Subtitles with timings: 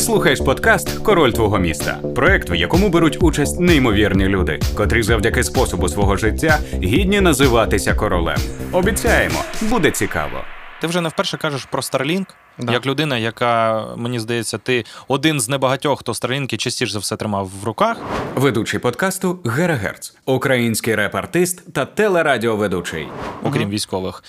[0.00, 5.44] Ти слухаєш подкаст Король твого міста, проект, в якому беруть участь неймовірні люди, котрі завдяки
[5.44, 8.38] способу свого життя гідні називатися королем.
[8.72, 10.40] Обіцяємо, буде цікаво.
[10.80, 12.26] Ти вже не вперше кажеш про Starlink,
[12.58, 12.72] Да.
[12.72, 17.50] як людина, яка, мені здається, ти один з небагатьох, хто Starlink частіше за все тримав
[17.62, 17.96] в руках.
[18.34, 23.08] Ведучий подкасту Гера Герц, український реп-артист та телерадіоведучий.
[23.44, 24.22] окрім військових.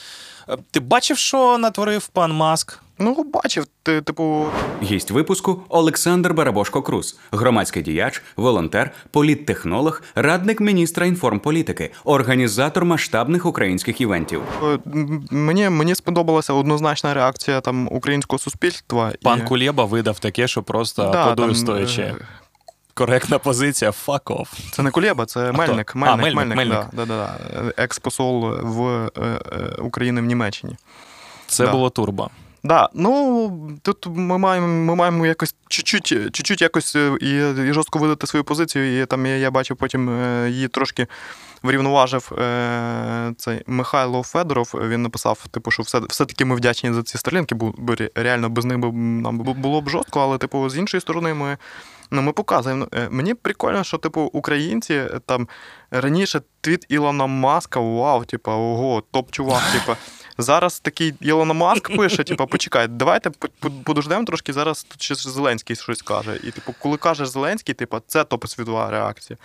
[0.52, 2.80] Е, Ти бачив, що натворив пан Маск?
[3.00, 4.46] Ну, бачив, ти, типу,
[4.84, 14.02] Гість випуску Олександр Барабошко Крус, громадський діяч, волонтер, політтехнолог, радник міністра інформполітики, організатор масштабних українських
[14.02, 14.42] івентів.
[14.64, 14.80] е,
[15.32, 19.12] мені, мені сподобалася однозначна реакція там українського суспільства.
[19.22, 19.48] Пан і...
[19.48, 22.16] Кулєба видав таке, що просто Да, подую там, стоячи.
[22.94, 24.48] Коректна позиція, fuck off.
[24.72, 25.96] Це не Кулєба, це Мельник.
[25.96, 26.86] Мельник, А, Мельник, Мельник, Мельник.
[26.94, 27.74] Да, да, да, да.
[27.84, 30.76] екс-посол в е, е, України в Німеччині.
[31.48, 31.72] Це Да.
[31.72, 32.30] було турбо.
[32.64, 37.30] Да, ну тут ми маємо, ми маємо якось чуть-чуть, чуть-чуть якось е, і,
[37.70, 39.02] і жорстко видати свою позицію.
[39.02, 40.10] І там я, я бачив потім
[40.48, 41.08] її трошки
[41.64, 44.72] врівноважив е, цей Михайло Федоров.
[44.74, 48.66] Він написав, типу, що все, все-таки ми вдячні за ці старлінки, бо, бо реально без
[48.66, 51.58] них би нам було б жорстко, але типу, з іншої сторони, ми.
[52.12, 52.88] Ну, ми показуємо.
[52.94, 55.48] Е, Мені прикольно, що типу українці е, там
[55.92, 59.98] раніше твіт Ілона Маска, вау, типу, ого, топ-чувак, типу.
[60.38, 65.16] Зараз такий Ілона Маск пише, типу, почекай, давайте по- по- подождемо трошки, зараз тут ще
[65.16, 66.40] Зеленський щось каже.
[66.44, 69.38] І, типу, коли каже Зеленський, типу, це топ-світова реакція.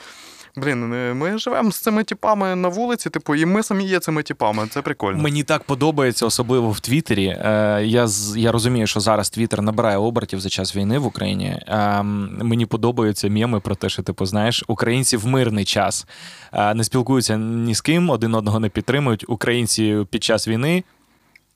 [0.57, 4.23] Блін, ми- ми живемо з цими типами на вулиці, типу, і ми самі є цими
[4.23, 4.67] типами.
[4.71, 5.23] Це прикольно.
[5.23, 7.27] Мені так подобається, особливо в Твіттері.
[7.27, 11.47] Е, я, я розумію, що зараз Твіттер набирає обертів за час війни в Україні.
[11.69, 16.07] Е, мені подобаються меми про те, що типу, знаєш, українці в мирний час
[16.53, 19.25] е, не спілкуються ні з ким, один одного не підтримують.
[19.29, 20.85] Українці під час війни.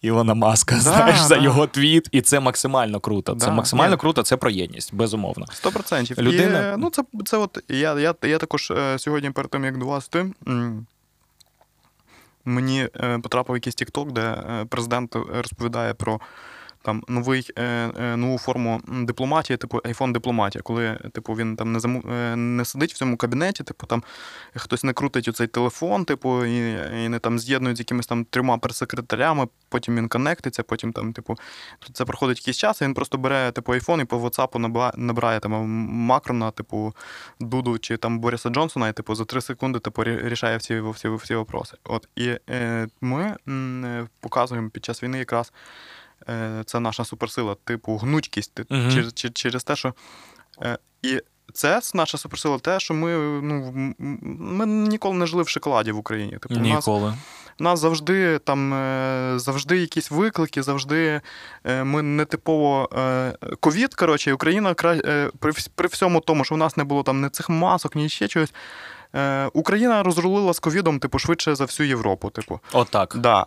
[0.03, 3.35] Ілона Маска, знаєш, за його твіт, і це максимально круто.
[3.35, 4.01] Це максимально ні.
[4.01, 5.47] круто, це про єдність, безумовно.
[5.53, 6.19] Сто процентів.
[6.19, 9.65] Людина- І, е, ну, це, це от я, я, я також е, сьогодні перед тим,
[9.65, 10.33] як до вас ти.
[12.45, 14.37] мені е, потрапив якийсь тікток, де
[14.69, 16.21] президент розповідає про
[16.83, 17.63] там новий, е,
[18.01, 22.65] е, нову форму дипломатії, типу iPhone дипломатія, коли типу, він там не заму, е, не
[22.65, 24.03] сидить в цьому кабінеті, типу там
[24.57, 26.73] хтось не крутить оцей телефон, типу, і,
[27.05, 31.37] і не там з'єднують з якимись там трьома прес-секретарями, потім він коннектиться, потім там, типу,
[31.93, 35.53] це проходить якийсь час, і він просто бере типу айфон і по WhatsApp набирає, там
[35.91, 36.95] Макрона, типу
[37.41, 41.35] Дуду чи там Бориса Джонсона, і типу за три секунди типу рішає всі, всі, всі
[41.35, 41.77] вопроси.
[41.85, 45.53] От і е, ми м, показуємо під час війни якраз.
[46.29, 48.91] Е, Це наша суперсила, типу гнучкість Мгм.
[48.93, 49.95] через, через, через те, що
[50.63, 51.21] е, і
[51.55, 53.73] це наша суперсила, те, що ми ну
[54.39, 56.33] ми ніколи не жили в шоколаді в Україні.
[56.33, 57.15] Типу, у нас Ніколи.
[57.61, 61.21] у нас завжди там е, завжди якісь виклики, завжди
[61.65, 63.95] ми не типово е, ковід.
[63.95, 64.75] Коротше, Україна
[65.39, 68.29] при, при всьому тому, що в нас не було там ні цих масок, ні ще
[68.29, 68.53] чогось.
[69.53, 72.31] Україна розрулила з ковідом, типу, швидше за всю Європу.
[72.31, 73.17] Типу, Отак.
[73.19, 73.47] да,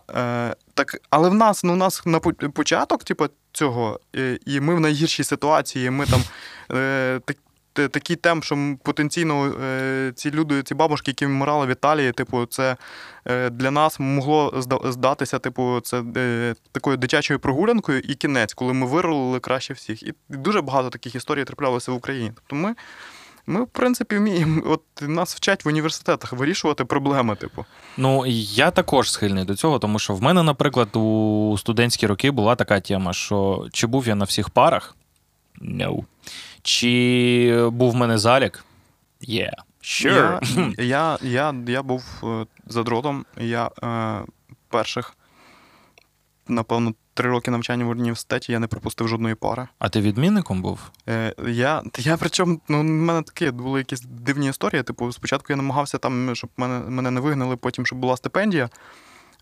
[0.74, 4.00] так, але в нас, ну, у нас на початок, типу, цього,
[4.46, 5.90] і ми в найгіршій ситуації.
[5.90, 6.22] Ми там
[6.72, 7.36] е, так,
[7.90, 12.76] такий темп, що потенційно е, ці люди, ці бабушки, які вмирали в Італії, типу, це
[13.24, 16.02] е, для нас могло здатися, типу, це
[16.72, 20.02] такою дитячою прогулянкою і кінець, коли ми вирулили краще всіх.
[20.02, 22.32] І дуже багато таких історій траплялося в Україні.
[22.34, 22.74] Тобто ми.
[23.46, 24.62] Ми, в принципі, вміємо.
[24.66, 27.64] От нас вчать в університетах вирішувати проблеми, типу.
[27.96, 32.54] Ну, я також схильний до цього, тому що в мене, наприклад, у студентські роки була
[32.56, 34.96] така тема, що чи був я на всіх парах?
[35.60, 36.04] No.
[36.62, 38.64] Чи був в мене залік?
[39.28, 39.54] Yeah.
[39.82, 40.74] Sure.
[40.78, 43.24] Я, я, я, я був е, за дротом.
[43.38, 44.20] Я е,
[44.68, 45.16] перших,
[46.48, 49.68] напевно, три роки навчання в університеті я не пропустив жодної пари.
[49.78, 50.80] А ти відмінником був?
[51.08, 54.82] Е, я, я причому, ну, в мене такі були якісь дивні історії.
[54.82, 58.68] Типу, спочатку я намагався там, щоб мене, мене не вигнали, потім, щоб була стипендія.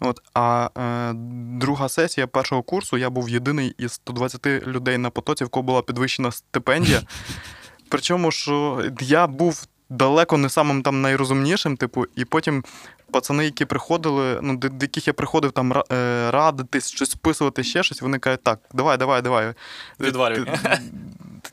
[0.01, 1.13] От, а е,
[1.59, 5.83] друга сесія першого курсу я був єдиний із 120 людей на потоці, в кого була
[5.83, 7.03] підвищена стипендія.
[7.89, 12.65] Причому, що я був далеко не самим там найрозумнішим, типу, і потім
[13.13, 17.83] пацани, які приходили, ну, до, до яких я приходив там е, радитись, щось списувати, ще
[17.83, 19.55] щось, вони кажуть, так, давай, давай, давай.
[20.01, 20.47] Відвалюй.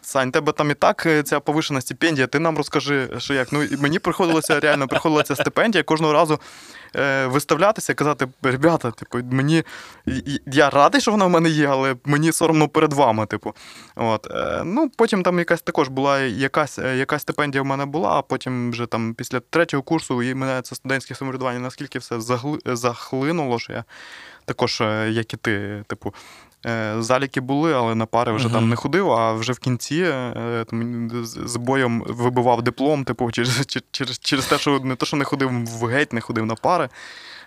[0.02, 3.52] Сань, тебе там і так е, ця повишена стипендія, ти нам розкажи, що як.
[3.52, 6.40] Ну, і мені приходилося реально приходила ця стипендія кожного разу
[6.96, 9.64] е, виставлятися, казати, ребята, типу, мені
[10.06, 13.26] і- і- я радий, що вона в мене є, але мені соромно перед вами.
[13.26, 13.54] Типу.
[13.96, 18.10] От, е, ну, потім там якась також була якась, е, якась стипендія в мене була,
[18.10, 22.16] а потім вже там після третього курсу і мене це студентське самоврядування наскільки все
[22.66, 23.84] захлинуло, що я
[24.46, 26.14] також, як і ти, типу,
[27.00, 28.54] Заліки були, але на пари вже Мгм.
[28.54, 33.66] там не ходив, а вже в кінці е, там, з боєм вибивав диплом, типу, через,
[33.92, 36.90] через, через те, що не то, що не ходив в геть, не ходив на пари.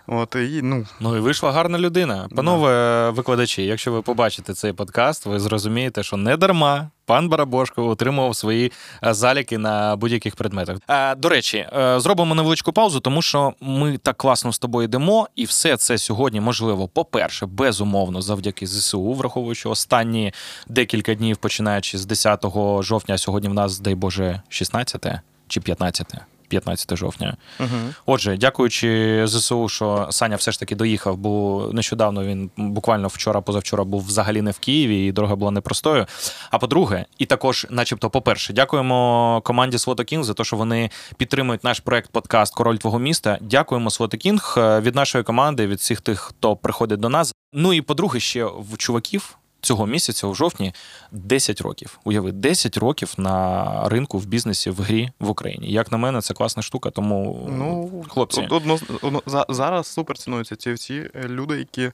[0.07, 2.29] От, і, ну, Ну і вийшла гарна людина.
[2.35, 8.35] Панове викладачі, якщо ви побачите цей подкаст, ви зрозумієте, що не дарма пан Барабошко отримував
[8.35, 8.71] свої
[9.03, 10.77] е, заліки на будь-яких предметах.
[10.89, 15.27] Е, До речі, е, зробимо невеличку паузу, тому що ми так класно з тобою йдемо,
[15.35, 20.33] і все це сьогодні можливо, по-перше, безумовно, завдяки ЗСУ, враховуючи останні
[20.67, 22.45] декілька днів, починаючи з 10
[22.79, 25.05] жовтня, а сьогодні в нас, дай Боже, 16
[25.47, 26.13] чи 15?
[26.47, 27.37] 15 жовтня.
[27.59, 27.67] угу.
[28.05, 33.83] Отже, дякуючи ЗСУ, що Саня все ж таки доїхав, бо нещодавно він буквально вчора, позавчора
[33.83, 36.05] був взагалі не в Києві, і дорога була непростою.
[36.51, 41.63] А по-друге, і також, начебто, по-перше, дякуємо команді Swat King за те, що вони підтримують
[41.63, 43.37] наш проект подкаст Король твого міста.
[43.41, 47.33] Дякуємо Swat King е, від нашої команди, від всіх тих, хто приходить до нас.
[47.53, 49.37] Ну і по-друге, ще в чуваків.
[49.63, 50.73] Цього місяця, у жовтні,
[51.11, 51.99] 10 років.
[52.03, 55.71] Уяви, 10 років на ринку в бізнесі в грі в Україні.
[55.71, 56.89] Як на мене, це класна штука.
[56.89, 61.91] Тому Ну, хлопці, од- одно, одно, зараз супер цінуються ці всі е, люди, які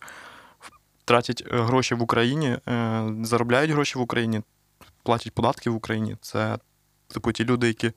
[1.06, 4.42] тратять е, гроші в Україні, е, заробляють гроші в Україні,
[5.04, 6.16] платять податки в Україні.
[6.21, 6.57] Це,
[7.07, 7.92] типу, ті люди, які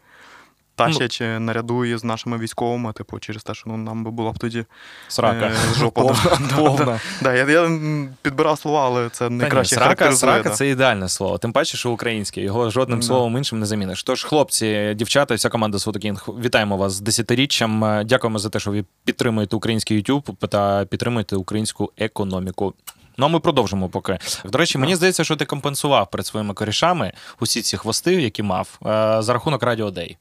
[0.77, 4.39] тащать е, наряду із нашими військовими, типу, через те, що ну, нам би була б
[4.39, 4.65] тоді
[5.09, 5.47] срака.
[5.47, 6.03] е, жопа.
[6.03, 7.01] Повна, Да, да, повна.
[7.23, 7.79] Да, я, я
[8.23, 10.33] підбирав слова, але це найкраще срака, характеризує.
[10.33, 10.55] срака да.
[10.55, 11.39] це ідеальне слово.
[11.39, 12.41] Тим паче, що українське.
[12.41, 14.03] Його жодним словом іншим не заміниш.
[14.05, 17.85] Тож, хлопці, дівчата, вся команда Свотокінг, вітаємо вас з десятиріччям.
[17.85, 22.75] Е, Дякуємо за те, що ви підтримуєте український YouTube та підтримуєте українську економіку.
[23.17, 24.19] Ну, а ми продовжимо поки.
[24.45, 28.79] До речі, мені здається, що ти компенсував перед своїми корішами усі ці хвости, які мав,
[28.87, 30.17] е, за рахунок Радіо Дей.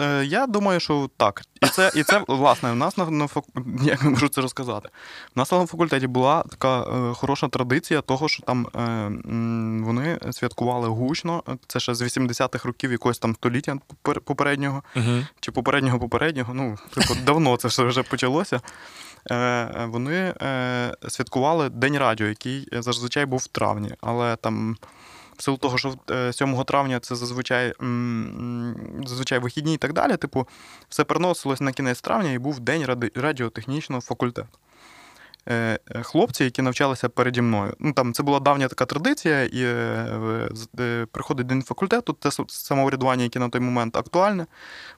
[0.00, 1.42] Е, Я думаю, що так.
[1.62, 3.44] І це, і це власне, в нас на, на фак...
[3.82, 4.88] як я можу це розказати.
[5.36, 9.10] У нас на факультеті була така е, хороша традиція того, що там е,
[9.86, 11.42] вони святкували гучно.
[11.66, 15.24] Це ще з 80-х років якогось там століття попер- попереднього, Угу.
[15.40, 16.54] чи попереднього попереднього.
[16.54, 18.60] Ну, типу, давно це все вже почалося.
[19.30, 24.76] Е, е, Вони е, святкували День радіо, який зазвичай був в травні, але там.
[25.40, 27.72] В силу того, що е, 7 травня це зазвичай,
[29.06, 30.16] зазвичай вихідні і так далі.
[30.16, 30.48] Типу,
[30.88, 34.48] все переносилось на кінець травня і був день ради- радіотехнічного факультету.
[35.48, 37.74] Е, е, Хлопці, які навчалися переді мною.
[37.78, 40.48] Ну, там, це була давня така традиція, і е,
[40.80, 44.46] е, приходить день факультету, це самоврядування, яке на той момент актуальне.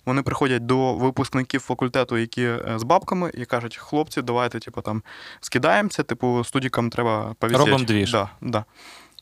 [0.06, 5.02] Вони приходять до випускників факультету, які е, з бабками, і кажуть: хлопці, давайте, типу, там
[5.40, 7.64] скидаємося, типу, студікам треба повісити.
[7.70, 8.12] Робимо двіж.
[8.12, 8.64] Да, да.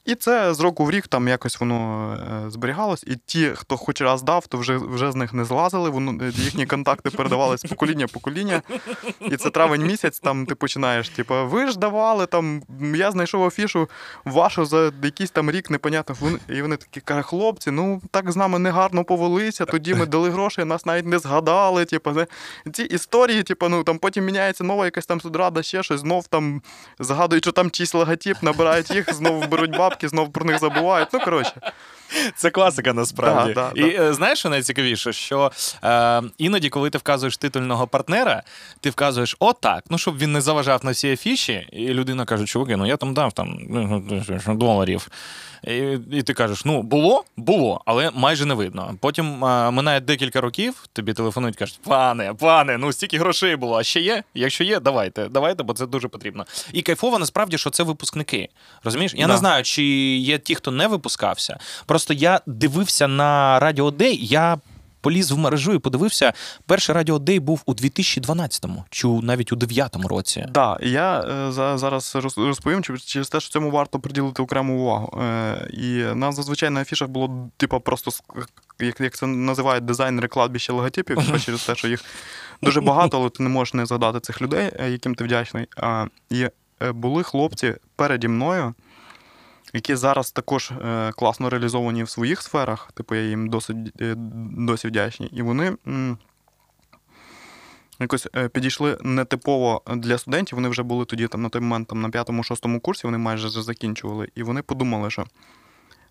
[0.05, 2.13] І це з року в рік там якось воно
[2.47, 3.05] е, зберігалось.
[3.07, 5.91] І ті, хто хоч раз дав, то вже, вже з них не злазили.
[5.91, 8.63] Воно е, їхні контакти передавались покоління покоління.
[9.21, 11.09] І це травень місяць, там ти починаєш.
[11.09, 12.63] Типу, ви ж давали там.
[12.95, 13.89] Я знайшов афішу
[14.25, 16.17] вашу за якийсь там рік, непонятно.
[16.49, 19.65] І вони такі кажуть, хлопці, ну так з нами негарно повелися.
[19.65, 21.85] Тоді ми дали гроші, нас навіть не згадали.
[21.85, 22.13] Типу,
[22.73, 26.63] ці історії, типу, ну там потім міняється нова якась там судрада, ще щось, знов там
[26.99, 31.09] згадують, що там чийсь логотип, набирають їх, знову беруть бабки, знов про них забувають.
[31.13, 31.53] Ну коротше.
[32.37, 33.53] Це класика насправді.
[33.53, 35.53] Да, да, і е, знаєш, що найцікавіше, що
[35.85, 38.43] е, іноді, коли ти вказуєш титульного партнера,
[38.81, 42.77] ти вказуєш отак, ну щоб він не заважав на всі афіші, і людина каже, чуваки,
[42.77, 44.05] ну я там дав там ну,
[44.49, 45.09] доларів.
[45.65, 48.95] І, і ти кажеш, ну було, було, але майже не видно.
[49.01, 53.79] Потім е, минає декілька років, тобі телефонують, кажуть, пане, пане, ну стільки грошей було.
[53.79, 54.23] А ще є?
[54.35, 56.47] Якщо є, давайте, давайте, бо це дуже потрібно.
[56.73, 58.49] І кайфово насправді, що це випускники.
[58.85, 59.13] Розумієш?
[59.17, 59.33] Я Да.
[59.33, 59.83] не знаю, чи
[60.17, 61.59] є ті, хто не випускався.
[61.87, 64.59] Просто я дивився на Радіо Дей, я.
[65.03, 66.33] Поліз в мережу і подивився.
[66.67, 70.47] Перший Радіо Дей був у 2012-му, чи навіть у 9-му році.
[70.51, 74.81] Да, я е, за- зараз роз- розповім чи- через те, що цьому варто приділити окрему
[74.83, 75.21] увагу.
[75.23, 78.11] Е, і нам зазвичай на афішах було типу, просто
[78.81, 82.05] як, як це називають дизайнери кладбища логотипів, типу, через те, що їх
[82.63, 85.67] дуже багато, але ти не можеш не згадати цих людей, е, яким ти вдячний.
[86.31, 86.47] І
[86.83, 88.75] е, були хлопці переді мною.
[89.73, 94.15] Які зараз також е, класно реалізовані в своїх сферах, типу я їм досить е,
[94.57, 95.31] досі вдячний.
[95.33, 95.77] І вони
[98.01, 100.57] якось е, підійшли нетипово для студентів.
[100.57, 103.63] Вони вже були тоді там на той момент там, на п'ятому-шостому курсі, вони майже вже
[103.63, 104.29] закінчували.
[104.35, 105.27] І вони подумали, що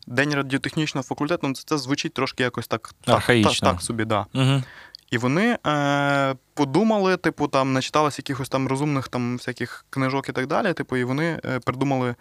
[0.08, 3.52] День радіотехнічного факультету ну, це, це звучить трошки якось так, так, Архаїчно.
[3.52, 4.26] так, так собі, да.
[4.34, 4.64] Угу.
[5.12, 10.48] І вони е, подумали, типу, там начиталися якихось там розумних там всяких книжок і так
[10.48, 10.74] далі.
[10.74, 12.16] Типу, і вони е, придумали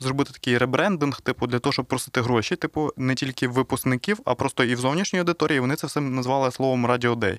[0.00, 4.64] зробити такий ребрендинг, типу, для того, щоб просити гроші, типу, не тільки випускників, а просто
[4.64, 5.60] і в зовнішній аудиторії.
[5.60, 7.38] Вони це все назвали словом Day.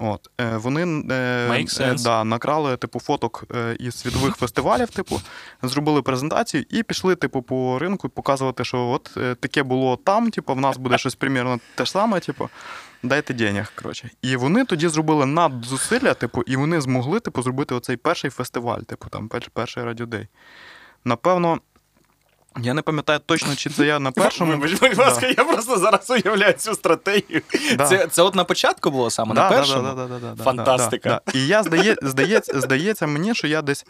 [0.00, 5.20] От, е, вони е, е, да, накрали типу фоток е, із світових фестивалів, типу,
[5.62, 10.60] зробили презентацію і пішли, типу, по ринку показувати, що от таке було там, типу, в
[10.60, 12.48] нас буде щось примірно те ж саме, типу,
[13.02, 13.72] дайте денег.
[13.74, 14.10] Коротше.
[14.22, 19.08] І вони тоді зробили надзусилля, типу, і вони змогли, типу, зробити оцей перший фестиваль, типу,
[19.08, 20.28] там, перший радіодей.
[21.04, 21.58] Напевно,
[22.60, 24.52] я не пам'ятаю точно, чи це я на першому.
[24.52, 27.42] Вибач, будь ласка, я просто зараз уявляю цю стратегію.
[27.76, 27.86] Да.
[27.86, 29.82] Це, це от на початку було саме, на Да, да, першому?
[29.82, 31.08] да, да, да, да, да, Фантастика.
[31.08, 31.38] Да, да.
[31.38, 33.86] І я здає, здається, здається мені, що я десь.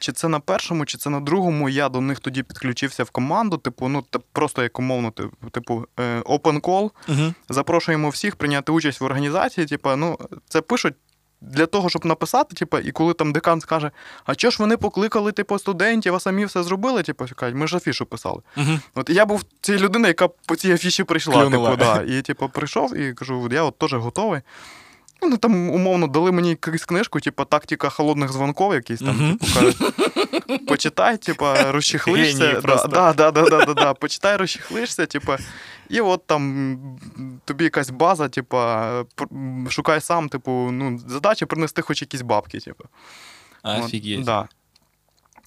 [0.00, 3.56] Чи це на першому, чи це на другому, я до них тоді підключився в команду,
[3.56, 7.34] типу, ну просто як умовно, типу, типу е, open call, Угу.
[7.48, 9.66] запрошуємо всіх прийняти участь в організації.
[9.66, 10.18] Типу, ну,
[10.48, 10.94] це пишуть
[11.40, 13.90] для того, щоб написати, типу, і коли там декан скаже,
[14.24, 17.02] а чого ж вони покликали типу, студентів, а самі все зробили?
[17.02, 18.42] Типу, кажуть, ми ж афішу писали.
[18.56, 18.78] Угу.
[18.94, 21.50] От я був цією людиною, яка по цій афіші прийшла.
[21.50, 22.02] Типу, да.
[22.02, 24.40] І типу, прийшов і кажу, я от теж готовий.
[25.22, 29.76] Ну, там, умовно, дали мені якусь книжку, типу, тактика холодних дзвонків, якийсь там, типу, кажуть,
[30.66, 32.60] почитай, типу, розчехлишся.
[32.88, 35.32] Да, да, да, да, да, да, почитай, розчехлишся, типу,
[35.88, 36.78] і от там
[37.44, 38.56] тобі якась база, типу,
[39.70, 42.84] шукай сам, типу, ну, задача принести хоч якісь бабки, типу.
[43.64, 44.24] Офігеть.
[44.24, 44.48] да.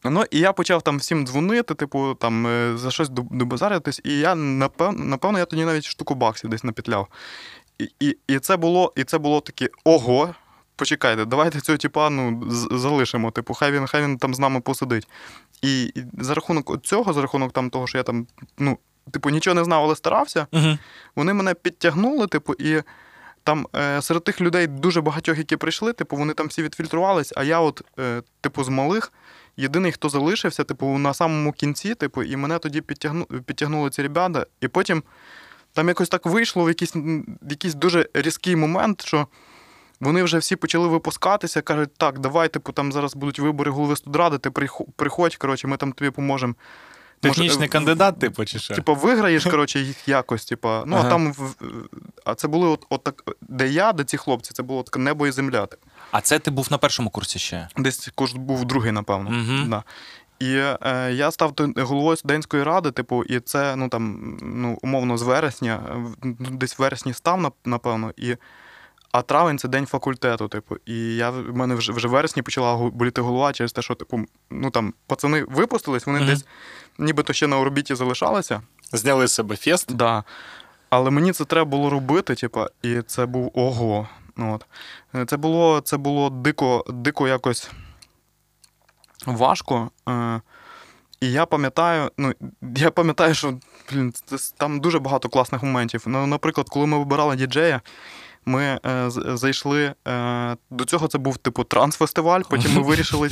[0.03, 4.35] Ну, і я почав там всім дзвонити, типу, там, е, за щось добазаритись, і я,
[4.35, 7.07] напевно, напевно, я тоді навіть штуку баксів десь напетляв.
[7.99, 10.35] І, і, це було, і це було таке: ого,
[10.75, 13.31] почекайте, давайте цього типа ну, залишимо.
[13.31, 15.07] Типу, хай він, хай він там з нами посидить.
[15.61, 18.77] І, і за рахунок цього, за рахунок там того, що я там, ну,
[19.11, 20.77] типу, нічого не знав, але старався, Угу.
[21.15, 22.83] вони мене підтягнули, типу, і
[23.43, 27.43] там е, серед тих людей дуже багатьох, які прийшли, типу, вони там всі відфільтрувались, а
[27.43, 29.13] я, от, е, типу, з малих,
[29.57, 34.45] єдиний, хто залишився, типу, на самому кінці, типу, і мене тоді підтягну, підтягнули ці ребята,
[34.61, 35.03] і потім
[35.73, 39.27] там якось так вийшло в якийсь, в якийсь дуже різкий момент, що.
[40.01, 44.37] Вони вже всі почали випускатися, кажуть, так, давай, типу, там зараз будуть вибори голови студради,
[44.37, 44.51] ти
[44.95, 46.55] приходь, коротше, ми там тобі поможемо.
[47.19, 48.75] Технічний е, кандидат, типу, чи що?
[48.75, 50.83] Типа, виграєш, коротше, їх якось, типа.
[50.85, 51.07] Ну, Ага.
[51.07, 51.35] а там.
[52.25, 55.27] А це були от, от так, де я, де ці хлопці, це було таке небо
[55.27, 55.65] і земля.
[55.65, 55.87] типу.
[56.11, 57.67] А це ти був на першому курсі ще?
[57.77, 59.29] Десь кожен був другий, напевно.
[59.29, 59.69] Мгм.
[59.69, 59.83] Да.
[60.41, 65.21] І е, я став головою студентської ради, типу, і це, ну там, ну, умовно, з
[65.21, 65.81] вересня,
[66.23, 68.35] ну, десь в вересні став, напевно, і.
[69.13, 70.75] А травень це день факультету, типу.
[70.85, 74.19] І я в мене вже вже в вересні почала боліти голова через те, що, типу,
[74.51, 76.27] ну там пацани випустились, вони Мгм.
[76.27, 76.45] десь
[76.97, 78.61] нібито ще на орбіті залишалися.
[78.93, 79.95] Зняли з себе фест?
[79.95, 80.23] Да.
[80.89, 84.07] Але мені це треба було робити, типа, і це був ого.
[84.37, 84.65] Ну, От.
[85.15, 87.71] Е, Це було, це було дико, дико якось
[89.25, 89.91] важко.
[90.09, 90.41] Е,
[91.21, 92.33] і я пам'ятаю, ну,
[92.75, 93.53] я пам'ятаю, що
[93.91, 96.03] блін, це, там дуже багато класних моментів.
[96.05, 97.81] Ну, наприклад, коли ми вибирали діджея,
[98.45, 99.93] ми е, зайшли.
[100.07, 102.41] Е, до цього це був типу трансфестиваль.
[102.49, 103.29] Потім ми вирішили.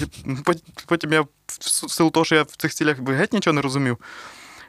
[0.85, 3.97] Потім я в силу того, що я в цих цілях геть нічого не розумів.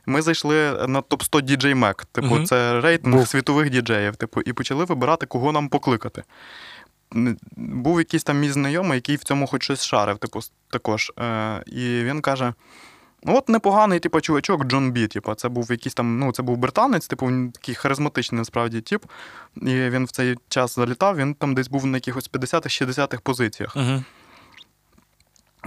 [0.06, 2.04] Ми зайшли на топ 100 DJ Mac.
[2.12, 2.44] Типу, Мгм.
[2.46, 3.28] це рейтинг Був.
[3.28, 4.16] світових діджеїв.
[4.16, 6.22] Типу, і почали вибирати, кого нам покликати.
[7.56, 10.40] Був якийсь там мій знайомий, який в цьому хоч щось шарив, типу,
[10.70, 11.12] також.
[11.18, 12.54] Е, і він каже:
[13.22, 15.06] Ну, от непоганий, типу, чувачок Джон Бі.
[15.06, 19.04] Типу, це був якийсь там, ну, це був британець, типу, він такий харизматичний насправді тип.
[19.56, 23.76] І він в цей час залітав, він там десь був на якихось 50-60-х позиціях.
[23.76, 24.04] Угу.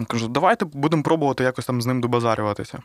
[0.07, 2.79] Кажу, давайте будемо пробувати якось там з ним добазарюватися.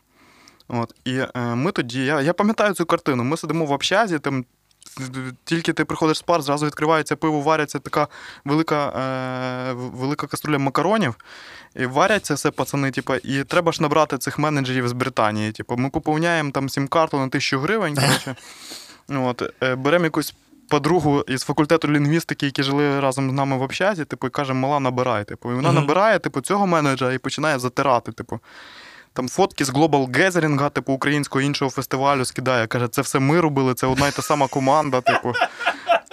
[0.69, 0.95] От.
[1.05, 3.25] І е, ми тоді, я, я пам'ятаю цю картину.
[3.25, 4.45] Ми сидимо в общазі, там
[5.45, 8.09] тільки ти приходиш з пар, зразу відкривається пиво, варяться така
[8.45, 11.15] велика, е, велика каструля макаронів.
[11.77, 15.53] І варяться все, пацани, типу, і треба ж набрати цих менеджерів з Британії.
[15.53, 17.95] Типу, ми поповняємо там сім-карту на тисячу гривень.
[17.95, 18.37] Коротше.
[19.09, 20.35] От, е, беремо якусь
[20.69, 24.81] подругу із факультету лінгвістики, які жили разом з нами в общазі, типу, і каже, мала,
[24.81, 25.25] набирай.
[25.25, 25.79] Типу, і вона Мгм.
[25.81, 28.13] набирає типу, цього менеджера і починає затирати.
[28.13, 28.41] Типу.
[29.13, 32.67] Там фотки з Global Gathering, типу, українського іншого фестивалю скидає.
[32.67, 35.01] Каже, це все ми робили, це одна й та сама команда.
[35.01, 35.33] Типу.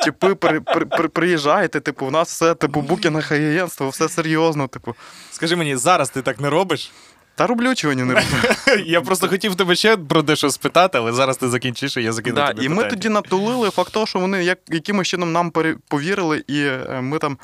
[0.05, 4.95] Типи, при, при, при, приїжджайте, типу, у нас все, типу, букінг агентство, все серйозно, типу.
[5.31, 6.91] Скажи мені, зараз ти так не робиш?
[7.35, 8.83] Та роблю, чого ні не роблю.
[8.85, 12.35] Я просто хотів тебе ще про дещо спитати, але зараз ти закінчиш, і я закину
[12.35, 15.51] Да, тобі і ми тоді натулили факт того, що вони як, якимось чином нам
[15.87, 17.37] повірили, і е, ми там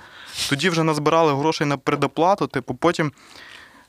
[0.50, 2.48] тоді вже назбирали грошей на предоплату.
[2.48, 3.12] Типу, потім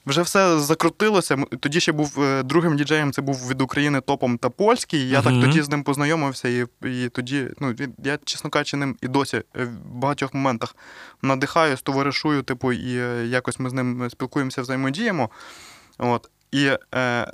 [0.06, 1.37] вже все закрутилося.
[1.61, 5.09] Тоді ще був е, другим діджеєм, це був від України топом та польський.
[5.09, 5.40] Я Мгм.
[5.40, 9.37] так тоді з ним познайомився, і, і тоді, ну, я, чесно кажучи, ним і досі
[9.37, 10.76] е, в багатьох моментах
[11.23, 15.30] надихаюсь, товаришую, типу, і е, якось ми з ним спілкуємося, взаємодіємо.
[15.99, 16.30] От.
[16.52, 17.32] І, е,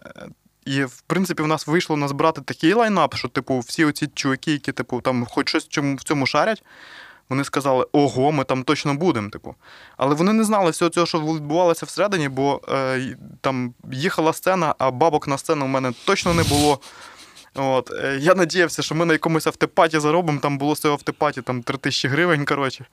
[0.65, 4.73] і в принципі, в нас вийшло назбирати такий лайнап, що, типу, всі оці чуваки, які,
[4.73, 6.65] типу, там хоч щось в цьому шарять,
[7.29, 9.31] Вони сказали, ого, ми там точно будемо.
[9.31, 9.55] Типу.
[9.97, 14.91] Але вони не знали всього цього, що відбувалося всередині, бо е, там їхала сцена, а
[14.91, 16.81] бабок на сцену в мене точно не було.
[17.55, 17.91] От.
[17.91, 20.99] е, Я надіявся, що ми на якомусь автопаті заробимо, там було з цього
[21.45, 22.85] там 3 тисячі гривень, коротше.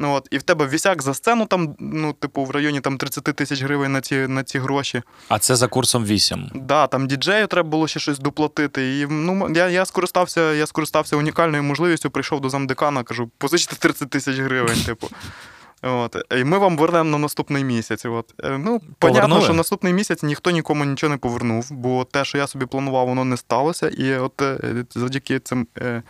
[0.00, 0.28] Ну, от.
[0.30, 3.92] І в тебе вісяк за сцену, там, ну, типу, в районі там, 30 тисяч гривень
[3.92, 5.02] на ці, на ці гроші.
[5.28, 6.50] А це за курсом 8.
[6.54, 8.98] Да, там діджею треба було ще щось доплатити.
[8.98, 14.10] І ну, я, я, скористався, я скористався унікальною можливістю, прийшов до замдекана, кажу, позичте 30
[14.10, 15.08] тисяч гривень, типу.
[15.82, 16.16] От.
[16.40, 18.04] І ми вам вернемо на наступний місяць.
[18.04, 18.34] От.
[18.44, 22.46] Е, Ну, понятно, що наступний місяць ніхто нікому нічого не повернув, бо те, що я
[22.46, 23.88] собі планував, воно не сталося.
[23.88, 25.66] І от е, завдяки цим.
[25.78, 26.02] Е,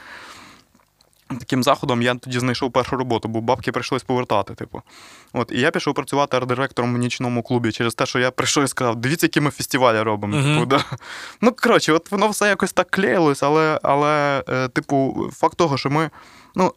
[1.39, 4.55] Таким заходом я тоді знайшов першу роботу, бо бабки прийшлось повертати.
[4.55, 4.83] Типу.
[5.33, 8.69] От, і я пішов працювати арт-директором в нічному клубі через те, що я прийшов і
[8.69, 10.37] сказав: дивіться, які ми фестивалі робимо.
[10.37, 10.55] Мгм.
[10.55, 10.85] Типу, да.
[11.41, 15.91] Ну, коротше, от воно все якось так клеїлось, але, але е, типу, факт того, що
[15.91, 16.11] ми.
[16.55, 16.75] Ну,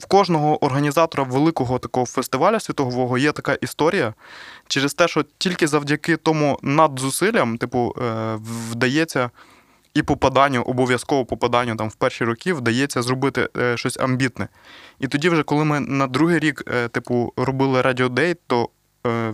[0.00, 4.14] в- кожного організатора великого такого фестивалю світового є така історія
[4.68, 8.38] через те, що тільки завдяки тому надзусиллям, типу, е,
[8.70, 9.30] вдається
[9.94, 14.48] і попаданню, обов'язково попаданню там в перші роки вдається зробити е, щось амбітне.
[15.00, 18.68] І тоді, вже коли ми на другий рік, е, типу, робили радіодейт, то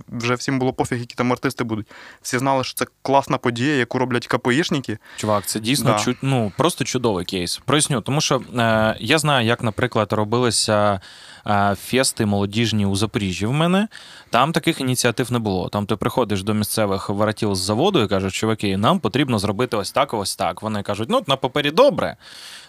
[0.08, 1.86] вже всім було пофіг, які там артисти будуть.
[2.22, 4.98] Всі знали, що це класна подія, яку роблять КПІшники.
[5.16, 5.98] Чувак, це дійсно Да.
[5.98, 6.14] чу...
[6.22, 7.60] ну, просто чудовий кейс.
[7.64, 11.00] Проясню, тому що е, я знаю, як, наприклад, робилися
[11.46, 13.88] е, фести молодіжні у Запоріжжі в мене.
[14.30, 15.68] Там таких ініціатив не було.
[15.68, 19.92] Там ти приходиш до місцевих воротіл з заводу і кажуть, чуваки, нам потрібно зробити ось
[19.92, 20.62] так, ось так.
[20.62, 22.16] Вони кажуть, ну на папері добре.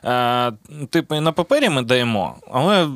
[0.05, 0.51] Е,
[0.89, 2.87] типу, і на папері ми даємо, але.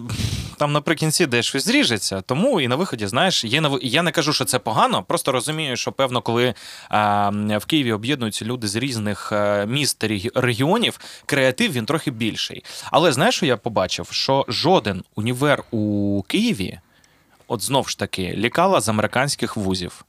[0.57, 4.33] Там наприкінці десь щось зріжеться, тому і на виході, знаєш, є на я не кажу,
[4.33, 6.53] що це погано, просто розумію, що певно, коли
[6.89, 7.29] а,
[7.61, 10.03] в Києві об'єднуються люди з різних е, міст
[10.35, 12.63] регіонів, креатив він трохи більший.
[12.91, 14.07] Але знаєш, що я побачив?
[14.11, 16.79] Що жоден універ у Києві,
[17.47, 20.05] от знов ж таки, лікала з американських вузів.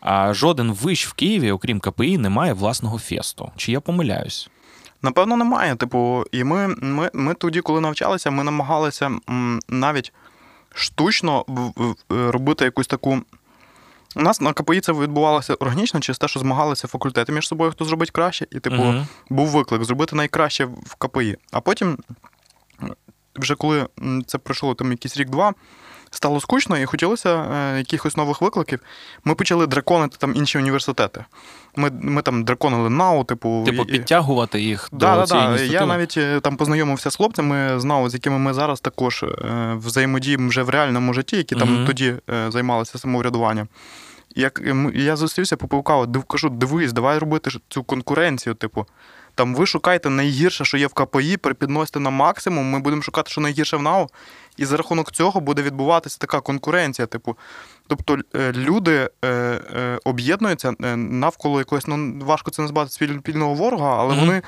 [0.00, 3.50] А жоден виш в Києві, окрім КПІ, не має власного фесту.
[3.56, 4.50] Чи я помиляюсь?
[5.02, 5.76] Напевно, немає.
[5.76, 9.10] Типу, і ми, ми, ми тоді, коли навчалися, ми намагалися
[9.68, 10.12] навіть
[10.74, 11.44] штучно
[12.08, 13.20] робити якусь таку.
[14.16, 17.84] У нас на КПІ це відбувалося органічно через те, що змагалися факультети між собою, хто
[17.84, 19.06] зробить краще, і, типу, Мгм.
[19.30, 21.36] був виклик зробити найкраще в КПІ.
[21.52, 21.98] А потім,
[23.36, 23.86] вже коли
[24.26, 25.54] це пройшло там якийсь рік-два,
[26.10, 27.30] стало скучно і хотілося
[27.74, 28.80] е, якихось нових викликів.
[29.24, 31.24] Ми почали драконити там інші університети.
[31.76, 33.62] Ми, ми там драконили НАУ, типу.
[33.66, 35.50] Типу, підтягувати їх до Да, да, цієї да.
[35.50, 35.80] ініціативи?
[35.80, 39.74] Я навіть е, там познайомився з хлопцями з НАУ, з якими ми зараз також е,
[39.74, 41.86] взаємодіємо вже в реальному житті, які там Мгм.
[41.86, 42.14] тоді
[42.48, 43.68] займалися самоврядуванням.
[44.36, 44.62] Як
[44.94, 48.54] я зустрівся, попив каву, див, кажу, дивись, давай робити цю конкуренцію.
[48.54, 48.86] Типу,
[49.40, 52.66] там ви шукаєте найгірше, що є в КПІ, припідносите на максимум.
[52.66, 54.06] Ми будемо шукати, що найгірше в НАУ.
[54.56, 57.06] І за рахунок цього буде відбуватися така конкуренція.
[57.06, 57.36] Типу,
[57.86, 63.96] тобто е, люди е, е, об'єднуються е, навколо якогось, ну важко це назвати спільного ворога,
[63.98, 64.26] але Мгм.
[64.26, 64.42] вони.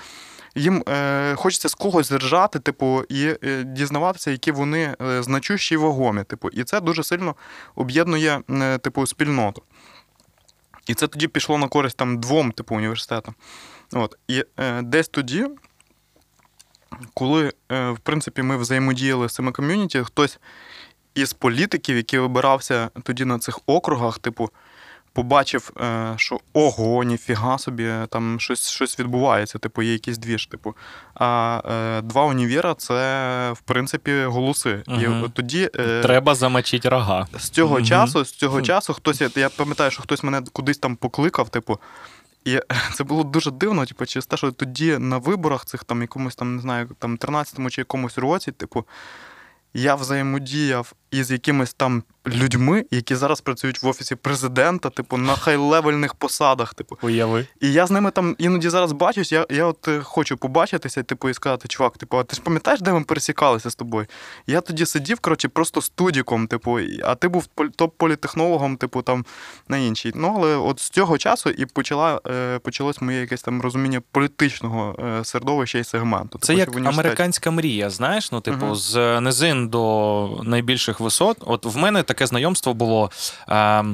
[0.54, 5.78] Їм е, хочеться з когось ржати, типу, і е, дізнаватися, які вони е, значущі і
[5.78, 6.24] вагомі.
[6.24, 7.34] Типу, і це дуже сильно
[7.74, 9.62] об'єднує е, типу, спільноту.
[10.86, 13.34] І це тоді пішло на користь там двом типу університетам.
[13.92, 14.16] От.
[14.28, 15.46] І е, десь тоді,
[17.14, 20.38] коли, е, в принципі, ми взаємодіяли з цими ком'юніті, хтось
[21.14, 24.50] із політиків, який вибирався тоді на цих округах, типу,
[25.12, 30.46] побачив, е, що ого, ніфіга собі, там щось, щось відбувається, типу, є якийсь двіж.
[30.46, 30.74] Типу.
[31.14, 34.82] А е, два універа це, в принципі, голоси.
[34.88, 35.70] І тоді.
[35.78, 37.26] е, Треба замочити рога.
[37.38, 37.84] з цього Мгм.
[37.84, 41.78] часу, з цього часу, хтось, я, я пам'ятаю, що хтось мене кудись там покликав, типу.
[42.44, 42.60] І
[42.94, 46.56] це було дуже дивно, типу, через те, що тоді на виборах цих там якомусь там,
[46.56, 48.84] не знаю, там 13-му чи якомусь році, типу,
[49.74, 56.14] я взаємодіяв із якимись там людьми, які зараз працюють в офісі президента, типу, на хай-левельних
[56.14, 56.98] посадах, типу.
[57.02, 57.46] Уяви.
[57.60, 61.28] І я з ними там іноді зараз бачусь, я, я от е, хочу побачитися, типу,
[61.28, 64.06] і сказати, чувак, типу, а ти ж пам'ятаєш, де ми пересікалися з тобою?
[64.46, 69.24] Я тоді сидів, коротше, просто студіком, типу, а ти був топ-політехнологом, типу, там
[69.68, 70.12] на іншій.
[70.14, 74.96] Ну, але от з цього часу і почала, е, почалось моє якесь там розуміння політичного
[75.20, 76.38] е, середовища і сегменту.
[76.38, 78.74] Це Типу, як американська мрія, знаєш, ну, типу, Мгм.
[78.74, 81.36] з низин до найбільших висот.
[81.40, 83.10] От в мене таке знайомство було.
[83.48, 83.84] Е,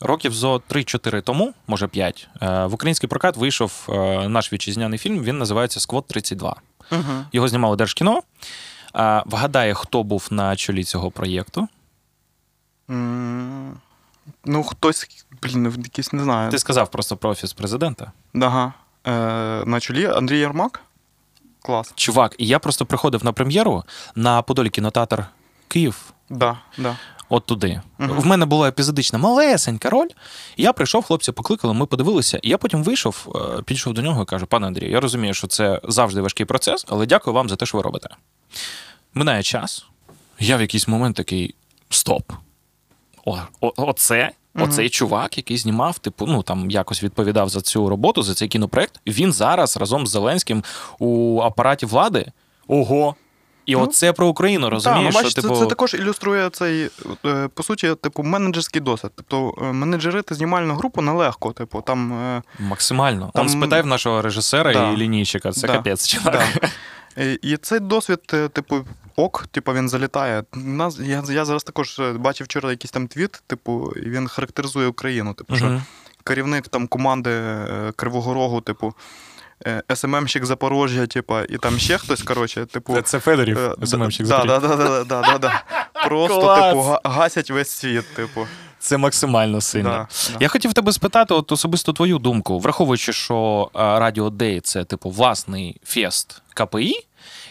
[0.00, 5.22] Років зо 3-4 тому, може 5, е, в український прокат вийшов е, наш вітчизняний фільм.
[5.22, 6.56] Він називається Сквот 32.
[6.90, 7.26] Мгм.
[7.32, 8.22] Його знімало Держкіно.
[8.96, 11.68] Е, Вгадає, хто був на чолі цього проєкту.
[14.44, 16.50] Ну, хтось, блін, якийсь не знаю.
[16.50, 18.12] Ти сказав просто про офіс президента.
[18.34, 18.72] Ага.
[19.06, 19.12] Е,
[19.66, 20.80] на чолі Андрій Ярмак?
[21.62, 21.92] Клас.
[21.94, 25.24] Чувак, і я просто приходив на прем'єру на Подолі кінотеатр
[25.68, 26.12] Київ.
[26.30, 26.96] Да, да.
[27.28, 27.80] От туди.
[27.98, 28.20] Мгм.
[28.20, 30.08] В мене була епізодична малесенька роль.
[30.56, 32.38] Я прийшов, хлопці покликали, ми подивилися.
[32.42, 35.46] І я потім вийшов, е, підійшов до нього і кажу: пане Андрію, я розумію, що
[35.46, 38.08] це завжди важкий процес, але дякую вам за те, що ви робите.
[39.14, 39.86] Минає час.
[40.40, 41.54] Я в якийсь момент такий:
[41.90, 42.32] стоп.
[43.24, 48.22] О, о, оце, оцей чувак, який знімав, типу, ну там якось відповідав за цю роботу,
[48.22, 49.00] за цей кінопроект.
[49.06, 50.64] Він зараз разом з Зеленським
[50.98, 52.32] у апараті влади.
[52.68, 53.14] Ого.
[53.66, 55.14] І Ну, оце про Україну, розумієш?
[55.14, 55.60] ну, бачиш, що, це, типу...
[55.60, 56.90] це також ілюструє цей,
[57.26, 59.10] е, по суті, типу, менеджерський досвід.
[59.14, 61.52] Тобто е, менеджерити знімальну групу нелегко.
[61.52, 63.30] Типу, там, е, Максимально.
[63.34, 64.90] Там- Он спитай в нашого режисера Да.
[64.90, 65.52] і лінійщика.
[65.52, 65.72] Це Да.
[65.72, 66.42] капець, чувак.
[66.60, 66.68] Да.
[67.42, 68.20] І цей досвід,
[68.52, 68.76] типу,
[69.16, 70.42] ок, типу, він залітає.
[70.54, 75.34] Нас, я, я зараз також бачив вчора якийсь там твіт, типу, і він характеризує Україну.
[75.34, 75.82] Типу, що
[76.24, 77.40] керівник там команди
[77.96, 78.94] Кривого Рогу, типу,
[79.94, 83.02] СММщик Запорожжя, типа, і там ще хтось, коротше, типу.
[83.02, 84.58] Це Федорів, е, СММщик Запорожжя.
[84.58, 85.62] Да, да, да, да, да.
[86.06, 86.70] Просто, Клас.
[86.70, 88.46] типу, гасять весь світ, типу.
[88.78, 89.88] Це максимально сильно.
[89.88, 90.36] Да, да.
[90.40, 95.10] Я хотів тебе спитати, от особисто твою думку, враховуючи, що е, Radio Day це типу
[95.10, 96.94] власний фест КПІ,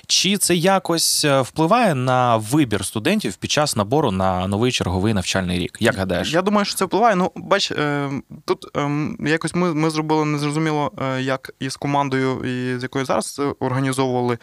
[0.08, 5.60] чи це якось е, впливає на вибір студентів під час набору на новий черговий навчальний
[5.60, 5.78] рік?
[5.80, 6.34] Як гадаєш?
[6.34, 7.16] Я думаю, що це впливає.
[7.16, 8.10] Ну, бач, е,
[8.46, 8.90] тут е,
[9.20, 12.42] якось ми, ми зробили незрозуміло, е, як із командою,
[12.80, 14.38] з якою зараз організовували.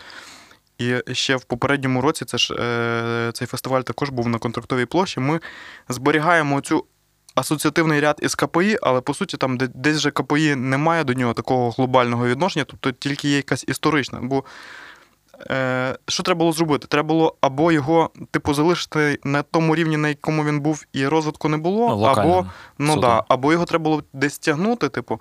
[0.79, 2.55] І ще в попередньому році це ж,
[3.35, 5.21] цей фестиваль також був на контрактовій площі.
[5.21, 5.41] Ми
[5.89, 6.85] зберігаємо цю
[7.35, 11.71] асоціативний ряд із КПІ, але по суті там десь же КПІ немає до нього такого
[11.71, 14.19] глобального відношення, тобто тільки є якась історична.
[14.23, 14.45] Бо
[15.51, 16.87] е, що треба було зробити?
[16.87, 21.49] Треба було або його, типу, залишити на тому рівні, на якому він був, і розвитку
[21.49, 22.47] не було, Ну, або,
[22.79, 23.01] ну, суто.
[23.01, 25.21] да, або його треба було десь тягнути, типу.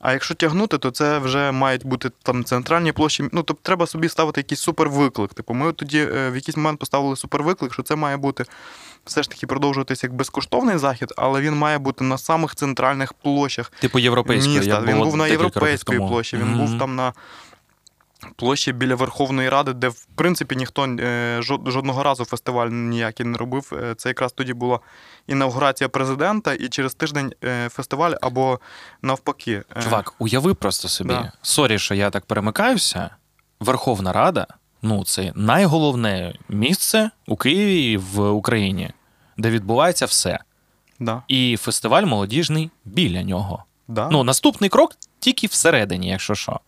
[0.00, 3.22] А якщо тягнути, то це вже мають бути там центральні площі.
[3.32, 5.34] Ну, тобто треба собі ставити якийсь супервиклик.
[5.34, 8.44] Типу, ми тоді е, в якийсь момент поставили супервиклик, що це має бути
[9.04, 13.72] все ж таки продовжуватися як безкоштовний захід, але він має бути на самих центральних площах
[13.80, 14.58] Типу європейської.
[14.58, 14.80] міста.
[14.86, 16.58] Він був на європейській площі, він Мгм.
[16.66, 17.12] був там на
[18.36, 23.72] площі біля Верховної Ради, де в принципі ніхто е, жодного разу фестиваль ніякий не робив.
[23.82, 24.80] Е, Це якраз тоді була
[25.26, 28.60] інаугурація президента, і через тиждень е, фестиваль або
[29.02, 29.62] навпаки.
[29.82, 31.10] Чувак, уяви просто собі.
[31.10, 31.32] Да.
[31.42, 33.10] Sorry, що я так перемикаюся.
[33.60, 34.46] Верховна Рада
[34.82, 38.90] ну, це найголовне місце у Києві і в Україні,
[39.36, 40.38] де відбувається все.
[41.00, 43.64] Да, І фестиваль молодіжний біля нього.
[43.88, 44.08] да.
[44.12, 46.60] Ну, наступний крок тільки всередині, якщо що.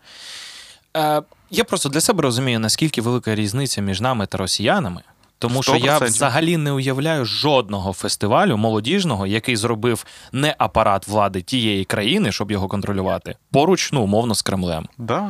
[0.99, 5.01] Е, я просто для себе розумію, наскільки велика різниця між нами та росіянами.
[5.39, 11.85] Тому що я взагалі не уявляю жодного фестивалю молодіжного, який зробив не апарат влади тієї
[11.85, 14.87] країни, щоб його контролювати, поруч, ну, умовно, з Кремлем.
[14.97, 15.29] да.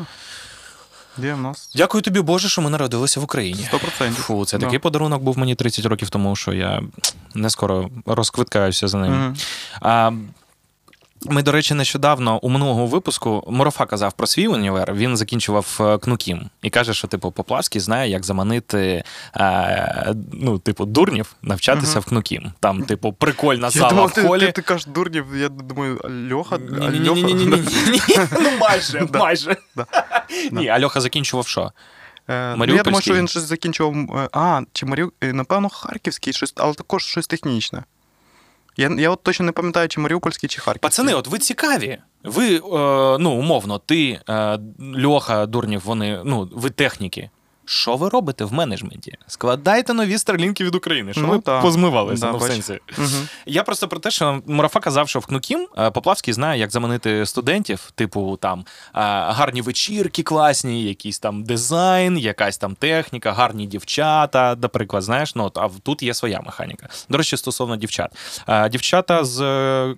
[1.23, 3.67] Є в нас Дякую тобі, Боже, що ми народилися в Україні.
[3.71, 4.11] 100%.
[4.13, 4.65] Фу, це Да.
[4.65, 6.81] такий подарунок був мені 30 років тому, що я
[7.35, 9.11] не скоро розквиткаюся за ним.
[9.13, 9.35] Мгм.
[9.81, 10.11] А,
[11.25, 14.93] ми, до речі, нещодавно у минулого випуску Морофа казав про свій універ.
[14.93, 19.03] Він закінчував е, КНУКІМ і каже, що типу Поплавський знає, як заманити
[19.35, 22.01] е, ну, типу, дурнів навчатися Мгм.
[22.01, 22.51] в КНУКІМ.
[22.59, 24.45] Там, типу, прикольна Я зала думав, в ти, холі.
[24.45, 26.01] ти, ти кажеш дурнів, я думаю,
[26.33, 26.91] Льоха, а.
[28.41, 29.57] Ну, майже, майже.
[30.51, 31.71] Ні, Альоха закінчував що?
[32.27, 34.29] Ну, я думаю, що він щось закінчував.
[34.33, 35.11] А, чи Маріу...
[35.21, 37.83] е, напевно, Харківський, щось, але також щось технічне.
[38.79, 40.87] Я, я от точно не пам'ятаю, чи Маріупольський, чи Харківський.
[40.87, 41.97] Пацани, от ви цікаві.
[42.23, 42.61] Ви, е,
[43.19, 44.59] ну, умовно, ти, е,
[45.05, 47.29] Льоха, Дурнів, вони, ну, ви техніки.
[47.69, 49.17] Що ви робите в менеджменті?
[49.27, 51.13] Складайте нові старлінки від України.
[51.13, 51.61] Що Ну, ви так.
[51.61, 52.79] позмивалися Да, ну, в сенсі?
[52.97, 53.07] Угу.
[53.45, 57.25] Я просто про те, що Мурафа казав, що в КНУКІМ е, Поплавський знає, як заманити
[57.25, 64.55] студентів, типу там е, гарні вечірки класні, якийсь там дизайн, якась там техніка, гарні дівчата,
[64.61, 66.89] наприклад, знаєш, ну а тут є своя механіка.
[67.09, 68.17] До речі, стосовно дівчат.
[68.47, 69.95] Е, Дівчата з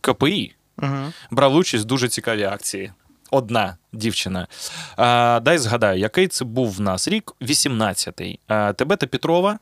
[0.00, 1.12] КПІ Угу.
[1.30, 2.92] брали участь в дуже цікаві акції.
[3.34, 4.46] Одна дівчина.
[4.96, 7.32] А, дай згадаю, який це був в нас рік?
[7.40, 8.38] 18-й.
[8.48, 9.58] А, тебе та Петрова.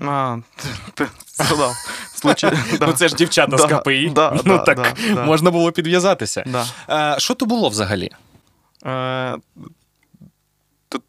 [0.00, 0.36] А,
[1.36, 1.74] згадав.
[2.80, 4.12] Ну це ж дівчата з КПІ.
[4.44, 4.78] ну так
[5.26, 6.44] можна було підв'язатися.
[7.18, 8.10] Що то було взагалі?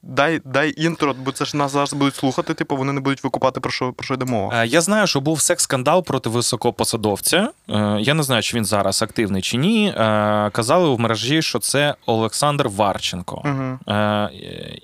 [0.04, 3.60] Дай, дай інтро, бо це ж нас зараз будуть слухати, типу, вони не будуть викупати,
[3.60, 4.62] про що, про що йде мова.
[4.64, 7.50] Е, Я знаю, що був секс-скандал проти високопосадовця.
[7.70, 9.88] Е, Я не знаю, чи він зараз активний чи ні.
[9.88, 13.42] Е, Казали в мережі, що це Олександр Варченко.
[13.46, 13.96] Угу.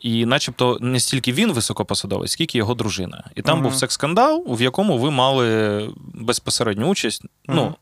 [0.01, 3.23] І, начебто, не стільки він високопосадовець, скільки його дружина.
[3.35, 3.63] І там Мгм.
[3.63, 7.23] був секс-скандал, в якому ви мали безпосередню участь.
[7.47, 7.75] Ну, Мгм.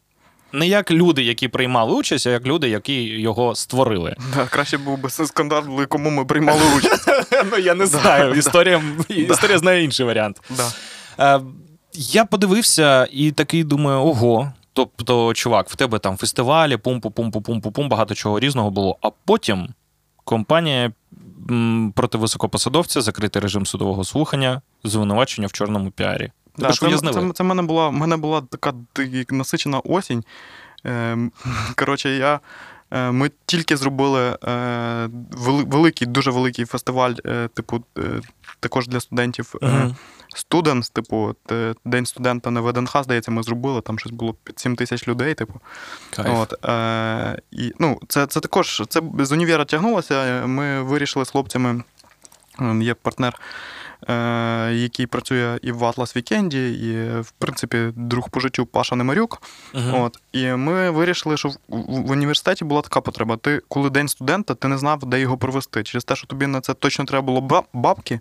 [0.53, 4.15] Не як люди, які приймали участь, а як люди, які його створили.
[4.35, 7.09] Да, краще був би скандал, кому ми приймали участь.
[7.51, 8.33] Ну я не знаю.
[8.37, 10.41] Історія історія знає інший варіант.
[10.49, 10.71] Да.
[11.35, 11.41] Е,
[11.93, 14.51] Я подивився і такий думаю, ого.
[14.73, 18.97] Тобто, чувак, в тебе там фестивалі, пум-пу-пум-пу-пум-пум, багато чого різного було.
[19.01, 19.67] А потім
[20.23, 20.91] компанія
[21.95, 26.31] проти високопосадовця, закритий режим судового слухання, звинувачення в чорному піарі.
[26.59, 28.73] Да, ж це, це, це в мене була, мене була така
[29.29, 30.23] насичена осінь.
[30.85, 31.17] Е,
[31.75, 32.39] коротше, я,
[32.91, 38.01] е, ми тільки зробили е, великий, дуже великий фестиваль, е, типу, е,
[38.59, 39.55] також для студентів.
[39.63, 39.95] Е.
[40.35, 41.35] Students, типу,
[41.85, 45.59] День студента на ВДНХ, здається, ми зробили, там щось було під 7 тисяч людей, типу.
[46.15, 46.37] Кайф.
[46.39, 50.43] От, е, і, ну, це, це також це з універа тягнулося.
[50.47, 51.83] Ми вирішили з хлопцями.
[52.81, 53.39] Є партнер,
[54.71, 59.41] який працює і в Atlas Weekend і, і, в принципі, друг по життю Паша Немарюк.
[59.73, 59.95] Мгм.
[59.95, 63.37] От, і ми вирішили, що в, в, в університеті була така потреба.
[63.37, 65.83] Ти, коли день студента, ти не знав, де його провести.
[65.83, 68.19] Через те, що тобі на це точно треба було бабки.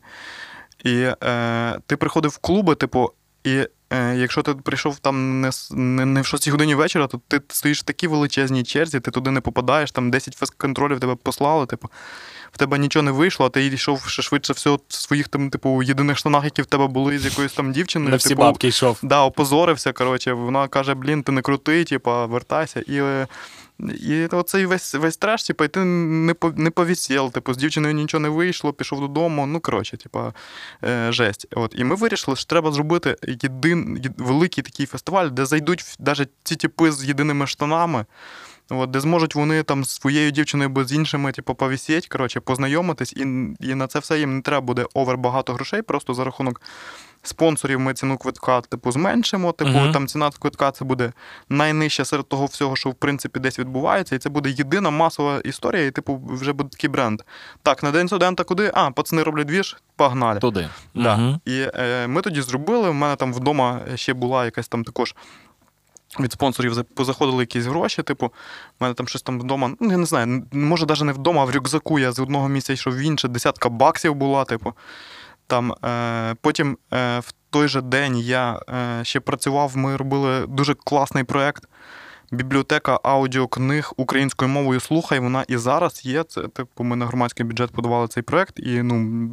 [0.85, 3.13] І е, ти приходив в клуби, типу,
[3.45, 7.41] і е, якщо ти прийшов там не, не, не в 6 годині вечора, то ти
[7.49, 11.89] стоїш в такій величезній черзі, ти туди не попадаєш, там 10 фест-контролів тебе послали, типу.
[12.53, 15.83] В тебе нічого не вийшло, а ти йшов ще швидше всього в своїх там, типу,
[15.83, 18.11] єдиних штанах, які в тебе були з якоюсь там дівчиною.
[18.11, 18.99] На всі типу, бабки йшов.
[19.03, 19.93] Да, опозорився.
[19.93, 22.81] Коротше, вона каже: блін, ти не крутий, типа, вертайся.
[22.81, 23.27] І, е,
[24.01, 27.95] і оцей весь весь треш, типа, і ти не по- не повісів, типу, з дівчиною
[27.95, 29.47] нічого не вийшло, пішов додому.
[29.47, 30.33] Ну, коротше, типа,
[30.85, 31.47] е, жесть.
[31.51, 31.75] От.
[31.77, 36.93] І ми вирішили, що треба зробити єдин, великий такий фестиваль, де зайдуть навіть ці типи
[36.93, 38.05] з єдиними штанами.
[38.71, 43.13] От, де зможуть вони там з своєю дівчиною або з іншими, типу, повісіть, коротше, познайомитись,
[43.13, 43.21] і,
[43.61, 46.61] і на це все їм не треба буде овер багато грошей, просто за рахунок
[47.23, 49.53] спонсорів ми ціну квитка, типу, зменшимо.
[49.53, 49.93] Типу, Мгм.
[49.93, 51.13] там ціна квитка це буде
[51.49, 55.87] найнижча серед того всього, що в принципі десь відбувається, і це буде єдина масова історія,
[55.87, 57.23] і типу вже буде такий бренд.
[57.63, 58.71] Так, на день студента куди?
[58.75, 60.41] А, пацани роблять двіж, погнали.
[60.41, 60.69] Туди.
[60.95, 61.17] Да.
[61.17, 61.41] Мгм.
[61.45, 62.89] І е, ми тоді зробили.
[62.89, 65.15] У мене там вдома ще була якась там також.
[66.21, 68.33] Від спонсорів за- позаходили якісь гроші, типу, в
[68.81, 71.51] мене там щось там вдома, ну я не знаю, може навіть не вдома, а в
[71.51, 74.73] рюкзаку я з одного місця йшов в інше, десятка баксів була, типу.
[75.47, 80.75] Там, е, потім е, в той же день я е, ще працював, ми робили дуже
[80.75, 81.65] класний проєкт.
[82.31, 86.23] Бібліотека аудіокниг українською мовою слухай, вона і зараз є.
[86.23, 89.31] Це типу, ми на громадський бюджет подавали цей проєкт, і ну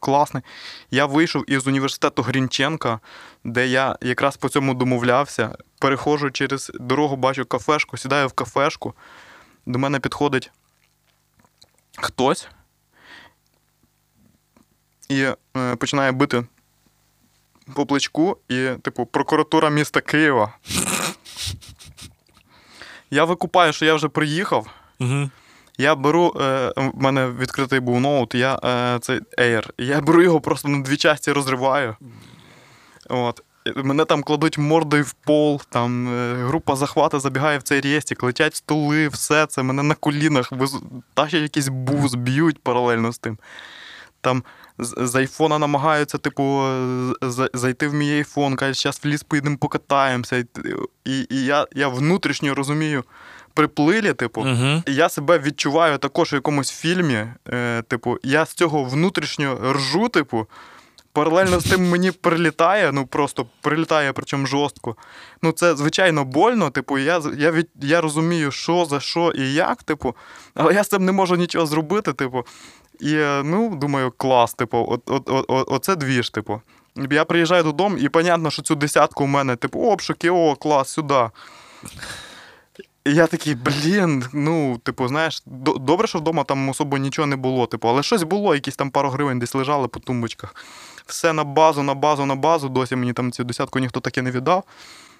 [0.00, 0.42] класний.
[0.90, 3.00] Я вийшов із університету Грінченка,
[3.44, 5.56] де я якраз по цьому домовлявся.
[5.78, 8.94] Переходжу через дорогу, бачу кафешку, сідаю в кафешку.
[9.66, 10.50] До мене підходить
[11.96, 12.48] хтось
[15.08, 16.46] і е, починає бити
[17.74, 20.52] по плечку, і, типу, прокуратура міста Києва.
[23.10, 24.66] Я викупаю, що я вже приїхав.
[24.98, 25.30] Мгм.
[25.78, 29.70] Я беру, е, в мене відкритий був ноут, я е, цей Air.
[29.78, 31.96] Я беру його просто на дві часті розриваю.
[33.08, 33.42] От.
[33.76, 38.54] Мене там кладуть мордою в пол, там е, група захвату забігає в цей рєстік, летять
[38.54, 40.52] столи, все це, мене на колінах
[41.14, 43.38] тащать якийсь буз, б'ють паралельно з тим.
[44.20, 44.44] Там
[44.78, 46.64] з, айфона намагаються, типу,
[47.54, 50.44] зайти в мій айфон, кажуть, зараз в ліс поїдемо покатаємося.
[51.04, 53.04] І, і я, я внутрішньо розумію,
[53.56, 54.46] приплилі, типу,
[54.86, 57.26] і я себе відчуваю також у якомусь фільмі.
[57.48, 60.46] Е, типу, я з цього внутрішньо ржу, типу.
[61.12, 64.96] Паралельно з тим мені прилітає, ну просто прилітає, причому жорстко.
[65.42, 66.70] Ну, це звичайно больно.
[66.70, 70.16] Типу, я, я, від, я розумію, що за що і як, типу,
[70.54, 72.44] але я з цим не можу нічого зробити, типу.
[73.00, 76.60] І е, ну, думаю, клас, типу, от, от, от, от, оце двіж, типу.
[77.10, 81.24] Я приїжджаю додому, і понятно, що цю десятку у мене, типу, обшуки, о, клас, сюди.
[83.06, 85.42] І я такий, блін, ну, типу, знаєш,
[85.80, 89.10] добре, що вдома там особо нічого не було, типу, але щось було, якісь там пару
[89.10, 90.54] гривень десь лежали по тумбочках.
[91.06, 92.68] Все на базу, на базу, на базу.
[92.68, 94.64] Досі мені там цю десятку ніхто таки не віддав.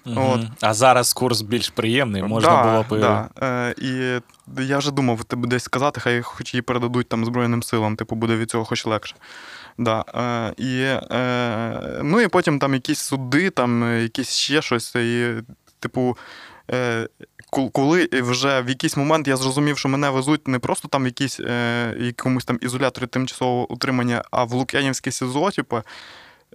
[0.05, 0.17] Мгм.
[0.17, 0.41] От.
[0.61, 3.01] А зараз курс більш приємний, можна да, було б.
[3.01, 3.29] Да.
[3.41, 4.21] Е, і
[4.63, 8.35] я вже думав тебе десь сказати, хай хоч її передадуть там Збройним силам, типу, буде
[8.35, 9.15] від цього хоч легше.
[9.77, 10.05] Да.
[10.15, 14.95] Е, і, е, ну і потім там якісь суди, там е, якісь ще щось.
[14.95, 15.33] І,
[15.79, 16.17] типу,
[16.71, 17.07] е,
[17.49, 21.39] коли вже в якийсь момент я зрозумів, що мене везуть не просто там в якісь,
[21.39, 25.81] е, якомусь там ізоляторі тимчасового утримання, а в Лук'янівське СІЗО, типу,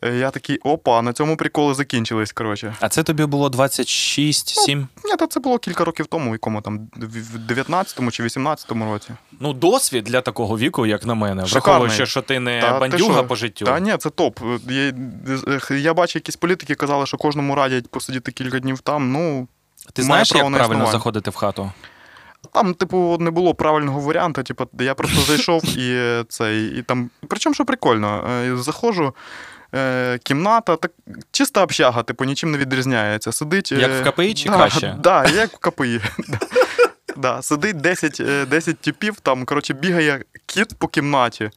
[0.04, 2.74] е, я такий, опа, на цьому приколи закінчились, коротше.
[2.80, 4.88] А це тобі було 26, 7?
[5.04, 9.10] Ні, та це було кілька років тому, в якому там в 19-му чи 18-му році.
[9.40, 11.62] Ну, досвід для такого віку, як на мене, Шикарний.
[11.64, 13.24] враховуючи, що ти не Та бандюга що?
[13.24, 13.64] по життю.
[13.64, 14.40] Та ні, це топ.
[14.70, 14.92] Я,
[15.76, 19.12] я бачу, якісь політики казали, що кожному радять посидіти кілька днів там.
[19.12, 19.48] Ну,
[19.92, 20.92] Ти знаєш, як правильно існування.
[20.92, 21.72] заходити в хату?
[22.52, 24.42] Там, типу, не було правильного варіанту.
[24.42, 27.10] Типу, я просто зайшов і цей, і там.
[27.28, 29.14] Причому, що прикольно, е, заходжу.
[29.74, 30.92] е, Кімната, так
[31.30, 33.32] чиста общага, типу, нічим не відрізняється.
[33.32, 33.72] Сидить.
[33.72, 34.96] Як е, в КПІ чи да, краще?
[35.02, 36.00] Да, як в КПІ.
[37.16, 37.42] Да.
[37.42, 41.50] Сидить 10, е, 10 типів, там, коротше, бігає кіт по кімнаті.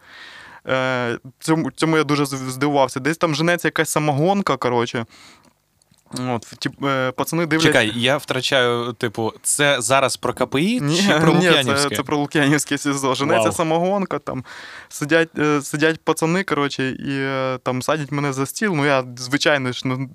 [1.40, 3.00] Цьому, цьому я дуже здивувався.
[3.00, 5.06] Десь там женеться якась самогонка, коротше.
[6.14, 7.68] От, тип, е, пацани дивляться.
[7.68, 11.90] Чекай, я втрачаю, типу, це зараз про КПІ Ні, чи про ні Лук'янівське?
[11.90, 13.16] це, це про Лук'янівське СІЗО.
[13.16, 13.52] Женеться Вау.
[13.52, 14.44] самогонка, там
[14.90, 18.74] сидять, е, сидять пацани, коротше, і е, там садять мене за стіл.
[18.76, 20.10] Ну, я, звичайно ж, ну,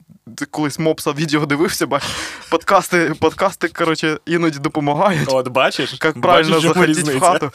[0.51, 2.03] колись мопса відео дивився, бач,
[2.51, 5.29] подкасти, подкасти, коротше, іноді допомагають.
[5.33, 5.99] От бачиш?
[6.05, 7.51] Як правильно Бачиш, заходити в хату.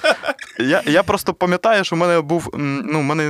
[0.60, 2.50] Я, я просто пам'ятаю, що в мене був.
[2.84, 3.24] Ну, в мене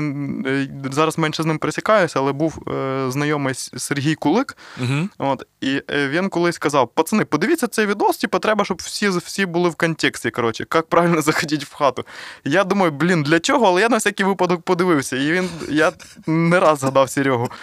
[0.49, 4.57] е, зараз менше з ним пересікаюся, але був е, знайомий Сергій Кулик.
[4.77, 5.09] Мгм.
[5.17, 9.45] От, і е, він колись сказав: пацани, подивіться цей відос, типу, треба, щоб всі, всі
[9.45, 10.31] були в контексті.
[10.31, 12.05] Коротше, як правильно заходити в хату.
[12.43, 13.67] Я думаю, блін, для чого?
[13.67, 15.17] Але я на всякий випадок подивився.
[15.17, 15.91] І він, я
[16.27, 17.49] не раз згадав Серегу.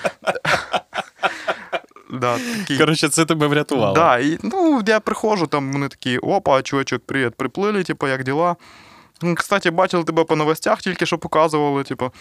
[2.13, 2.79] Да, такий.
[2.79, 3.95] Коротше, це тебе врятувало.
[3.95, 8.57] Да, і, ну, я приходжу, там вони такі, опа, чувачок, привіт, приплили, типу, як діла?
[9.37, 12.13] Кстати, бачили тебе по новостях, тільки що показували, типу.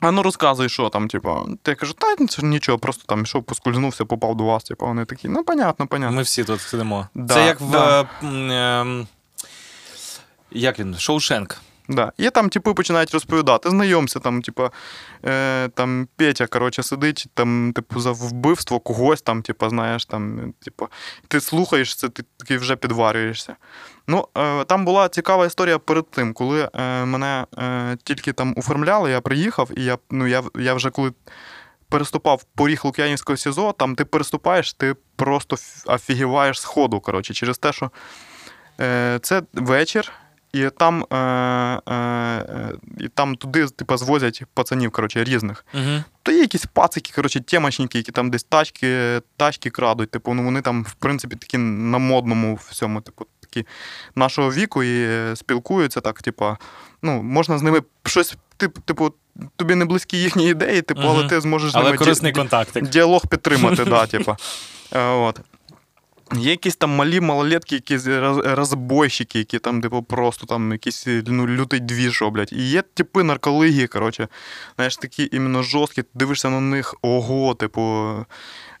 [0.00, 1.56] А ну розказуй, що там, типу.
[1.66, 4.64] Я кажу, та це ж нічого, просто там йшов, поскользнувся, попав до вас.
[4.64, 6.16] Типу, вони такі, ну, понятно, понятно.
[6.16, 7.08] Ми всі тут сидимо.
[7.14, 7.70] Да, це як в.
[7.70, 8.00] да.
[8.00, 9.06] е, ем,
[10.50, 10.94] як він?
[10.98, 11.56] Шоушенк.
[11.88, 12.12] Да.
[12.16, 13.70] І там, типу, починають розповідати.
[13.70, 14.70] Знайомся, там, типу,
[15.24, 20.88] е, там Петя, коротше, сидить, там, типу, за вбивство когось, там, типу, знаєш, там, типу,
[21.28, 23.56] ти слухаєш це, ти такий вже підварюєшся.
[24.08, 29.10] Ну, е, там була цікава історія перед тим, коли е, мене е, тільки там оформляли,
[29.10, 31.12] я приїхав, і я, ну, я, я вже коли.
[31.88, 37.72] Переступав поріг Лук'янівського СІЗО, там ти переступаєш, ти просто офігіваєш з ходу, коротше, через те,
[37.72, 37.90] що
[39.20, 40.12] це вечір,
[40.56, 45.66] і там, е, е, е, і там туди типу, звозять пацанів коротше, різних.
[45.74, 46.04] Угу.
[46.22, 50.10] То є якісь пацики, коротше, темочники, які там десь тачки, тачки крадуть.
[50.10, 53.66] Типу, ну вони там, в принципі, такі на модному всьому, типу, такі
[54.14, 56.56] нашого віку і спілкуються так, типу,
[57.02, 59.14] ну, можна з ними щось, типу, типу
[59.56, 63.84] тобі не близькі їхні ідеї, типу, але ти зможеш Але ними ді- ді- діалог підтримати,
[63.84, 64.36] да, типу.
[64.92, 65.40] Е, От.
[66.34, 68.06] Є якісь там малі малолетки, якісь
[68.44, 72.52] розбойщики, які там, типу, просто там якісь ну, лютий двіж роблять.
[72.52, 74.28] І є типи наркології, коротше,
[74.76, 78.14] знаєш, такі іменно жорсткі, ти дивишся на них, ого, типу.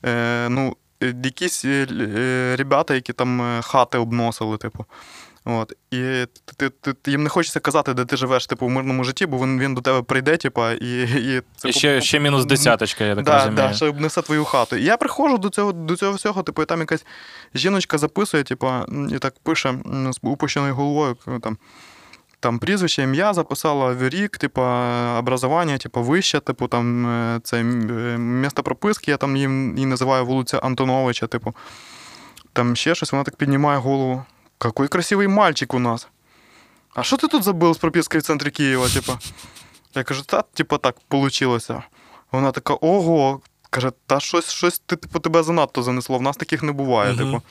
[0.04, 4.84] Е, ну, якісь е, е, ребята, які там е, хати обносили, типу.
[5.48, 5.72] От.
[5.90, 9.26] І ти, ти, ти, їм не хочеться казати, де ти живеш, типу, в мирному житті,
[9.26, 13.04] бо він, він до тебе прийде, типу, і, і це І ще, ще мінус десяточка,
[13.04, 13.56] я так да, розумію.
[13.56, 14.76] да, що обнесе твою хату.
[14.76, 17.06] І я приходжу до цього, до цього всього, типу, і там якась
[17.54, 18.70] жіночка записує, типу,
[19.10, 19.74] і так пише
[20.10, 21.58] з упущеною головою, там,
[22.40, 24.62] там прізвище, ім'я записала, рік, типу,
[25.18, 27.62] образування, типу, вище, типу, там, е, це е,
[28.18, 31.54] місто прописки, я там їм її називаю вулиця Антоновича, типу.
[32.52, 34.24] Там ще щось, вона так піднімає голову.
[34.58, 36.08] Какой красивий мальчик у нас.
[36.94, 39.12] А що ти тут забув з пропискою в центрі Києва, типу?
[39.94, 41.82] Я кажу, та, типу, так получилося.
[42.32, 43.40] Вона така, ого.
[43.70, 46.18] Каже, та щось, щось ти, типу, тебе занадто занесло.
[46.18, 47.12] В нас таких не буває.
[47.12, 47.18] Мгм.
[47.18, 47.42] Типу.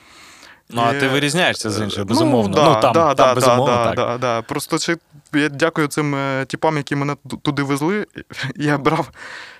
[0.70, 2.48] Ну, а І- ти вирізняєшся з інших, безумовно.
[2.48, 3.96] Ну, да, Ну, там, да, там да, безумовно, да, так.
[3.96, 4.42] Да, да.
[4.42, 4.96] Просто ще
[5.34, 8.06] я дякую цим е, типам, які мене туди везли.
[8.56, 9.10] Я брав,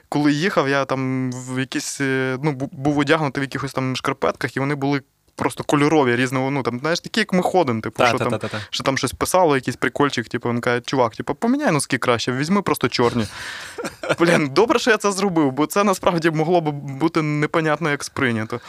[0.08, 4.60] коли їхав, я там в якісь, е, ну, був одягнутий в якихось там шкарпетках, і
[4.60, 5.02] вони були
[5.36, 6.50] просто кольорові різного.
[6.50, 8.32] Ну, там, знаєш, такі, як ми ходимо, типу, Та, що та, там.
[8.32, 8.60] та, та, та.
[8.70, 12.62] Що там щось писало, якийсь прикольчик, типу, він каже, чувак, типу, поміняй носки краще, візьми
[12.62, 13.26] просто чорні.
[14.18, 18.60] Блін, добре, що я це зробив, бо це насправді могло б бути непонятно, як сприйнято.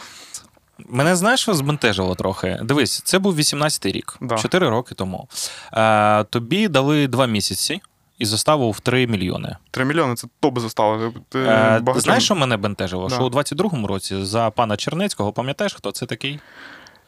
[0.88, 2.58] Мене знаєш, що збентежило трохи.
[2.62, 4.36] Дивись, це був 18-й рік, Да.
[4.36, 5.28] 4 роки тому.
[5.72, 7.80] Е, тобі дали 2 місяці
[8.18, 9.56] і заставу в 3 мільйони.
[9.70, 11.12] Три мільйони це топ застава.
[11.28, 13.08] Ти Е, багатьом- знаєш, що мене бентежило?
[13.08, 13.14] Да.
[13.14, 16.40] Що у 22-му році за пана Чернецького, пам'ятаєш, хто це такий?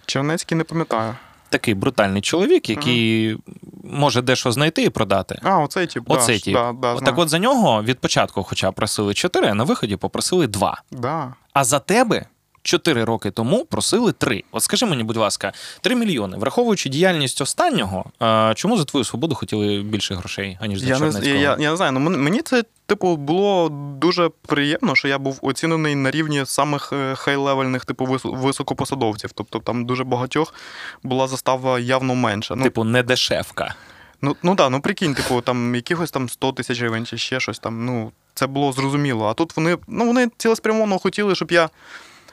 [0.06, 1.14] Чернецький не пам'ятаю.
[1.48, 3.36] Такий брутальний чоловік, який
[3.84, 5.38] може дещо знайти і продати.
[5.42, 6.02] А, оцей тип.
[6.10, 6.54] Оцей да, тип.
[6.54, 9.96] Да, да, От так от за нього від початку, хоча просили 4, а на виході
[9.96, 10.82] попросили 2.
[10.90, 11.34] Да.
[11.52, 12.26] А за тебе
[12.62, 14.44] 4 роки тому просили 3.
[14.52, 16.36] От скажи мені, будь ласка, 3 мільйони.
[16.36, 20.98] Враховуючи діяльність останнього, е, чому за твою свободу хотіли більше грошей, аніж за Я не,
[20.98, 21.26] Чернецького?
[21.26, 25.38] я, я, я не знаю, ну мені це, типу, було дуже приємно, що я був
[25.42, 29.32] оцінений на рівні самих е, хай-левельних, типу, високопосадовців.
[29.34, 30.54] Тобто там дуже багатьох
[31.02, 32.54] була застава явно менша.
[32.54, 33.74] Ну, Типу, не дешевка.
[34.22, 37.58] Ну, ну да, ну прикинь, типу, там якихось там 100 тисяч гривень чи ще щось
[37.58, 37.84] там.
[37.84, 39.26] Ну, це було зрозуміло.
[39.26, 41.68] А тут вони, ну, вони цілеспрямовано хотіли, щоб я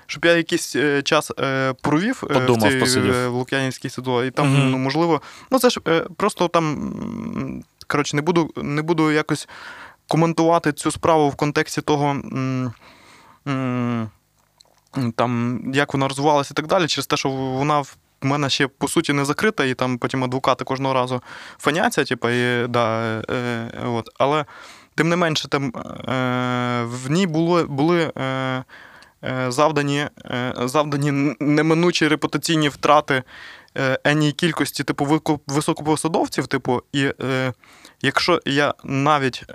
[0.07, 4.27] щоб я якийсь е, час е, провів е, Подумав, в цій в Лук'янівській ситуації.
[4.27, 4.71] І там, Мгм.
[4.71, 7.63] ну, можливо, ну це ж е, просто там.
[7.87, 9.47] Коротше, не буду, не буду якось
[10.07, 12.09] коментувати цю справу в контексті того.
[12.09, 12.73] м,
[13.47, 14.09] м,
[15.15, 18.87] там, як вона розвивалася і так далі, через те, що вона в мене ще по
[18.87, 21.21] суті не закрита, і там потім адвокати кожного разу
[21.59, 24.09] фаняться, типу, і, да, е, е, от.
[24.17, 24.45] але
[24.95, 28.11] тим не менше, там, е, в ній було, були
[29.47, 33.23] завдані, е, завдані неминучі репутаційні втрати
[33.77, 37.53] е, енній кількості типу, високопосадовців, типу, і е,
[38.01, 39.45] якщо я навіть.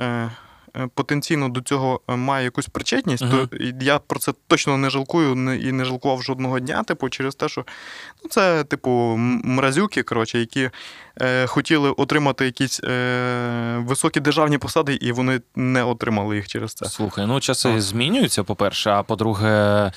[0.76, 3.46] Е, Потенційно до цього е, має якусь причетність, Мгм.
[3.46, 7.48] то я про це точно не жалкую і не жалкував жодного дня, типу, через те,
[7.48, 7.64] що
[8.24, 8.90] ну, це, типу,
[9.44, 10.70] мразюки, коротше, які
[11.20, 16.86] е, хотіли отримати якісь е, високі державні посади, і вони не отримали їх через це.
[16.86, 19.92] Слухай, ну часи змінюються, по-перше, а по-друге,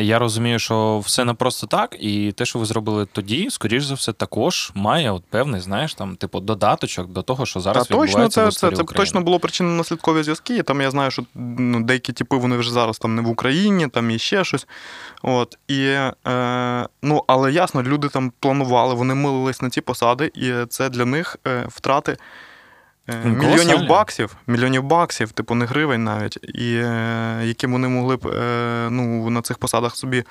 [0.00, 3.94] я розумію, що все не просто так, і те, що ви зробили тоді, скоріш за
[3.94, 8.04] все, також має от певний, знаєш, там, типу, додаточок до того, що зараз Та точно,
[8.04, 10.56] відбувається в це, це, це точно було причинно-наслідкові зв'язки.
[10.56, 13.88] І Там я знаю, що ну, деякі типи вони вже зараз там не в Україні,
[13.88, 14.66] там і ще щось.
[15.22, 15.84] От, і,
[16.28, 21.04] е, ну, але ясно, люди там планували, вони милились на ці посади, і це для
[21.04, 22.16] них е, втрати.
[23.08, 28.26] Е, Мільйонів баксів, мільйонів баксів, типу не гривень навіть, і е, які вони могли б
[28.26, 30.24] е, ну, на цих посадах собі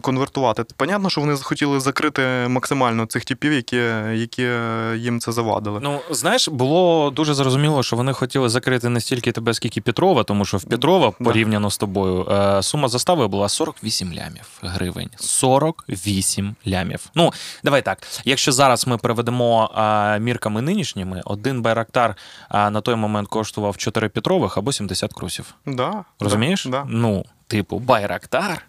[0.00, 0.64] конвертувати.
[0.76, 3.76] Понятно, що вони захотіли закрити максимально цих типів, які,
[4.14, 5.80] які е, їм це завадили.
[5.82, 10.44] Ну, знаєш, було дуже зрозуміло, що вони хотіли закрити не стільки тебе, скільки Петрова, тому
[10.44, 11.24] що в Петрова, Да.
[11.24, 15.10] порівняно з тобою, е, сума застави була 48 лямів гривень.
[15.16, 17.00] 48 лямів.
[17.14, 17.32] Ну,
[17.64, 17.98] давай так.
[18.24, 22.16] Якщо зараз ми переведемо е, мірками нинішніми, один байрактар
[22.54, 25.54] е, на той момент коштував 4 Петрових або 70 крусів.
[25.66, 26.64] Да, Розумієш?
[26.64, 26.84] Да, да.
[26.88, 28.64] Ну, типу, байрактар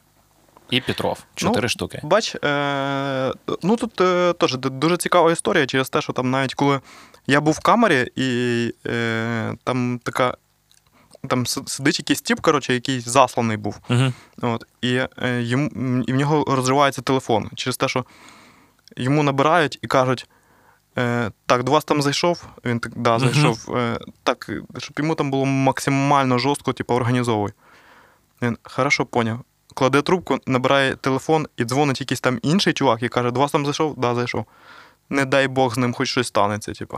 [0.72, 1.24] і Петров.
[1.36, 2.00] Чотири Ну, штуки.
[2.04, 6.80] Бач, е, ну тут е, теж дуже цікава історія через те, що там навіть коли
[7.28, 10.38] я був в камері, і е, там така.
[11.28, 13.80] Там сидить якийсь тіп, коротше, який засланий був.
[13.90, 14.14] Угу.
[14.42, 15.70] От, і, е, йому,
[16.08, 18.06] і в нього розривається телефон через те, що
[18.98, 20.28] йому набирають і кажуть:
[20.98, 22.46] е, так, до вас там зайшов.
[22.66, 23.78] Він так, да, зайшов.
[23.78, 27.52] Е, так, щоб йому там було максимально жорстко, типу, організовуй.
[28.42, 29.40] Він хорошо поняв.
[29.74, 33.66] Кладе трубку, набирає телефон і дзвонить якийсь там інший чувак і каже: до вас там
[33.66, 33.94] зайшов?
[33.98, 34.46] Да, зайшов.
[35.10, 36.98] Не дай Бог з ним хоч щось станеться, типу.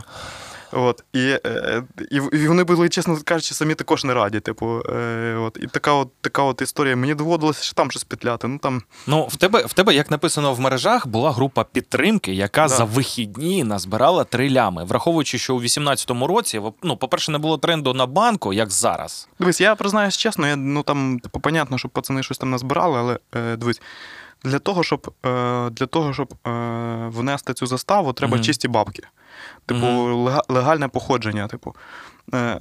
[0.76, 4.40] От, і, е, і, і вони були, чесно кажучи, самі також не раді.
[4.40, 6.96] Типу, е, от, і така от, така от історія.
[6.96, 8.48] Мені доводилося ще там щось петляти.
[8.48, 12.62] Ну там Ну, в тебе, в тебе, як написано в мережах, була група підтримки, яка
[12.62, 12.68] Да.
[12.68, 14.84] за вихідні назбирала три лями.
[14.84, 19.28] Враховуючи, що у 18-му році, ну, по-перше, не було тренду на банку, як зараз.
[19.40, 23.18] Дивись, я признаюсь чесно, я, ну там, типу, понятно, що пацани щось там назбирали, але
[23.36, 23.80] е, дивись,
[24.44, 26.50] для того, щоб, е, для того, щоб е,
[27.08, 28.44] внести цю заставу, треба Мгм.
[28.44, 29.02] чисті бабки.
[29.66, 31.46] Типу, лега- легальне походження.
[31.48, 31.74] Типу.
[32.34, 32.60] Е,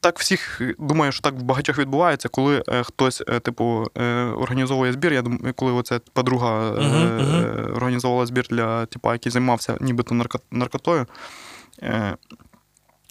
[0.00, 3.64] так всіх, думаю, що так в багатьох відбувається, коли е, хтось, е, типу,
[4.36, 5.12] організовує збір.
[5.12, 11.06] Я думаю, коли оця подруга е, організовувала збір для типу, який займався нібито нарко- наркотою.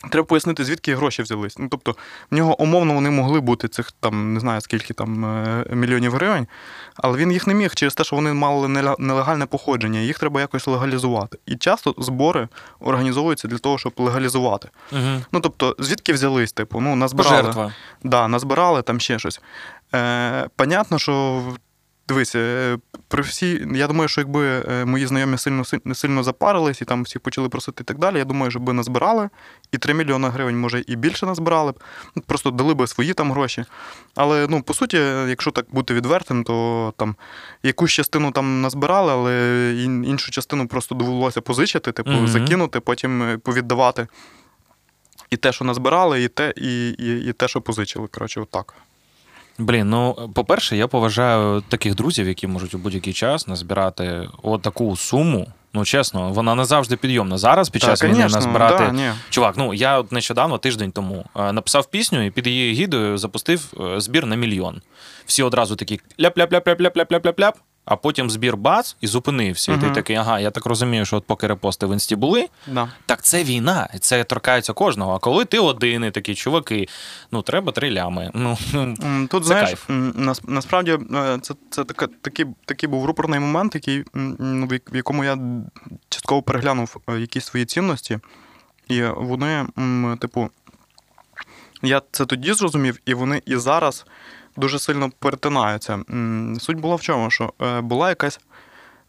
[0.09, 1.59] Треба пояснити, звідки гроші взялись.
[1.59, 1.95] Ну, тобто,
[2.31, 6.47] в нього умовно вони могли бути цих там, не знаю скільки там е, мільйонів гривень,
[6.95, 8.67] але він їх не міг через те, що вони мали
[8.99, 11.37] нелегальне походження, їх треба якось легалізувати.
[11.45, 12.47] І часто збори
[12.79, 14.69] організовуються для того, щоб легалізувати.
[14.91, 15.21] Угу.
[15.31, 17.37] Ну тобто, звідки взялись, типу, ну назбирали.
[17.37, 17.73] Пожертва.
[18.03, 19.41] Да, назбирали там ще щось.
[19.95, 21.43] Е, понятно, що
[22.07, 22.77] дивись, е,
[23.07, 27.21] при всі, я думаю, що якби е, мої знайомі сильно сильно запарились і там всіх
[27.21, 29.29] почали просити і так далі, я думаю, що би назбирали
[29.71, 31.79] і 3 мільйони гривень, може, і більше назбирали б.
[32.15, 33.65] Ну, Просто дали би свої там гроші.
[34.15, 34.97] Але ну, по суті,
[35.27, 37.15] якщо так бути відвертим, то там
[37.63, 39.73] якусь частину там назбирали, але
[40.05, 42.27] іншу частину просто довелося позичити, типу, Мгм.
[42.27, 44.07] закинути, потім е, повіддавати.
[45.29, 48.07] І те, що назбирали, і те, і, і, і те, що позичили.
[48.07, 48.75] Коротше, отак.
[49.57, 55.47] Блін, ну по-перше, я поважаю таких друзів, які можуть у будь-який час назбирати отаку суму.
[55.75, 57.37] Ну, чесно, вона не завжди підйомна.
[57.37, 58.85] Зараз під час війни назбирати.
[58.85, 59.09] Да, ні.
[59.29, 63.73] Чувак, ну я от нещодавно, тиждень тому, е, написав пісню і під її егідою запустив
[63.79, 64.81] е, збір на мільйон.
[65.25, 67.53] Всі одразу такі ляп-ляп-ляп-ляп-ляп-ляп-ляп-ляп,
[67.85, 69.73] а потім збір бац і зупинився.
[69.73, 72.89] І ти такий, ага, я так розумію, що от поки репости в інсті були, Да.
[73.05, 75.13] так це війна, і це торкається кожного.
[75.13, 76.87] А коли ти один і такі чуваки,
[77.31, 78.31] ну треба три лями.
[78.33, 78.57] Ну,
[79.29, 79.85] Тут, Це знаєш, кайф.
[80.15, 85.23] нас, насправді е, це, це така, такий, такий був рупорний момент, який, ну, в якому
[85.23, 85.37] я
[86.09, 88.19] частково переглянув е, якісь свої цінності.
[88.87, 89.65] І вони,
[90.19, 90.49] типу,
[91.81, 94.05] я це тоді зрозумів, і вони і зараз
[94.57, 95.99] дуже сильно перетинаються.
[96.59, 98.39] Суть була в чому, що е, була якась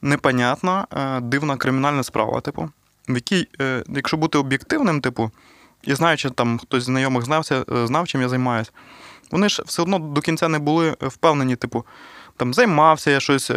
[0.02, 2.70] непонятна, е, дивна кримінальна справа, типу,
[3.08, 5.30] в якій, е, якщо бути об'єктивним, типу,
[5.82, 8.70] і знаючи, там хтось з знайомих знався, знав, чим я займаюся,
[9.30, 11.84] вони ж все одно до кінця не були впевнені, типу,
[12.36, 13.50] там займався я щось,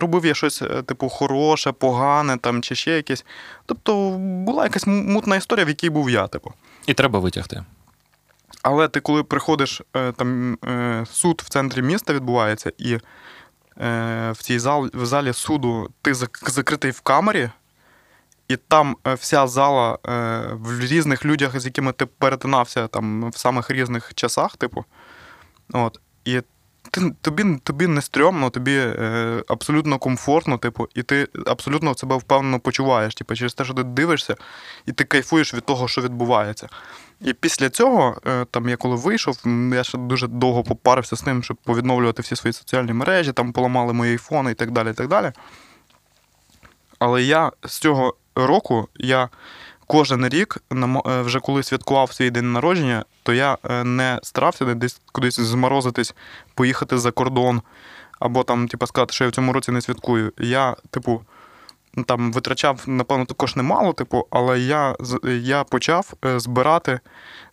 [0.00, 3.24] робив я щось, типу, хороше, погане там, чи ще якесь.
[3.66, 6.52] Тобто була якась мутна історія, в якій був я, типу.
[6.86, 7.64] І треба витягти.
[8.62, 13.00] Але ти, коли приходиш, е, там е, суд в центрі міста відбувається, і е,
[14.32, 16.14] в цій зал, в залі суду ти
[16.46, 17.50] закритий в камері,
[18.48, 19.98] і там вся зала
[20.52, 24.84] в різних людях, з якими ти перетинався там в самих різних часах, типу.
[25.72, 26.40] От, і
[26.90, 32.60] ти, тобі, тобі не стрьомно, тобі е, абсолютно комфортно, типу, і ти абсолютно себе впевнено
[32.60, 33.14] почуваєш.
[33.14, 34.36] Типу, через те, що ти дивишся,
[34.86, 36.68] і ти кайфуєш від того, що відбувається.
[37.24, 39.38] І після цього, е, там, я коли вийшов,
[39.74, 43.92] я ще дуже довго попарився з ним, щоб повідновлювати всі свої соціальні мережі, там поламали
[43.92, 44.90] мої айфони і так далі.
[44.90, 45.32] і так далі.
[46.98, 49.28] Але я з цього року, я
[49.86, 55.00] кожен рік, е, вже коли святкував свій день народження, то я е, не старався десь
[55.12, 56.14] кудись зморозитись,
[56.54, 57.62] поїхати за кордон,
[58.18, 60.32] або там, типу, сказати, що я в цьому році не святкую.
[60.38, 61.22] Я, типу,
[62.06, 64.96] там витрачав, напевно, також немало, типу, але я,
[65.42, 67.00] я почав е, збирати,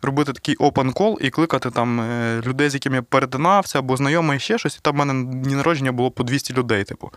[0.01, 4.39] робити такий open call і кликати там е, людей, з якими я перетинався, або знайомий
[4.39, 7.11] ще щось, і там в мене дні народження було по 200 людей, типу.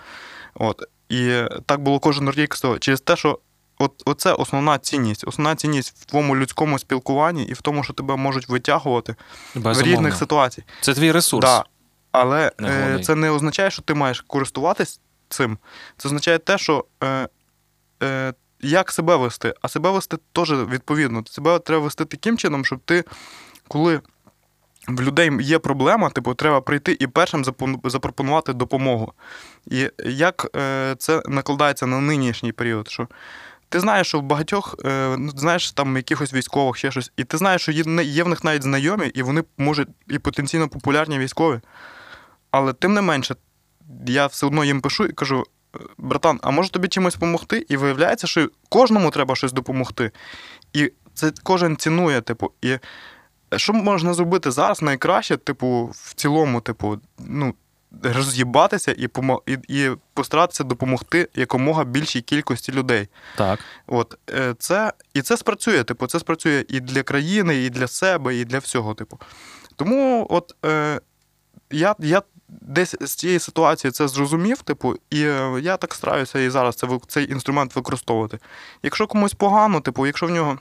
[0.55, 0.83] От.
[1.09, 3.39] І так було кожен рік через те, що
[3.79, 5.25] от, оце основна цінність.
[5.29, 9.15] Основна цінність в твоєму людському спілкуванні і в тому, що тебе можуть витягувати
[9.55, 10.69] в різних ситуаціях.
[10.81, 11.47] Це твій ресурс.
[11.47, 11.65] Да.
[12.13, 15.01] Але Не е, це не означає, що ти маєш користуватись
[15.33, 15.59] цим.
[15.97, 17.29] Це означає те, що е,
[18.03, 21.23] е, як себе вести, а себе вести теж відповідно.
[21.27, 23.05] Себе треба вести таким чином, щоб ти,
[23.69, 24.01] коли
[24.89, 27.45] в людей є проблема, типу, треба прийти і першим
[27.85, 29.13] запропонувати допомогу.
[29.67, 32.89] І як е, це накладається на нинішній період?
[32.89, 33.09] що
[33.73, 37.37] ти знаєш, що в багатьох, е, ну, знаєш, там якихось військових ще щось, і ти
[37.37, 41.61] знаєш, що є, в них навіть знайомі, і вони можуть і потенційно популярні військові.
[42.51, 43.37] Але тим не менше,
[44.07, 45.45] я все одно їм пишу і кажу:
[45.77, 47.67] «Е, братан, а може тобі чимось допомогти?
[47.69, 50.11] І виявляється, що кожному треба щось допомогти.
[50.73, 52.53] І це кожен цінує, типу.
[52.63, 52.79] І
[53.57, 57.55] що можна зробити зараз найкраще, типу, в цілому, типу, ну,
[58.03, 63.09] роз'їбатися і, помо- і, і постаратися допомогти якомога більшій кількості людей.
[63.37, 63.61] Так.
[63.87, 65.85] От е, це і це спрацює.
[65.85, 68.95] Типу, це спрацює і для країни, і для себе, і для всього.
[68.95, 69.19] Типу.
[69.77, 71.01] Тому, от е,
[71.71, 72.23] я, я
[72.61, 76.89] десь з цієї ситуації це зрозумів, типу, і е, я так стараюся і зараз це,
[77.09, 78.39] цей інструмент використовувати.
[78.83, 80.59] Якщо комусь погано, типу, якщо в нього.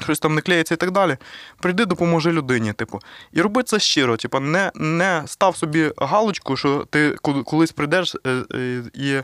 [0.00, 1.16] Щось там не клеїться і так далі.
[1.60, 3.00] Прийди, допоможи людині, типу.
[3.32, 4.16] І роби це щиро.
[4.16, 9.22] Типу, не, не став собі галочку, що ти колись прийдеш е, е, і.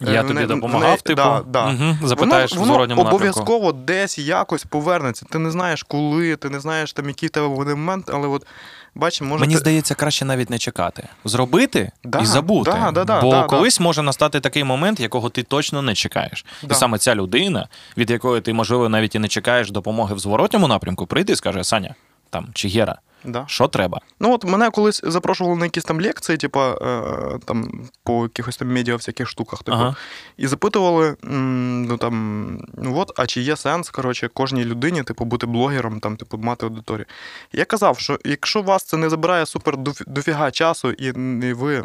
[0.00, 1.16] Я тобі допомагав, не- типу.
[1.16, 1.66] да, да.
[1.66, 2.08] Угу.
[2.08, 3.40] Запитаєш воно, в зворотньому воно напрямку.
[3.40, 5.26] обов'язково десь якось повернеться.
[5.30, 8.46] Ти не знаєш, коли, ти не знаєш, там, який в тебе буде момент, але от
[8.94, 9.40] бачимо, може.
[9.40, 11.08] Мені здається, краще навіть не чекати.
[11.24, 12.70] Зробити Да, і забути.
[12.70, 16.44] да, да, да, Бо да, колись може настати такий момент, якого ти точно не чекаєш.
[16.62, 16.74] Да.
[16.74, 20.68] І саме ця людина, від якої ти, можливо, навіть і не чекаєш допомоги в зворотньому
[20.68, 21.94] напрямку, прийде і скаже: Саня,
[22.30, 23.44] там чи Гера, Да.
[23.48, 24.00] що треба?
[24.20, 28.72] Ну от мене колись запрошували на якісь там лекції, типу, е, там по якихось там
[28.72, 29.96] медіа всяких штуках, типу, Ага.
[30.36, 35.46] і запитували, ну там, ну от, а чи є сенс, коротше, кожній людині, типу, бути
[35.46, 37.06] блогером, там, типу, мати аудиторію.
[37.52, 41.06] Я казав, що якщо вас це не забирає супер дофіга часу, і,
[41.46, 41.84] і ви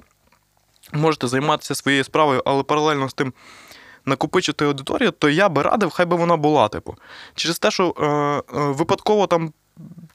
[0.94, 3.34] можете займатися своєю справою, але паралельно з тим.
[4.06, 6.96] Накопичити аудиторію, то я би радив, хай би вона була, типу.
[7.36, 9.54] Через те, що е, е, випадково там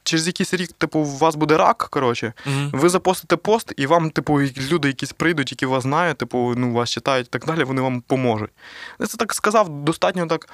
[0.03, 2.69] через якийсь рік, типу, у вас буде рак, коротше, Мгм.
[2.73, 6.89] ви запостите пост, і вам, типу, люди якісь прийдуть, які вас знають, типу, ну, вас
[6.89, 8.51] читають і так далі, вони вам поможуть.
[8.99, 10.49] Я це так сказав, достатньо так.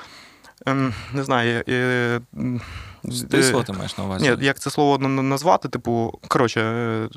[0.66, 2.62] Ем, не знаю, е, е, м,
[3.34, 4.30] е, ти маєш на увазі?
[4.39, 6.62] ні, як це слово на- на- назвати, типу, коротше.
[6.62, 7.09] е,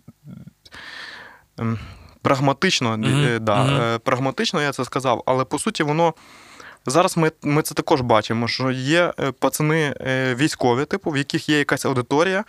[1.58, 1.78] ем,
[2.22, 6.14] Прагматично, е, да, е, прагматично я це сказав, але по суті, воно
[6.86, 11.48] зараз ми, ми це також бачимо, що є е, пацани е, військові, типу, в яких
[11.48, 12.44] є якась аудиторія,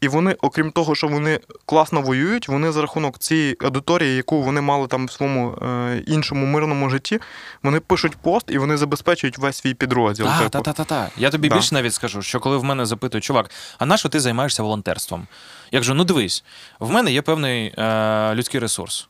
[0.00, 4.60] і вони, окрім того, що вони класно воюють, вони за рахунок цієї аудиторії, яку вони
[4.60, 7.18] мали там в своєму е, іншому мирному житті,
[7.62, 10.26] вони пишуть пост і вони забезпечують весь свій підрозділ.
[10.26, 10.50] Та, типу.
[10.50, 11.08] та, та, та, та.
[11.16, 11.54] Я тобі Да.
[11.54, 15.26] більше навіть скажу, що коли в мене запитують, чувак, а на що ти займаєшся волонтерством?
[15.72, 16.44] Я кажу, ну дивись,
[16.80, 19.08] в мене є певний е, людський ресурс.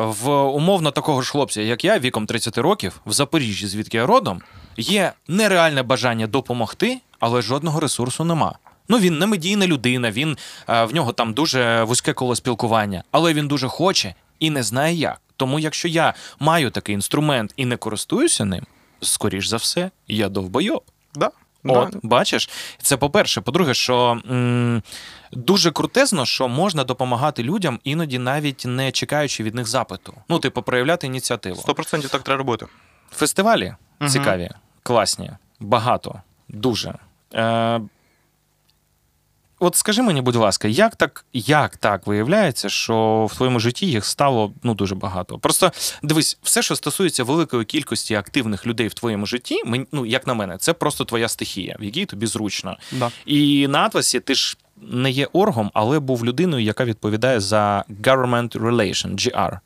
[0.00, 4.42] В умовно такого ж хлопця, як я, віком 30 років, в Запоріжжі, звідки я родом,
[4.76, 8.58] є нереальне бажання допомогти, але жодного ресурсу нема.
[8.88, 10.36] Ну він не медійна людина, він
[10.68, 14.94] е, в нього там дуже вузьке коло спілкування, але він дуже хоче і не знає
[14.94, 15.20] як.
[15.36, 18.66] Тому, якщо я маю такий інструмент і не користуюся ним,
[19.00, 20.82] скоріш за все, я довбойоб.
[21.14, 21.30] Да.
[21.64, 22.48] От, бачиш,
[22.82, 23.40] це по-перше.
[23.40, 24.82] По-друге, що м,
[25.32, 30.14] дуже крутезно, що можна допомагати людям, іноді навіть не чекаючи від них запиту.
[30.28, 31.62] Ну, типу, проявляти ініціативу.
[31.66, 32.66] 100% так треба робити.
[33.12, 34.10] Фестивалі угу.
[34.10, 34.50] цікаві,
[34.82, 35.30] класні,
[35.60, 36.94] багато, дуже.
[37.34, 37.80] Е,
[39.60, 44.04] от скажи мені, будь ласка, як так, як так виявляється, що в твоєму житті їх
[44.04, 45.38] стало ну, дуже багато?
[45.38, 50.26] Просто дивись, все, що стосується великої кількості активних людей в твоєму житті, мені, ну, як
[50.26, 52.76] на мене, це просто твоя стихія, в якій тобі зручно.
[52.92, 53.10] Да.
[53.26, 58.58] І на Атласі ти ж не є оргом, але був людиною, яка відповідає за government
[58.58, 59.58] relation, GR.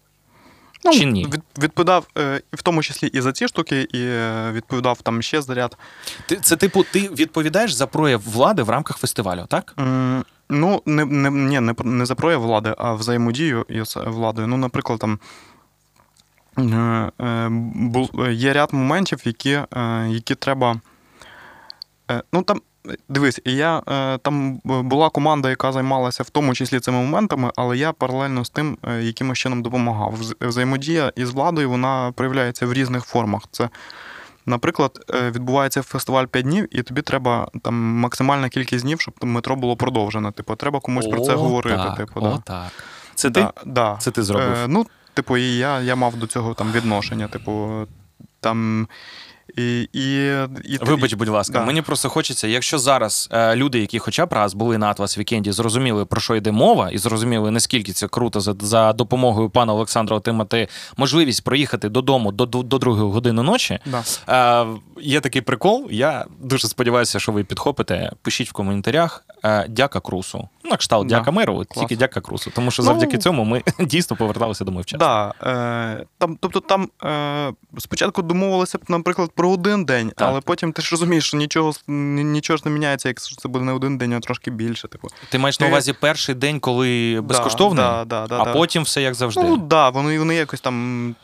[0.85, 1.27] Ну, Чи ні?
[1.27, 5.43] Від, відповідав е, в тому числі і за ці штуки, і е, відповідав там ще
[5.43, 5.77] за ряд.
[6.27, 9.75] Ти, це типу, ти відповідаєш за прояв влади в рамках фестивалю, так?
[9.79, 14.49] М, Ну, не, не, ні, не, не за прояв влади, а взаємодію із владою.
[14.49, 15.19] Ну, наприклад, там
[16.59, 20.81] е, е, є ряд моментів, які, е, які треба.
[22.11, 22.61] е, Ну, там,
[23.09, 27.93] дивись, я, е, там була команда, яка займалася в тому числі цими моментами, але я
[27.93, 30.15] паралельно з тим е, якимось чином допомагав.
[30.41, 33.43] Взаємодія із владою вона проявляється в різних формах.
[33.51, 33.69] Це
[34.47, 39.57] Наприклад, е, відбувається фестиваль 5 днів, і тобі треба там максимальна кількість днів, щоб метро
[39.57, 40.33] було продовжено.
[40.33, 41.77] Типу, треба комусь про це говорити.
[41.77, 42.39] Так, Типу, о, да.
[42.45, 42.73] так.
[43.15, 43.61] Це да, ти?
[43.67, 43.97] Да.
[44.01, 44.53] Це ти зробив?
[44.53, 47.29] Е, ну, типу, і я, я мав до цього там відношення.
[47.29, 47.87] Типу,
[48.41, 48.89] там.
[49.57, 50.27] І, і,
[50.65, 51.65] і, Вибач, будь ласка, да.
[51.65, 55.53] мені просто хочеться, якщо зараз е, люди, які хоча б раз були на Атлас Вікенді,
[55.53, 60.17] зрозуміли, про що йде мова, і зрозуміли, наскільки це круто за, за допомогою пана Олександра
[60.17, 63.79] отримати можливість проїхати додому до, до, до другої години ночі.
[63.87, 64.03] Да.
[64.63, 64.67] Е,
[65.01, 65.87] є такий прикол.
[65.91, 68.11] Я дуже сподіваюся, що ви підхопите.
[68.23, 69.25] Пишіть в коментарях.
[69.45, 70.49] Е, дяка Крусу.
[70.65, 71.19] Ну, на кшталт Да.
[71.19, 71.67] дяка меру, Клас.
[71.81, 72.51] тільки дяка Крусу.
[72.55, 74.99] Тому що Ну, завдяки цьому ми дійсно поверталися домой вчасно.
[75.07, 80.29] Да, е, там, тобто там е, спочатку домовилися б, наприклад, про один день, Так.
[80.29, 83.73] але потім ти ж розумієш, що нічого, нічого ж не міняється, якщо це буде не
[83.73, 84.89] один день, а трошки більше.
[84.89, 85.09] Типу.
[85.29, 88.53] Ти маєш на увазі перший день, коли безкоштовний, Да, да, да, а да.
[88.53, 89.43] потім все як завжди.
[89.43, 91.15] Ну так, да, вони, вони якось там.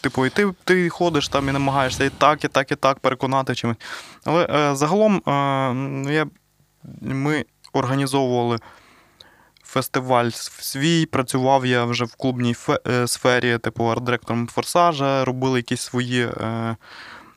[0.00, 3.54] Типу, і ти, ти ходиш там і намагаєшся і так, і так, і так переконати
[3.54, 3.76] чимось.
[4.24, 6.26] Але е, загалом е, ну, я,
[7.00, 8.58] ми організовували
[9.64, 15.80] фестиваль свій, працював я вже в клубній фе, е, сфері, типу арт-директором форсажа, робили якісь
[15.80, 16.22] свої.
[16.22, 16.76] Е,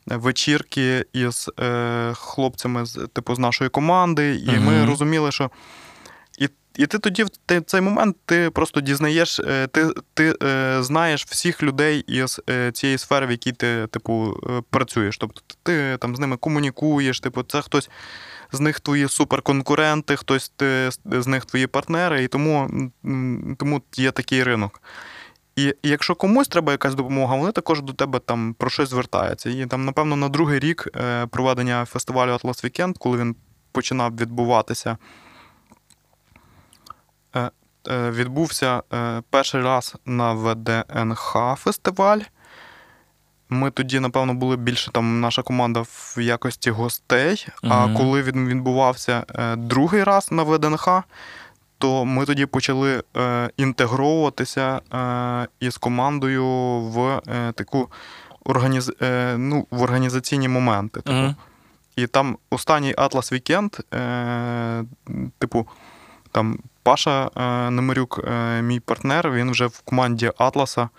[0.08, 5.52] Вечірки із е, хлопцями з типу з нашої команди, і ми розуміли, що
[6.38, 11.26] і, і ти тоді в цей момент ти просто дізнаєш, е, ти, ти е, знаєш
[11.26, 15.18] всіх людей із е, цієї сфери, в якій ти, типу, е, працюєш.
[15.18, 17.90] Тобто ти там з ними комунікуєш, типу, це хтось
[18.52, 22.70] з них твої суперконкуренти, хтось ти, з них твої партнери, і тому,
[23.58, 24.82] тому є такий ринок.
[25.58, 29.50] І, і якщо комусь треба якась допомога, вони також до тебе там про щось звертаються.
[29.50, 33.36] І там, напевно, на другий рік е, проведення фестивалю Atlas Weekend, коли він
[33.72, 34.98] починав відбуватися,
[37.36, 37.52] е,
[37.90, 38.82] е, відбувся
[39.30, 42.20] перший раз на ВДНХ фестиваль.
[43.50, 47.48] Ми тоді, напевно, були більше там наша команда в якості гостей.
[47.64, 49.26] А коли він відбувався
[49.58, 51.04] другий раз на ВДНХ,
[51.78, 56.46] то ми тоді почали е, інтегровуватися е, із командою
[56.80, 57.90] в е, таку
[58.46, 58.92] організ...
[59.02, 61.02] е, ну, в організаційні моменти.
[61.02, 61.16] Типу.
[61.18, 61.36] Мгм.
[61.96, 64.86] І там останній Atlas Weekend, е,
[65.40, 65.68] типу,
[66.32, 70.90] там Паша е, Немирюк, е, мій партнер, він вже в команді Атласа.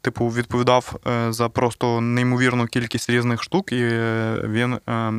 [0.00, 5.12] Типу, відповідав е, за просто неймовірну кількість різних штук, і е, він е,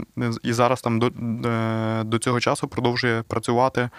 [0.43, 1.07] і зараз там до,
[1.49, 3.89] е, до цього часу продовжує працювати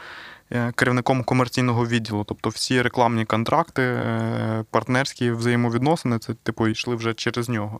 [0.75, 2.25] керівником комерційного відділу.
[2.25, 7.79] Тобто всі рекламні контракти, е, партнерські взаємовідносини, це типу йшли вже через нього.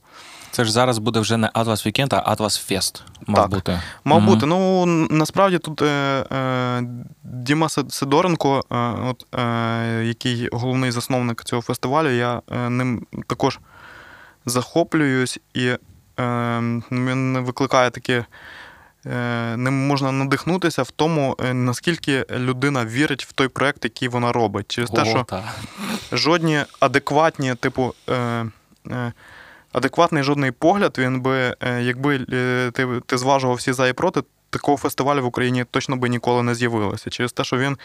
[0.51, 3.03] Це ж зараз буде вже не Atlas Weekend, а Atlas Fest.
[3.27, 3.51] Мав Так.
[3.51, 3.81] бути.
[4.05, 4.29] Мав Мгм.
[4.29, 4.47] бути.
[4.47, 5.87] Ну насправді тут е,
[6.33, 6.83] е,
[7.23, 8.77] Діма Сидоренко, е,
[9.11, 13.59] от, е, який головний засновник цього фестивалю, я е, ним також
[14.47, 15.79] захоплююсь і е,
[16.93, 18.25] він викликає таке.
[19.07, 24.33] Е, Ним можна надихнутися в тому, е, наскільки людина вірить в той проект, який вона
[24.33, 24.67] робить.
[24.69, 25.53] Через те, що та.
[26.13, 28.47] жодні адекватні, типу, е,
[29.73, 32.19] адекватний жодний погляд, він би, якби
[32.73, 36.55] ти, ти зважував всі за і проти, такого фестивалю в Україні точно би ніколи не
[36.55, 37.11] з'явилося.
[37.11, 37.77] Через те, що він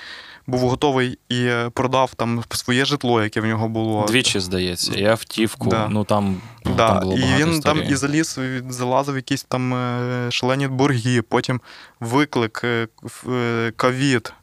[0.48, 4.06] був готовий і продав там своє житло, яке в нього було.
[4.06, 5.70] Двічі, здається, і автівку.
[5.70, 5.88] Да.
[5.90, 7.62] Ну там, ну, Да, там було і він історій.
[7.62, 8.40] там і заліз,
[8.70, 11.62] залазив якісь там е, шалені борги, потім
[12.00, 12.88] виклик, е,
[13.30, 14.34] е, ковід,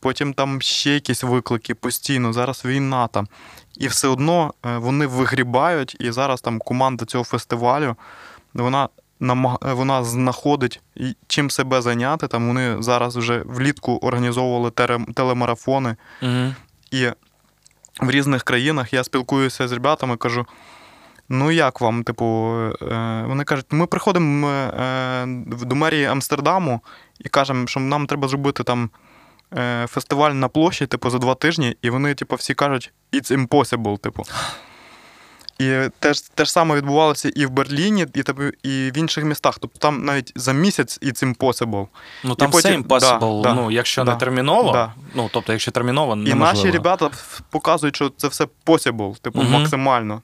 [0.00, 3.28] потім там ще якісь виклики постійно, зараз війна там.
[3.76, 7.96] І все одно е, вони вигрібають, і зараз там команда цього фестивалю,
[8.54, 8.88] вона.
[9.20, 10.80] Намаг- Вона знаходить
[11.26, 12.28] чим себе зайняти.
[12.28, 14.70] Там вони зараз вже влітку організовували
[15.14, 15.96] телемарафони.
[16.22, 16.54] Мгм.
[16.90, 17.08] І
[18.00, 20.46] в різних країнах я спілкуюся з ребятами, кажу:
[21.28, 22.02] ну як вам?
[22.02, 26.80] Типу, е, вони кажуть, ми приходимо е, до мерії Амстердаму
[27.20, 28.90] і кажемо, що нам треба зробити там
[29.58, 33.98] е, фестиваль на площі, типу, за два тижні, і вони, типу, всі кажуть, it's impossible,
[33.98, 34.22] типу.
[35.60, 38.20] І те ж, те ж саме відбувалося і в Берліні, і,
[38.62, 39.58] і в інших містах.
[39.58, 41.86] Тобто там навіть за місяць it's impossible.
[42.24, 44.92] Ну там потім- все impossible, да, да, ну, якщо да, не терміново, да.
[45.14, 47.10] ну тобто, якщо терміново, І наші ребята
[47.50, 49.52] показують, що це все possible, типу, Мгм.
[49.52, 50.22] максимально.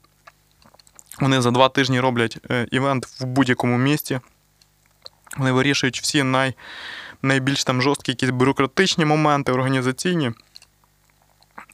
[1.21, 4.21] Вони за два тижні роблять е, івент в будь-якому місті.
[5.37, 6.55] Вони вирішують всі най,
[7.23, 10.33] найбільш там жорсткі якісь бюрократичні моменти, організаційні.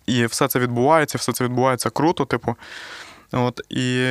[0.06, 2.56] І все це відбувається, все це відбувається круто, типу.
[3.32, 4.06] От, і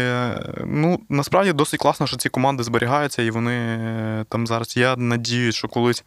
[0.65, 4.77] ну, насправді досить класно, що ці команди зберігаються, і вони е, там зараз.
[4.77, 6.03] Я надіюсь, що колись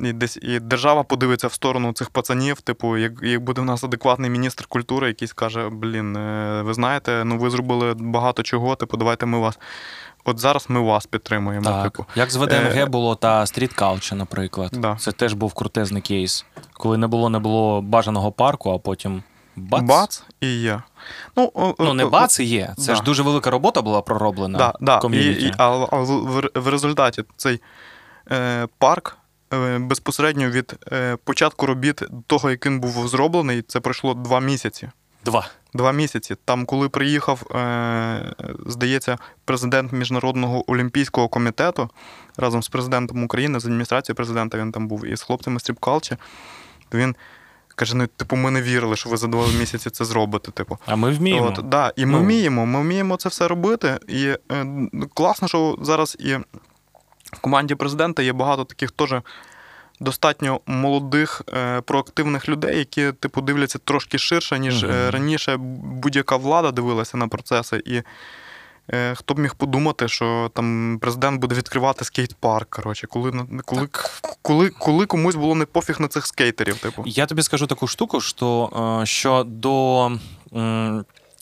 [0.00, 2.60] і десь і держава подивиться в сторону цих пацанів.
[2.60, 7.24] Типу, як, як буде в нас адекватний міністр культури, який скаже: Блін, е, ви знаєте,
[7.24, 9.58] ну ви зробили багато чого, типу, давайте ми вас.
[10.24, 11.64] От зараз ми вас підтримуємо.
[11.64, 12.04] Так, Типу.
[12.14, 14.70] як з ВДНГ Е, було та Culture, наприклад.
[14.72, 14.96] Да.
[15.00, 16.44] Це теж був крутезний кейс.
[16.72, 19.22] Коли не було не було бажаного парку, а потім
[19.56, 19.82] бац.
[19.82, 20.82] Бац і є.
[21.36, 22.74] Ну, Ну, не бац і є.
[22.78, 22.94] Це да.
[22.94, 25.16] ж дуже велика робота була пророблена Да, да.
[25.16, 27.60] І, і, а, а в, в результаті цей
[28.30, 29.16] е, парк
[29.52, 34.40] е, безпосередньо від е, початку робіт до того, як він був зроблений, це пройшло два
[34.40, 34.88] місяці.
[35.24, 35.48] Два.
[35.74, 36.36] Два місяці.
[36.44, 38.34] Там, коли приїхав, е,
[38.66, 41.90] здається, президент Міжнародного олімпійського комітету
[42.36, 46.16] разом з президентом України, з адміністрацією президента він там був, і з хлопцями з Тріпкалчі,
[46.88, 47.16] то він
[47.82, 50.50] каже: ну, типу, ми не вірили, що ви за два місяці це зробите.
[50.50, 50.78] Типу.
[50.86, 51.54] А ми вміємо.
[51.58, 52.18] От, да, і ми Ну.
[52.24, 53.98] вміємо, ми вміємо це все робити.
[54.08, 54.66] І е,
[55.14, 56.34] класно, що зараз і
[57.32, 59.14] в команді президента є багато таких теж
[60.00, 65.56] достатньо молодих, е, проактивних людей, які, типу, дивляться трошки ширше, ніж е, раніше
[66.02, 67.82] будь-яка влада дивилася на процеси.
[67.86, 68.02] І
[69.14, 72.66] хто б міг подумати, що там президент буде відкривати скейт-парк.
[72.70, 73.32] Коротше, коли,
[73.64, 73.88] коли,
[74.42, 77.02] коли, коли комусь було не пофіг на цих скейтерів, типу.
[77.06, 78.70] Я тобі скажу таку штуку, що,
[79.02, 80.10] е, що до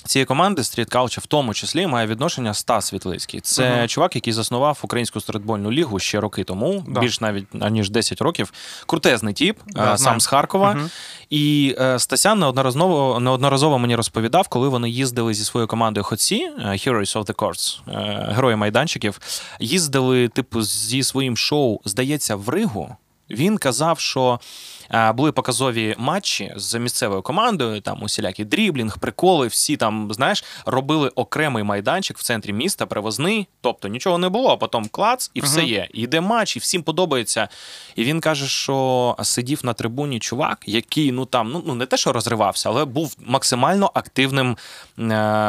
[0.07, 3.41] цієї команди Street Culture в тому числі має відношення Стас Світлицький.
[3.41, 3.89] Це Мгм.
[3.89, 7.01] чувак, який заснував українську стрітбольну лігу ще роки тому, Да.
[7.01, 8.53] більш навіть аніж 10 років.
[8.87, 10.21] Крутезний тіп, е, Да, сам знаю.
[10.21, 10.75] з Харкова.
[10.75, 10.91] Мгм.
[11.31, 16.63] І е, Стасян неодноразово, неодноразово мені розповідав, коли вони їздили зі своєю командою Хоці, е,
[16.69, 19.21] Heroes of the Courts, е, герої майданчиків,
[19.61, 22.97] їздили, типу, зі своїм шоу, здається, в Ригу.
[23.31, 24.41] Він казав, що
[24.80, 24.80] е,
[25.15, 31.63] були показові матчі з місцевою командою, там усілякі дріблінг, приколи, всі там, знаєш, робили окремий
[31.63, 35.89] майданчик в центрі міста, привозний, тобто нічого не було, а потім клац, і все є.
[35.95, 37.49] І йде матч, і всім подобається.
[37.97, 41.97] І він каже, що сидів на трибуні чувак, який ну там ну, ну не те,
[41.97, 44.57] що розривався, але був максимально активним е,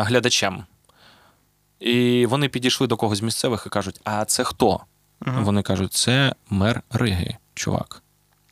[0.01, 0.63] глядачем.
[1.79, 4.79] І вони підійшли до когось з місцевих і кажуть: А це хто?
[5.19, 5.43] Мгм.
[5.43, 8.00] Вони кажуть, це мер Риги, чувак.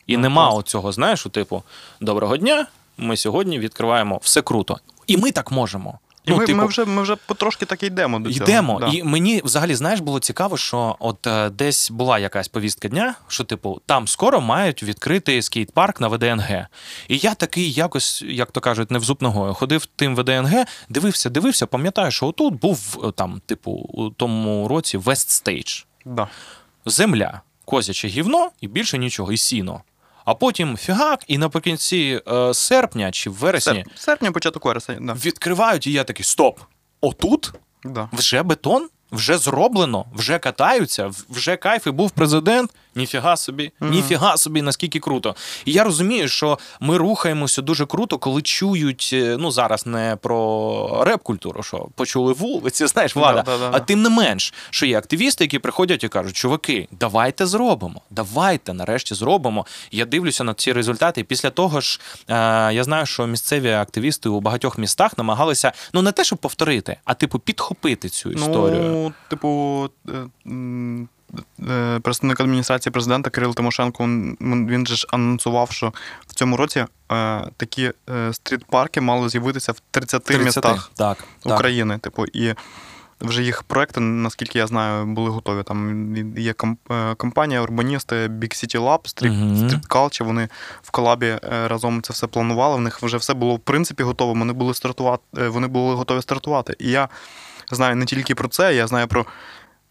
[0.10, 0.60] І Ну, нема клас.
[0.60, 1.64] оцього, знаєш, у типу,
[2.02, 4.80] доброго дня, ми сьогодні відкриваємо все круто.
[5.08, 6.00] І ми так можемо.
[6.26, 8.46] І ну, ми, типу, ми, вже, ми вже потрошки так йдемо до цього.
[8.46, 8.80] Йдемо.
[8.80, 8.88] Да.
[8.88, 13.44] І мені взагалі, знаєш, було цікаво, що от е, десь була якась повістка дня, що,
[13.44, 16.66] типу, там скоро мають відкрити скейт-парк на ВДНГ.
[17.08, 21.30] І я такий якось, як то кажуть, не в зуб ногою, ходив тим ВДНГ, дивився,
[21.30, 25.84] дивився, пам'ятаю, що отут був е, там, типу, у тому році West Stage.
[26.06, 26.28] Да.
[26.86, 29.82] Земля, козяче гівно і більше нічого, і сіно.
[30.30, 34.98] А потім фігак, і наприкінці е, серпня чи вересні Серп, серпня, початок вересня.
[35.02, 35.14] Да.
[35.14, 36.60] відкривають, і я такий: стоп!
[37.02, 37.54] Отут
[37.84, 38.10] Да.
[38.14, 42.72] вже бетон, вже зроблено, вже катаються, вже кайф і був президент.
[42.96, 43.92] Ніфіга собі, Мгм.
[43.92, 45.36] ніфіга собі, наскільки круто.
[45.66, 51.04] І я розумію, що ми рухаємося дуже круто, коли чують, е, ну зараз не про
[51.04, 53.42] реп-культуру, що почули вулиці, знаєш, влада.
[53.42, 56.88] Да, да, да, а тим не менш, що є активісти, які приходять і кажуть: чуваки,
[57.00, 59.66] давайте зробимо, давайте нарешті зробимо.
[59.92, 61.22] Я дивлюся на ці результати.
[61.22, 62.34] І після того ж е,
[62.74, 67.14] я знаю, що місцеві активісти у багатьох містах намагалися ну не те, щоб повторити, а
[67.14, 68.82] типу підхопити цю історію.
[68.84, 70.12] Ну, типу, е,
[72.02, 75.94] представник адміністрації президента Кирил Тимошенко, він, же ж анонсував, що
[76.28, 80.46] в цьому році е, такі е, стріт-парки мали з'явитися в 30, 30.
[80.46, 81.54] містах Так, так.
[81.54, 81.98] України.
[81.98, 82.56] Типу, і
[83.22, 85.64] вже їх проекти, наскільки я знаю, були готові.
[85.64, 86.54] Там є
[86.92, 90.50] е, компанія, урбаністи Big City Lab, Street, Culture, Вони
[90.82, 92.76] в колабі е, разом це все планували.
[92.76, 94.34] В них вже все було в принципі готово.
[94.34, 96.76] Вони були стартувати, е, вони були готові стартувати.
[96.80, 97.10] І я
[97.72, 99.26] знаю не тільки про це, я знаю про.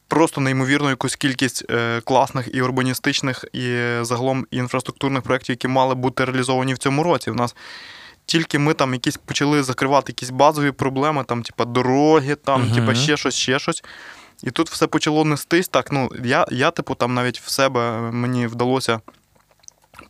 [0.09, 5.69] Просто неймовірну якусь кількість е, класних і урбаністичних, і е, загалом і інфраструктурних проєктів, які
[5.69, 7.31] мали бути реалізовані в цьому році.
[7.31, 7.57] У нас
[8.27, 12.75] тільки ми там якісь почали закривати якісь базові проблеми, там, типа дороги, там, Мгм.
[12.75, 13.85] типа ще щось, ще щось.
[14.43, 15.69] І тут все почало нестись.
[15.69, 19.01] Так, ну, я, я, типу, там навіть в себе мені вдалося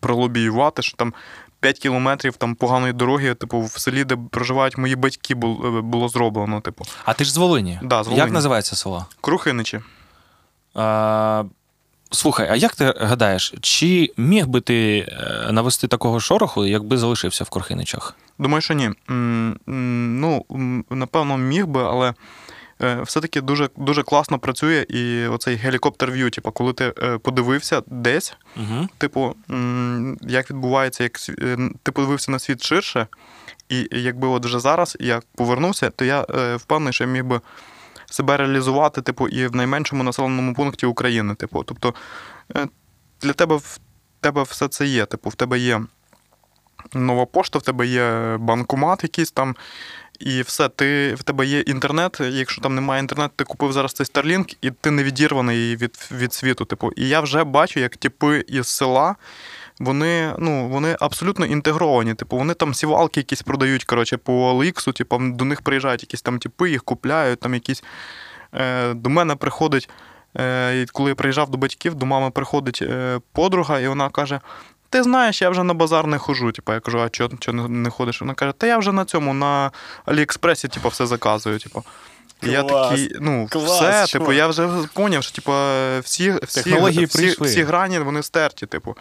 [0.01, 1.15] пролобіювати, що там
[1.61, 6.61] 5 кілометрів там поганої дороги, типу, в селі, де проживають мої батьки, було зроблено.
[6.61, 7.81] Типу, А ти ж з Волині.
[7.83, 9.07] Да, з Як називається село?
[9.21, 9.81] Крухиничі.
[10.75, 11.45] А,
[12.11, 17.45] слухай, а як ти гадаєш, чи міг би ти е, навести такого шороху, якби залишився
[17.45, 18.15] в Корхиничах?
[18.39, 18.91] Думаю, що ні.
[19.67, 20.45] Ну,
[20.91, 22.15] напевно, міг би, але е,
[22.79, 28.37] все-таки дуже, дуже класно працює і оцей гелікоптер в'ю, типу, коли ти е, подивився десь,
[28.57, 28.89] Угу.
[28.99, 29.35] типу,
[30.21, 33.07] як відбувається, як е, ти подивився на світ ширше,
[33.69, 37.41] і якби от вже зараз я повернувся, то я е, впевнений, що я міг би
[38.11, 41.35] себе реалізувати, типу, і в найменшому населеному пункті України.
[41.35, 41.95] Типу, тобто
[42.57, 42.69] е,
[43.23, 43.81] для тебе в
[44.21, 45.07] тебе все це є.
[45.07, 45.83] Типу, в тебе є
[46.95, 49.57] нова пошта, в тебе є банкомат якийсь там.
[50.19, 52.21] І все, ти, в тебе є інтернет.
[52.21, 56.33] Якщо там немає інтернету, ти купив зараз цей Starlink, і ти не відірваний від, від
[56.33, 56.65] світу.
[56.65, 56.91] Типу.
[56.97, 59.17] І я вже бачу, як типи із села,
[59.81, 62.15] вони, ну, вони абсолютно інтегровані.
[62.15, 66.39] Типу, вони там сівалки якісь продають, коротше, по OLX, типу, до них приїжджають якісь там
[66.39, 67.83] типи, їх купляють, там якісь.
[68.55, 69.89] Е, до мене приходить,
[70.37, 74.41] е, коли я приїжджав до батьків, до мами приходить е, подруга, і вона каже:
[74.91, 76.53] Ти знаєш, я вже на базар не хожу.
[76.53, 78.21] Типу, я кажу, а чого не, не ходиш?
[78.21, 79.71] Вона каже, та я вже на цьому, на
[80.07, 81.59] Аліекспресі, типу, все заказую.
[81.59, 81.85] Типу.
[82.43, 84.09] І я такий, ну, Клас, все, чувак.
[84.11, 85.53] типу, я вже зрозумів, що типу,
[86.03, 87.47] всі, всі, Технології всі, прийшли.
[87.49, 88.97] всі грані вони стерті, типу.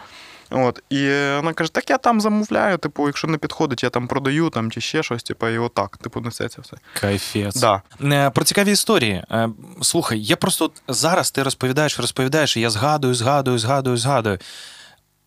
[0.50, 1.04] От, і
[1.36, 4.80] вона каже, так я там замовляю, типу, якщо не підходить, я там продаю там, чи
[4.80, 6.76] ще щось, типу, і отак, типу, несеться все.
[7.00, 7.56] Кайфець.
[7.56, 7.82] Да.
[8.02, 9.24] Е, Про цікаві історії.
[9.30, 9.48] Е,
[9.82, 14.38] Слухай, я просто от зараз ти розповідаєш, розповідаєш, і я згадую, згадую, згадую, згадую.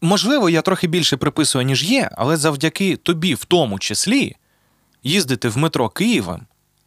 [0.02, 4.36] Можливо, я трохи більше приписую, ніж є, але завдяки тобі, в тому числі,
[5.04, 6.42] їздити в метро Києвом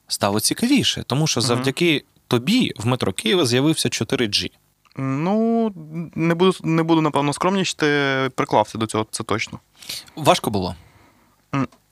[0.08, 4.50] стало цікавіше, тому що завдяки тобі в метро Києва з'явився 4G.
[4.96, 5.72] Ну,
[6.14, 9.58] не буду, не буду, напевно, скромнічити, приклався до цього, це точно.
[10.16, 10.74] Важко було.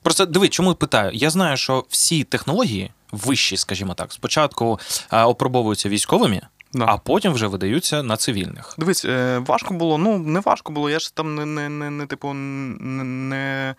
[0.02, 1.10] Просто диви, чому питаю?
[1.14, 6.40] Я знаю, що всі технології вищі, скажімо так, спочатку опробовуються військовими,
[6.74, 6.84] Да.
[6.88, 8.74] а потім вже видаються на цивільних.
[8.78, 10.90] Дивись, е, важко було, ну не важко було.
[10.90, 13.74] Я ж там не, не, не, не типу, не, не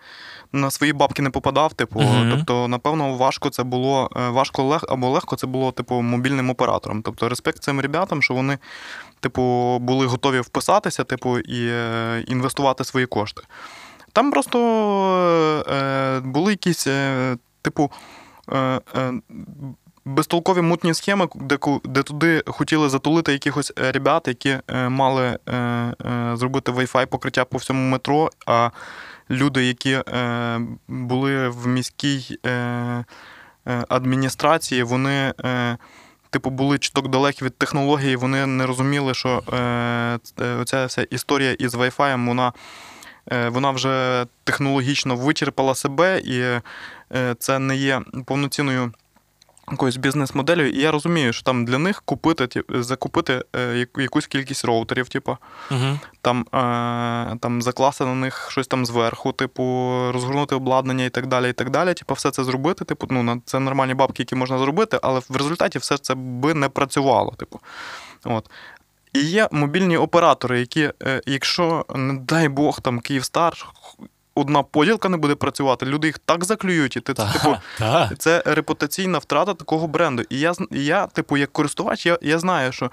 [0.52, 1.72] на свої бабки не попадав.
[1.72, 2.30] Типу, Мгм.
[2.36, 7.02] тобто, напевно, важко це було е, важко лег або легко це було, типу, мобільним оператором.
[7.02, 8.58] Тобто, респект цим ребятам, що вони,
[9.20, 13.42] типу, були готові вписатися, типу, і е, інвестувати свої кошти.
[14.12, 14.58] Там просто
[15.70, 17.90] е, були якісь, е, типу.
[18.52, 18.80] Е,
[20.04, 25.94] безтолкові мутні схеми, де, де туди хотіли затулити якихось е, ребят, які е, мали е,
[26.34, 28.30] зробити Wi-Fi покриття по всьому метро.
[28.46, 28.70] А
[29.30, 29.98] люди, які
[30.88, 32.38] були в міській
[33.88, 35.32] адміністрації, вони.
[36.30, 41.52] Типу, були чуток далекі від технології, вони не розуміли, що е, ц- оця вся історія
[41.52, 42.52] із Wi-Fi, вона,
[43.32, 46.62] е, вона вже технологічно вичерпала себе, і е,
[47.38, 48.92] це не є повноцінною
[49.70, 50.66] якоюсь бізнес-моделлю.
[50.66, 55.36] І я розумію, що там для них купити, ті- закупити е, якусь кількість роутерів, типу,
[55.70, 55.98] Угу.
[56.20, 59.62] там, е, там закласти на них щось там зверху, типу,
[60.12, 61.50] розгорнути обладнання і так далі.
[61.50, 61.94] і так далі.
[61.94, 62.84] Типу, все це зробити.
[62.84, 66.68] Типу, ну, це нормальні бабки, які можна зробити, але в результаті все це би не
[66.68, 67.30] працювало.
[67.38, 67.60] Типу.
[68.24, 68.50] От.
[69.12, 73.66] І є мобільні оператори, які, е, якщо, не дай Бог, там Київстар,
[74.34, 78.18] одна поділка не буде працювати, люди їх так заклюють, і ти, типу, Так.
[78.18, 80.22] це репутаційна втрата такого бренду.
[80.30, 82.90] І я, я типу, як користувач, я, я знаю, що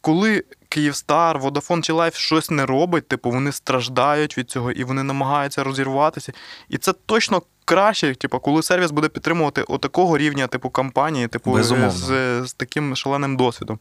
[0.00, 5.02] коли Київстар, Vodafone чи Life щось не робить, типу, вони страждають від цього і вони
[5.02, 6.32] намагаються розірватися.
[6.68, 11.90] І це точно краще, типу, коли сервіс буде підтримувати отакого рівня, типу, компанії, типу, Безумовно.
[11.90, 13.78] з, з таким шаленим досвідом.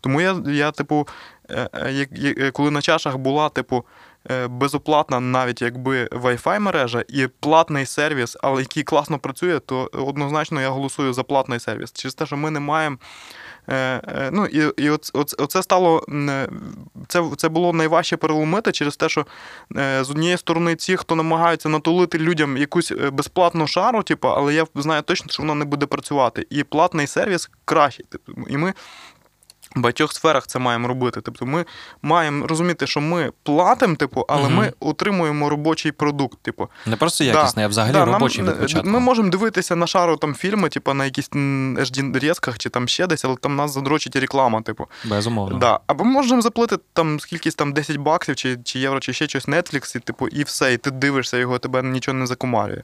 [0.00, 1.08] Тому я, я типу,
[1.50, 3.84] е, е, коли на чашах була, типу,
[4.48, 10.68] безоплатна, навіть якби Wi-Fi мережа і платний сервіс, але який класно працює, то однозначно я
[10.68, 11.92] голосую за платний сервіс.
[11.92, 12.96] Через те, що ми не маємо.
[13.68, 13.74] Е,
[14.08, 16.48] е, Ну і і оце, стало е,
[17.08, 19.26] це це було найважче переломити через те, що
[20.00, 25.02] з однієї сторони ті, хто намагаються натулити людям якусь безплатну шару, типу, але я знаю
[25.02, 26.46] точно, що вона не буде працювати.
[26.50, 28.06] І платний сервіс кращий.
[28.08, 28.74] Типу, і ми
[29.74, 31.20] в багатьох сферах це маємо робити.
[31.20, 31.64] Тобто ми
[32.02, 34.50] маємо розуміти, що ми платимо, типу, але угу.
[34.50, 36.38] ми отримуємо робочий продукт.
[36.42, 36.68] Типу.
[36.86, 37.66] Не просто якісний, да.
[37.66, 38.88] а взагалі да, робочий нам, від початку.
[38.88, 43.06] Ми можемо дивитися на шару там фільми, типу, на якісь hd різках чи там ще
[43.06, 44.86] десь, але там нас задрочить реклама, типу.
[45.04, 45.58] Безумовно.
[45.58, 45.80] Да.
[45.86, 49.48] Або ми можемо заплатити там скількись там 10 баксів чи чи євро, чи ще щось
[49.48, 52.82] Netflix, і типу, і все, і ти дивишся його, тебе нічого не закумарює.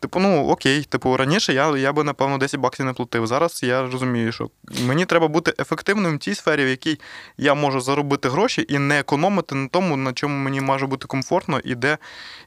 [0.00, 3.26] Типу, ну окей, типу, раніше я я би, напевно, 10 баксів не платив.
[3.26, 4.50] Зараз я розумію, що
[4.86, 6.98] мені треба бути ефективним тій сфері, в якій
[7.38, 11.60] я можу заробити гроші і не економити на тому, на чому мені може бути комфортно,
[11.64, 11.98] і де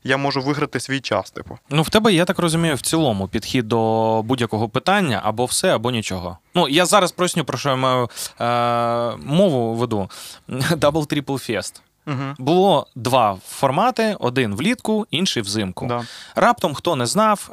[0.03, 1.31] я можу виграти свій час.
[1.31, 5.75] Типу, ну в тебе, я так розумію, в цілому підхід до будь-якого питання або все,
[5.75, 6.37] або нічого.
[6.55, 8.09] Ну я зараз просню, про що я маю
[8.41, 10.09] е, мову веду.
[10.49, 11.81] Double Triple Fest.
[12.07, 12.35] Угу.
[12.37, 15.85] Було два формати: один влітку, інший взимку.
[15.85, 16.03] Да.
[16.35, 17.49] Раптом, хто не знав,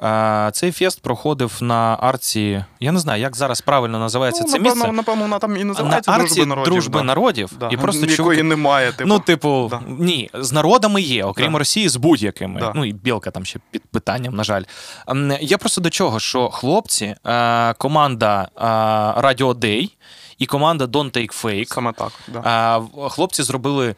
[0.52, 2.64] цей фест проходив на арці.
[2.80, 4.92] Я не знаю, як зараз правильно називається ну, це напевно, місце.
[4.92, 6.72] Напевно, вона там і називається на арці дружби народів.
[6.72, 7.04] Дружби да.
[7.04, 7.68] народів да.
[7.72, 8.48] І просто Якої чув...
[8.48, 8.92] немає.
[8.92, 9.08] Типу.
[9.08, 9.80] Ну, типу, да.
[9.88, 12.60] ні, з народами є, окрім Росії, з будь-якими.
[12.60, 12.72] Да.
[12.74, 14.62] Ну і білка там ще під питанням, на жаль.
[15.40, 17.14] Я просто до чого, що хлопці,
[17.78, 18.48] команда
[19.16, 19.90] Radio Day
[20.38, 21.74] і команда Don't Take Fake.
[21.74, 22.12] Саме так.
[22.28, 22.82] Да.
[23.08, 23.94] Хлопці зробили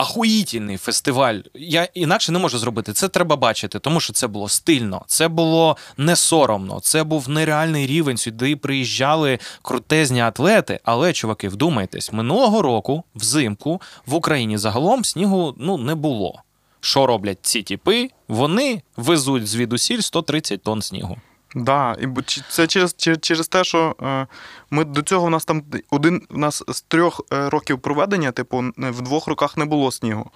[0.00, 1.38] ахуїтельний фестиваль.
[1.54, 2.92] Я інакше не можу зробити.
[2.92, 7.86] Це треба бачити, тому що це було стильно, це було не соромно, це був нереальний
[7.86, 8.16] рівень.
[8.16, 10.80] Сюди приїжджали крутезні атлети.
[10.84, 16.42] Але, чуваки, вдумайтесь, минулого року, взимку, в Україні загалом снігу ну не було.
[16.80, 18.10] Що роблять ці тіпи?
[18.28, 21.16] Вони везуть звідусіль 130 тонн снігу.
[21.54, 22.06] Да, і
[22.48, 24.26] це через через, те, що е,
[24.70, 28.64] ми до цього у нас там один у нас з трьох е, років проведення, типу,
[28.76, 30.30] в двох роках не було снігу.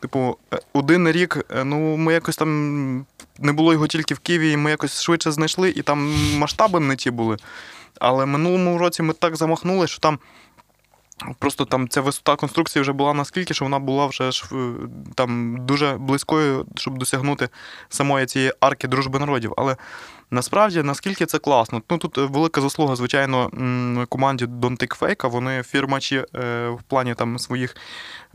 [0.00, 3.06] Типу, е, один рік, ну ми якось там
[3.38, 6.96] не було його тільки в Києві, і ми якось швидше знайшли, і там масштаби не
[6.96, 7.36] ті були.
[8.00, 10.18] Але минулому році ми так замахнули, що там.
[11.38, 14.30] Просто там ця висота конструкції вже була наскільки, що вона була вже
[15.14, 17.48] там дуже близькою, щоб досягнути
[17.88, 19.54] самої цієї арки дружби народів.
[19.56, 19.76] Але
[20.30, 21.82] Насправді, наскільки це класно.
[21.90, 23.50] Ну Тут велика заслуга, звичайно,
[24.08, 27.76] команді Don't Take Fake, Вони фірмачі е, в плані там своїх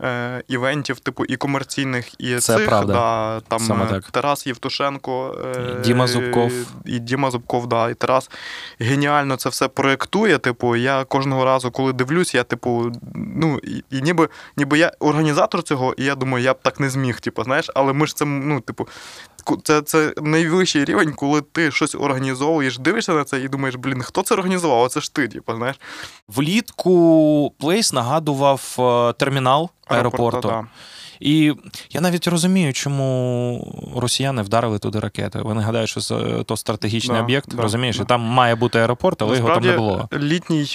[0.00, 2.66] е, івентів, типу і комерційних, і це цих.
[2.66, 2.92] Правда.
[2.92, 4.10] Да, там Саме е, так.
[4.10, 5.36] Tarас Євтушенко,
[5.84, 6.52] Діма Зубков.
[6.84, 8.30] І Діма Зубков, да, і Тарас
[8.80, 10.38] геніально це все проєктує.
[10.38, 15.62] Типу, я кожного разу, коли дивлюсь, я, типу, ну, і, і ніби ніби я організатор
[15.62, 18.24] цього, і я думаю, я б так не зміг, типу, знаєш, але ми ж це,
[18.24, 18.88] ну, типу,
[19.64, 24.22] це це найвищий рівень, коли ти щось організовуєш, дивишся на це і думаєш, блін, хто
[24.22, 24.80] це організував?
[24.80, 25.76] Оце ж ти, типу, знаєш.
[26.28, 30.48] Влітку Place нагадував е, термінал аеропорту.
[30.48, 30.64] Да.
[31.20, 31.54] І
[31.90, 35.38] я навіть розумію, чому росіяни вдарили туди ракети.
[35.38, 38.04] Вони гадають, що це то стратегічний да, об'єкт, да, розумієш, да.
[38.04, 40.26] там має бути аеропорт, але Насправді, його там не було.
[40.26, 40.68] Літній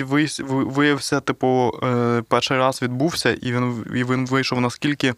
[0.43, 5.13] виявився, типу, е, перший раз відбувся, і він і він вийшов наскільки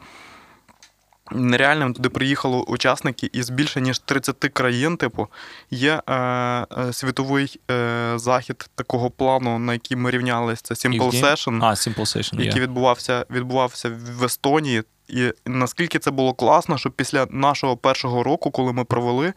[1.32, 4.98] нереальним туди приїхало учасники із більше ніж 30 країн.
[4.98, 5.28] Типу,
[5.72, 10.62] є е, е, світовий е, захід такого плану, на який ми рівнялися.
[10.64, 12.64] Це Simple Session, а, Simple Session, який yeah.
[12.64, 14.84] відбувався, відбувався в Естонії.
[15.08, 19.34] І наскільки це було класно, що після нашого першого року, коли ми провели,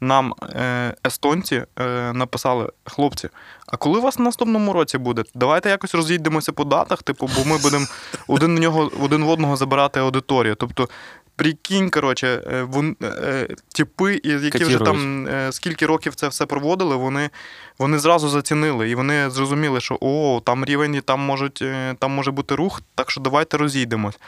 [0.00, 3.28] нам е, естонці е, написали: хлопці,
[3.66, 5.24] а коли у вас в наступному році буде?
[5.34, 7.86] Давайте якось розійдемося по датах, типу, бо ми будемо
[8.26, 10.54] один в нього один в одного забирати аудиторію.
[10.54, 10.88] Тобто
[11.36, 16.96] Прикинь, коротше, е, вон, е, типи, які вже там е, скільки років це все проводили,
[16.96, 17.30] вони
[17.78, 21.64] вони зразу зацінили і вони зрозуміли, що о, там рівень, і там можуть,
[21.98, 24.18] там може бути рух, так що давайте розійдемось.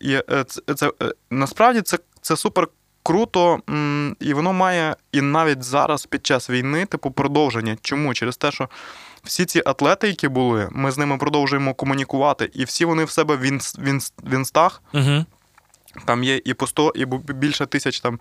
[0.00, 0.92] І це, це
[1.30, 2.68] насправді це, це супер
[3.02, 3.60] круто,
[4.20, 7.76] і воно має і навіть зараз під час війни, типу, продовження.
[7.82, 8.14] Чому?
[8.14, 8.68] Через те, що.
[9.24, 13.36] Всі ці атлети, які були, ми з ними продовжуємо комунікувати, і всі вони в себе
[14.22, 14.82] в інстах.
[14.94, 15.24] Угу.
[16.04, 18.20] Там є і по 100, і більше тисяч там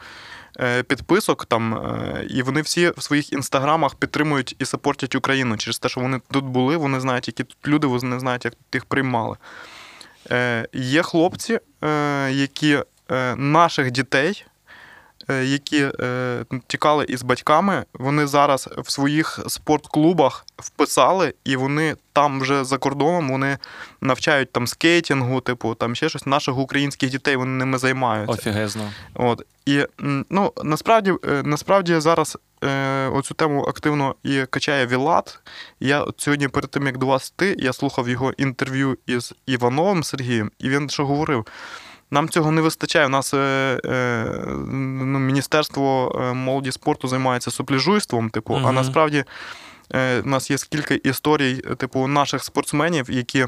[0.59, 5.79] е, підписок, там, е, і вони всі в своїх інстаграмах підтримують і сапортять Україну через
[5.79, 8.85] те, що вони тут були, вони знають, які тут люди, вони знають, як тут їх
[8.85, 9.37] приймали.
[10.31, 11.59] Е, Є хлопці,
[12.29, 12.79] які
[13.37, 14.45] наших дітей
[15.29, 22.63] які е, тікали із батьками, вони зараз в своїх спортклубах вписали, і вони там вже
[22.63, 23.57] за кордоном вони
[24.01, 26.25] навчають там скейтингу, типу, там ще щось.
[26.25, 28.33] Наших українських дітей вони ними займаються.
[28.33, 28.91] Офігезно.
[29.13, 29.45] От.
[29.65, 29.85] І
[30.29, 35.39] ну, насправді, е, насправді зараз е, оцю тему активно і качає Вілат.
[35.79, 40.03] Я от сьогодні, перед тим як до вас йти, я слухав його інтерв'ю із Івановим
[40.03, 41.45] Сергієм, і він що говорив.
[42.13, 43.05] Нам цього не вистачає.
[43.05, 43.37] У нас е,
[43.85, 44.25] е,
[44.67, 49.23] ну, Міністерство е, молоді спорту займається супляжуйством, типу, а насправді
[49.93, 53.47] е, у нас є кілька історій, типу, наших спортсменів, які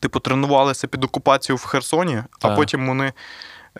[0.00, 3.12] типу, тренувалися під окупацією в Херсоні, а потім вони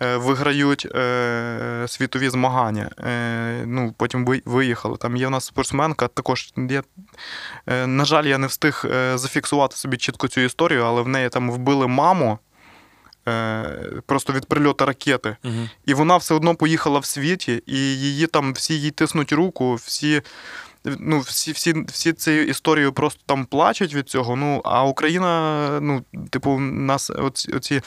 [0.01, 2.89] е, виграють е, світові змагання.
[2.99, 4.97] Е, ну, потім виїхали.
[4.97, 6.83] Там є в нас спортсменка, також є,
[7.67, 11.29] е, на жаль, я не встиг е, зафіксувати собі чітко цю історію, але в неї
[11.29, 12.39] там вбили маму.
[13.27, 15.35] Е, Просто від прильоту ракети.
[15.43, 15.69] Угу.
[15.85, 20.21] І вона все одно поїхала в світі, і її там всі їй тиснуть руку, всі.
[20.99, 24.35] Ну, всі, всі, всі цією історією просто там плачуть від цього.
[24.35, 27.81] Ну, а Україна, ну, типу, нас, оці, оці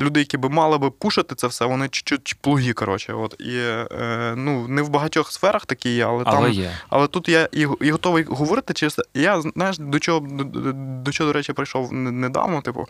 [0.00, 3.12] люди, які би мали би пушити це все, вони чуть-чуть плуги, коротше.
[3.12, 3.36] От.
[3.40, 6.52] І е, ну, не в багатьох сферах такі є, але, Але там.
[6.52, 6.70] є.
[6.88, 9.00] Але тут я і, і готовий говорити через.
[9.14, 12.88] Я, знаєш, до чого, до, до, до чого, до речі, прийшов недавно, типу.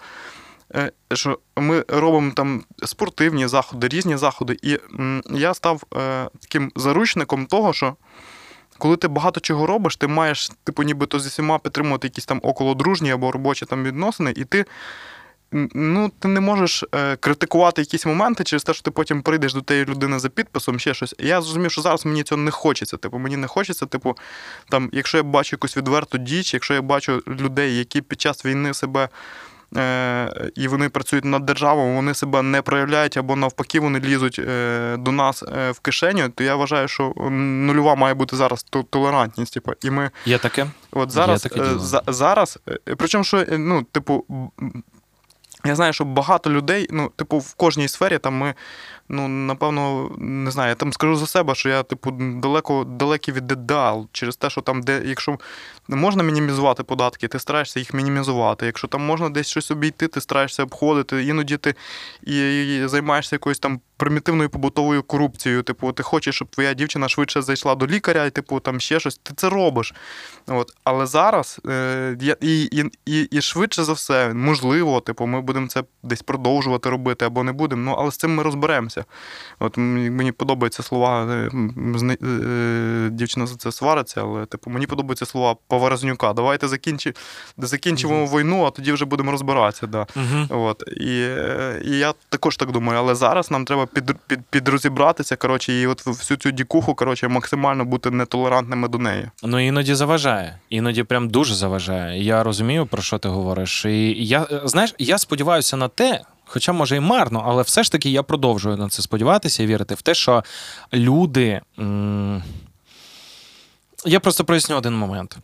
[0.74, 4.78] Е, Що ми робимо там спортивні заходи, різні заходи, і
[5.30, 7.96] я став е, таким заручником того, що
[8.78, 13.10] коли ти багато чого робиш, ти маєш, типу, нібито зі всіма підтримувати якісь там околодружні
[13.10, 14.64] або робочі там відносини, і ти.
[15.52, 19.60] Ну, ти не можеш е, критикувати якісь моменти через те, що ти потім прийдеш до
[19.60, 21.14] тієї людини за підписом, ще щось.
[21.18, 22.96] Я зрозумів, що зараз мені цього не хочеться.
[22.96, 24.16] Типу, мені не хочеться, типу,
[24.68, 28.74] там, якщо я бачу якусь відверту діч, якщо я бачу людей, які під час війни
[28.74, 29.08] себе.
[29.76, 34.96] Е, і вони працюють над державою, вони себе не проявляють або навпаки вони лізуть е,
[34.98, 39.54] до нас е, в кишеню, то я вважаю, що нульова має бути зараз толерантність.
[39.54, 40.66] Типу, і ми Є таке?
[40.92, 42.58] От зараз, таке за, зараз,
[42.96, 44.24] причому, що, ну, типу,
[45.64, 48.54] я знаю, що багато людей, ну, типу, в кожній сфері там ми,
[49.08, 53.52] ну, напевно, не знаю, я там скажу за себе, що я, типу, далеко далекий від
[53.52, 55.38] ідеал через те, що там, де, якщо
[55.88, 58.66] можна мінімізувати податки, ти стараєшся їх мінімізувати.
[58.66, 61.24] Якщо там можна десь щось обійти, ти стараєшся обходити.
[61.24, 61.74] Іноді ти
[62.22, 65.62] і, займаєшся якоюсь там примітивною побутовою корупцією.
[65.62, 69.18] Типу, ти хочеш, щоб твоя дівчина швидше зайшла до лікаря, і типу там ще щось.
[69.22, 69.94] Ти це робиш.
[70.46, 70.72] От.
[70.84, 75.84] Але зараз е, і, і, і, і швидше за все, можливо, типу, ми будемо це
[76.02, 77.82] десь продовжувати робити або не будемо.
[77.82, 79.04] Ну, але з цим ми розберемося.
[79.58, 81.26] От мені подобаються слова.
[81.32, 81.50] е,
[82.22, 86.32] е, дівчина за це свариться, але типу, мені подобаються слова Поворознюка.
[86.32, 87.14] Давайте закінчи,
[87.58, 89.86] закінчимо війну, а тоді вже будемо розбиратися.
[89.86, 90.06] Да.
[90.16, 90.62] Угу.
[90.64, 91.16] От, і,
[91.84, 96.06] і я також так думаю, але зараз нам треба під, під, підрозібратися, коротше, і от
[96.06, 99.28] всю цю дікуху, коротше, максимально бути нетолерантними до неї.
[99.42, 102.22] Ну іноді заважає, іноді прям дуже заважає.
[102.22, 103.84] Я розумію, про що ти говориш.
[103.84, 106.20] І я е, знаєш, я сподіваюся на те.
[106.48, 109.94] Хоча, може, і марно, але все ж таки я продовжую на це сподіватися і вірити
[109.94, 110.44] в те, що
[110.94, 111.60] люди.
[111.78, 112.42] м,
[114.06, 115.36] Я просто проясню один момент.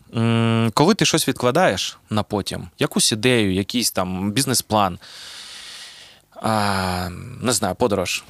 [0.74, 4.98] Коли ти щось відкладаєш на потім, якусь ідею, якийсь там бізнес-план,
[6.42, 7.08] а,
[7.42, 8.24] не знаю, подорож.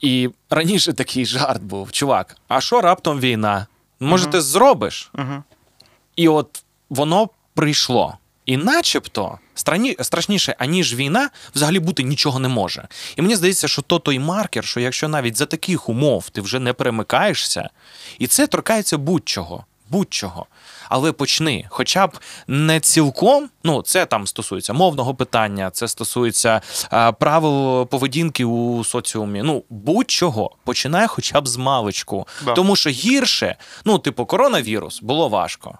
[0.00, 3.66] І раніше такий жарт був: чувак, а що раптом війна?
[4.00, 4.32] Може, Мгм.
[4.32, 5.10] ти зробиш?
[5.14, 5.42] Угу.
[6.16, 8.18] І от воно прийшло.
[8.52, 12.88] І начебто страні, страшніше, аніж війна, взагалі бути нічого не може.
[13.16, 16.58] І мені здається, що то той маркер, що якщо навіть за таких умов ти вже
[16.58, 17.70] не перемикаєшся,
[18.18, 20.46] і це торкається будь-чого, будь-чого.
[20.88, 27.12] Але почни, хоча б не цілком, ну це там стосується мовного питання, це стосується а,
[27.12, 29.42] правил поведінки у соціумі.
[29.42, 32.26] Ну будь-чого, починай хоча б з маличку.
[32.44, 32.52] Да.
[32.52, 35.78] Тому що гірше, ну, типу, коронавірус було важко.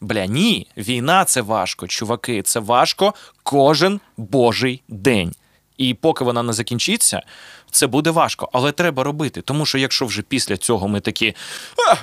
[0.00, 5.32] Бля, ні, війна це важко, чуваки, це важко кожен божий день.
[5.76, 7.22] І поки вона не закінчиться,
[7.70, 8.48] це буде важко.
[8.52, 9.42] Але треба робити.
[9.42, 11.26] Тому що якщо вже після цього ми такі.
[11.26, 11.96] «Е,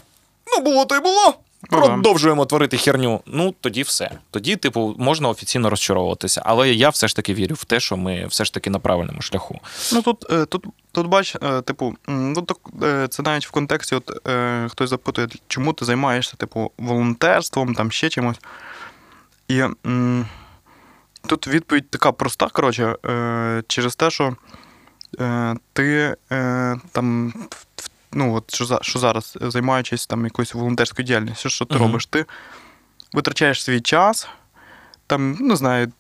[0.48, 1.34] ну було то й було.
[1.72, 1.88] Ну да.
[1.88, 3.22] Продовжуємо творити херню.
[3.26, 4.12] Ну тоді все.
[4.32, 6.42] Тоді, типу, можна офіційно розчаровуватися.
[6.46, 9.22] Але я все ж таки вірю в те, що ми все ж таки на правильному
[9.22, 9.60] шляху.
[9.94, 13.96] Ну тут, е, тут, тут бач, е, типу, ну, так, е, це навіть в контексті,
[13.96, 14.12] от
[14.72, 18.40] хтось запитує, чому ти займаєшся, типу, волонтерством, там ще чимось.
[19.48, 19.64] І
[21.28, 22.96] тут відповідь така проста, коротше,
[23.68, 24.36] через те, що
[25.74, 26.16] ти
[26.92, 27.34] там.
[28.14, 31.84] Ну, от що, за- що зараз, е, займаючись там якоюсь волонтерською діяльністю, що ти Мгм.
[31.84, 32.06] робиш?
[32.06, 32.26] Ти
[33.14, 34.28] витрачаєш свій час,
[35.08, 35.92] там, не знаю,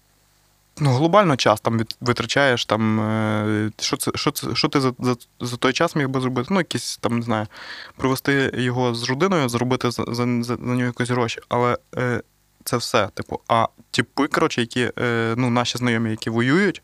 [0.79, 5.15] ну, глобально час там витрачаєш, там, е, що, це, що, це, що ти за, за,
[5.39, 6.47] за той час міг би зробити?
[6.51, 7.47] Ну, якісь там, не знаю,
[7.95, 11.41] провести його з родиною, заробити за, за, за, за нього якось гроші.
[11.49, 12.21] Але е,
[12.63, 13.09] це все.
[13.13, 16.81] Типу, а типи, коротше, які е, ну, наші знайомі, які воюють,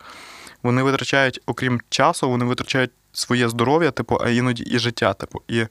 [0.63, 5.13] вони витрачають, окрім часу, вони витрачають своє здоров'я, типу, а іноді і життя.
[5.13, 5.65] Типу, і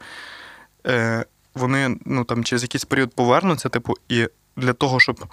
[0.87, 5.25] е, вони ну, там, через якийсь період повернуться, типу, і для того, щоб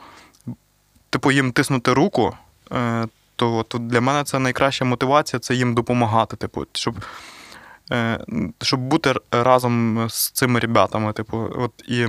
[1.09, 2.37] типу, їм тиснути руку,
[2.71, 6.35] е, то от для мене це найкраща мотивація це їм допомагати.
[6.35, 6.95] Типу, щоб,
[7.91, 8.19] е,
[8.61, 11.13] щоб бути разом з цими ребятами.
[11.13, 12.07] Типу, от, і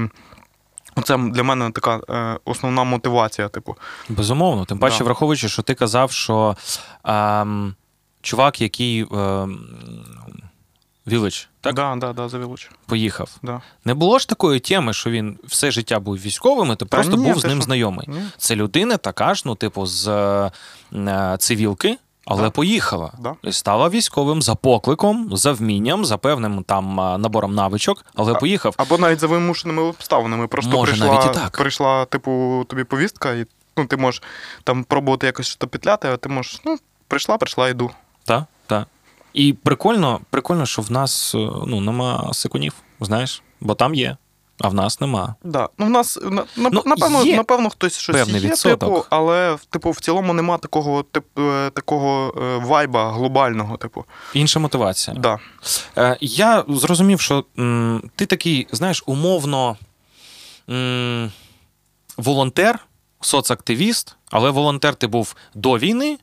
[1.05, 3.49] це для мене така е, основна мотивація.
[3.49, 3.77] Типу.
[4.09, 4.65] Безумовно.
[4.65, 5.05] Тим паче, Да.
[5.05, 6.57] враховуючи, що ти казав, що
[7.05, 7.75] ем,
[8.27, 9.05] чувак, який
[11.07, 12.71] Village, так Да, да, да, завілуч.
[12.87, 13.31] поїхав.
[13.43, 13.61] Да.
[13.85, 17.25] Не було ж такої теми, що він все життя був військовим, і ти просто ні,
[17.33, 17.63] був з ним що?
[17.65, 18.07] знайомий.
[18.09, 18.23] Ні?
[18.39, 20.09] Це людина така ж, ну, типу, з
[20.93, 22.51] е, цивілки, але Да.
[22.51, 23.13] поїхала.
[23.19, 23.35] Да.
[23.43, 28.35] І стала військовим за покликом, за вмінням, за певним там е, набором навичок, але А-
[28.35, 28.75] поїхав.
[28.77, 30.47] Або навіть за вимушеними обставинами.
[30.47, 31.57] Просто Може, прийшла, навіть і так.
[31.59, 33.47] прийшла, типу, тобі повістка, і
[33.77, 34.23] ну, ти можеш
[34.65, 36.79] там пробувати якось що петляти, а ти можеш, ну,
[37.09, 37.91] прийшла, прийшла, йду.
[38.27, 38.89] Так, так.
[39.33, 44.17] І прикольно, прикольно, що в нас е, ну, нема секунів, знаєш, бо там є,
[44.61, 45.35] а в нас нема.
[45.45, 45.69] Да.
[45.79, 48.81] Ну, в нас на, Ну, напевно, є напевно, хтось щось є, відсоток.
[48.81, 51.41] типу, але типу, в цілому нема такого, типу,
[51.75, 54.05] такого е, вайба глобального, типу.
[54.35, 55.17] Інша мотивація.
[55.17, 55.39] Да.
[55.99, 59.77] Е, я зрозумів, що м, ти такий, знаєш, умовно
[60.71, 61.33] м,
[62.17, 62.79] волонтер,
[63.21, 66.19] соцактивіст, але волонтер ти був до війни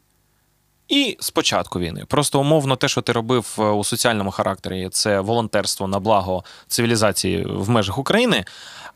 [0.94, 2.06] і спочатку війни.
[2.08, 7.46] Просто умовно, те, що ти робив е, у соціальному характері, це волонтерство на благо цивілізації
[7.46, 8.46] в межах України.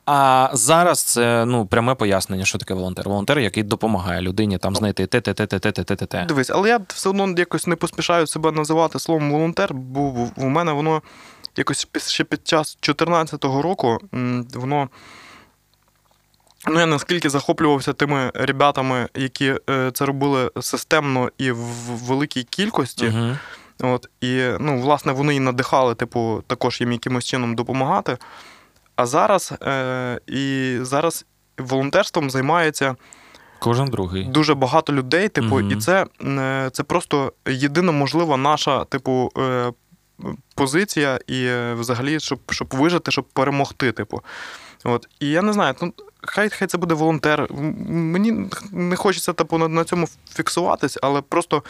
[0.06, 3.10] А зараз це ну пряме пояснення, що таке волонтер.
[3.10, 4.80] Волонтер, який допомагає людині там ну.
[4.80, 6.26] знайти те, те, те, те, те, те, те, те.
[6.26, 10.72] Дивись, але я все одно якось не поспішаю себе називати словом волонтер, бо у мене
[10.72, 11.02] воно
[11.56, 13.98] якось ще під час 2014 року
[14.56, 14.90] воно.
[16.70, 21.58] Ну, я наскільки захоплювався тими ребятами, які е, це робили системно і в
[22.08, 23.06] великій кількості.
[23.06, 23.38] Мгм.
[23.82, 28.18] От, і, ну, власне, вони і надихали, типу, також їм якимось чином допомагати.
[28.96, 31.26] А зараз, е, і зараз
[31.58, 32.96] волонтерством займається
[33.60, 34.24] Кожен другий.
[34.24, 35.72] дуже багато людей, типу, Мгм.
[35.72, 39.72] і це, е, це просто єдина можлива наша, типу, е,
[40.56, 43.92] позиція, і е, взагалі, щоб, щоб вижити, щоб перемогти.
[43.92, 44.22] Типу.
[44.84, 45.08] От.
[45.20, 45.94] І я не знаю, ну,
[46.28, 47.48] хай, хай це буде волонтер.
[47.90, 51.64] Мені не хочеться типу, на, на цьому фіксуватись, але просто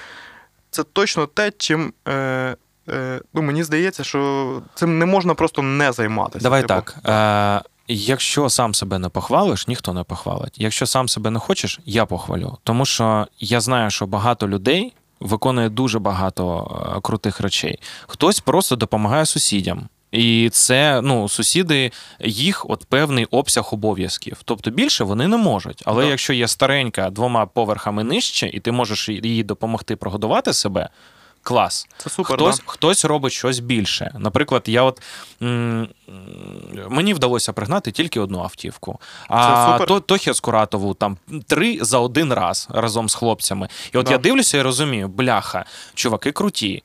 [0.70, 1.94] це точно те, чим.
[2.08, 2.56] Е,
[2.90, 6.44] е, ну, мені здається, що цим не можна просто не займатися.
[6.44, 6.74] Давай типу.
[6.74, 6.98] так.
[7.06, 10.54] Е, якщо сам себе не похвалиш, ніхто не похвалить.
[10.58, 12.58] Якщо сам себе не хочеш, я похвалю.
[12.64, 17.80] Тому що я знаю, що багато людей виконує дуже багато е, крутих речей.
[18.08, 19.90] Хтось просто допомагає сусідям.
[20.12, 24.38] І це ну, сусіди, їх от певний обсяг обов'язків.
[24.46, 25.84] Тобто більше вони не можуть.
[25.86, 26.10] Але Да.
[26.10, 30.90] якщо є старенька двома поверхами нижче, і ти можеш їй допомогти прогодувати себе,
[31.44, 31.88] клас.
[31.98, 32.36] Це супер.
[32.38, 32.64] Хтось, да.
[32.66, 34.12] хтось робить щось більше.
[34.20, 35.02] Наприклад, я от
[35.42, 35.88] м,
[36.90, 39.00] мені вдалося пригнати тільки одну автівку.
[39.30, 41.18] А то, Тохі Скуратову там
[41.48, 43.68] три за один раз разом з хлопцями.
[43.94, 44.12] І от Да.
[44.12, 46.84] я дивлюся і розумію, бляха, чуваки круті.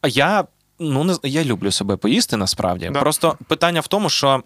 [0.00, 0.44] А я
[0.78, 2.90] ну не я люблю себе поїсти насправді.
[2.92, 3.00] Да.
[3.00, 4.42] Просто питання в тому, що.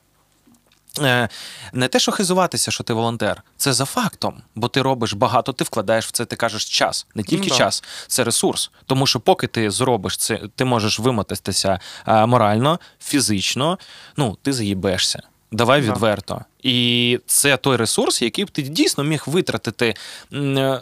[1.01, 1.29] е,
[1.73, 5.65] Не те, що хизуватися, що ти волонтер, це за фактом, бо ти робиш багато, ти
[5.65, 7.55] вкладаєш в це, ти кажеш час, не тільки да.
[7.57, 8.71] час, це ресурс.
[8.87, 13.79] Тому що поки ти зробиш це, ти можеш вимотатися е, морально, фізично,
[14.17, 15.23] ну ти заїбешся.
[15.53, 15.93] Давай Да.
[15.93, 16.45] відверто.
[16.63, 19.95] І це той ресурс, який б ти дійсно міг витратити
[20.33, 20.81] е,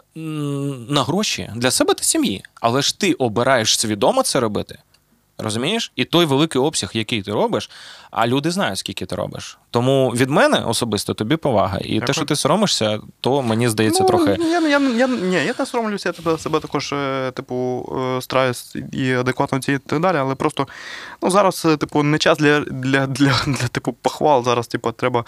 [0.88, 2.44] на гроші для себе та сім'ї.
[2.60, 4.78] Але ж ти обираєш свідомо це робити.
[5.38, 5.92] Розумієш?
[5.96, 7.70] І той великий обсяг, який ти робиш,
[8.10, 9.58] а люди знають, скільки ти робиш.
[9.70, 11.78] Тому від мене особисто тобі повага.
[11.78, 14.36] І те, що ти соромишся, то мені здається ну, трохи.
[14.40, 17.88] Я, я, я, ні, я не соромлюся, я тебе, себе також, е, типу,
[18.18, 20.68] е, стараюсь і адекватно ці і так далі, але просто
[21.22, 24.44] ну, зараз, е, типу, не час для, для, для, для типу, похвал.
[24.44, 25.24] Зараз, типу, треба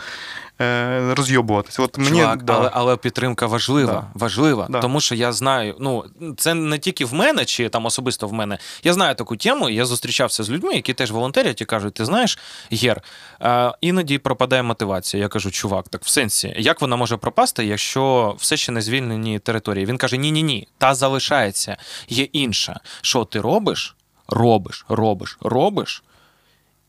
[1.15, 1.82] розйобуватися.
[1.82, 2.53] От мені, Чувак, да.
[2.53, 3.93] але, але підтримка важлива.
[3.93, 4.07] Да.
[4.15, 4.66] Важлива.
[4.70, 4.81] Да.
[4.81, 6.05] Тому що я знаю, ну
[6.37, 8.59] це не тільки в мене, чи там особисто в мене.
[8.85, 9.70] Я знаю таку тему.
[9.70, 12.39] Я зустрічався з людьми, які теж волонтерять і кажуть: ти знаєш,
[12.73, 13.03] Гер,
[13.43, 15.23] е, іноді пропадає мотивація.
[15.23, 19.39] Я кажу, чувак, так в сенсі, як вона може пропасти, якщо все ще не звільнені
[19.39, 19.87] території?
[19.87, 21.77] Він каже: Ні, ні, ні, та залишається.
[22.09, 22.81] Є інша.
[23.03, 23.97] Що ти робиш?
[24.28, 26.03] Робиш, робиш, робиш.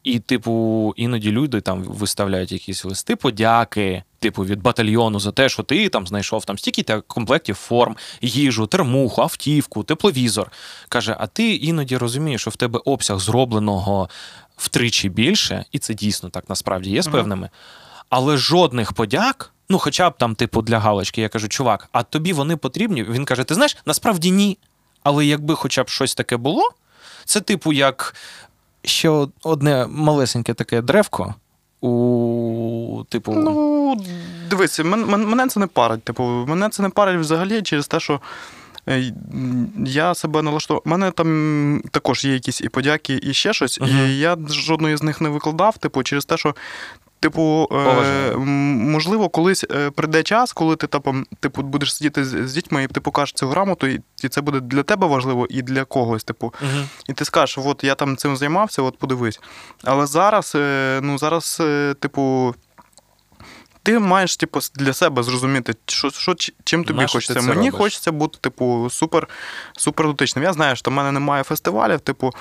[0.04, 5.64] І, типу, іноді люди там виставляють якісь листи подяки, типу, від батальйону за те, що
[5.64, 10.52] ти там знайшов там стільки комплектів форм, їжу, термуху, автівку, тепловізор.
[10.90, 14.10] Каже, а ти іноді розумієш, що в тебе обсяг зробленого
[14.58, 17.50] втричі більше, і це дійсно так насправді є з певними.
[18.10, 22.34] Але жодних подяк, ну хоча б там, типу, для галочки, я кажу, чувак, а тобі
[22.34, 23.04] вони потрібні?
[23.04, 24.58] Він каже: ти знаєш, насправді ні.
[25.04, 26.70] Але якби хоча б щось таке було,
[27.26, 28.16] це, типу, як
[28.84, 31.36] ще одне малесеньке таке древко.
[31.82, 33.34] У, типу...
[33.34, 33.96] Ну,
[34.50, 36.04] дивись, мене це не парить.
[36.04, 38.22] Типу, мене це не парить взагалі через те, що
[38.90, 39.14] е,
[39.86, 40.84] я себе налаштував.
[40.86, 43.82] У мене там також є якісь і подяки, і ще щось.
[43.82, 44.08] Uh-huh.
[44.08, 46.56] І я жодної з них не викладав, типу, через те, що
[47.22, 52.54] Типу, е, можливо, колись е, прийде час, коли ти типу, типу, будеш сидіти з, з
[52.54, 55.86] дітьми, і ти покажеш цю грамоту, і, і це буде для тебе важливо і для
[55.86, 56.24] когось.
[56.24, 56.54] Типу.
[56.64, 59.40] uh І ти скажеш, от я там цим займався, от подивись.
[59.84, 62.56] Але зараз, е, ну зараз, е, типу.
[63.84, 67.42] Ти маєш типу, для себе зрозуміти, що, що чим тобі Наш хочеться.
[67.42, 67.74] Мені робиш?
[67.74, 69.28] хочеться бути, типу, супер
[69.78, 70.44] супер дотичним.
[70.44, 72.00] Я знаю, що в мене немає фестивалів.
[72.00, 72.32] Типу,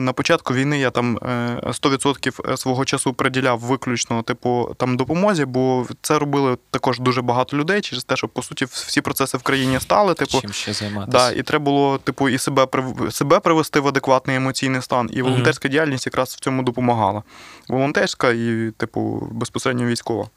[0.00, 5.86] на початку війни я там 100% е, свого часу приділяв виключно типу, там допомозі, бо
[6.02, 9.80] це робили також дуже багато людей через те, що по суті всі процеси в країні
[9.80, 10.14] стали.
[10.14, 11.18] Типу, Чим ще займатися?
[11.18, 12.66] Да, І треба було типу, і себе
[13.10, 15.10] себе привести в адекватний емоційний стан.
[15.12, 15.70] І волонтерська mm-hmm.
[15.70, 17.22] діяльність якраз в цьому допомагала.
[17.68, 20.28] Волонтерська і, типу, безпосередньо військова.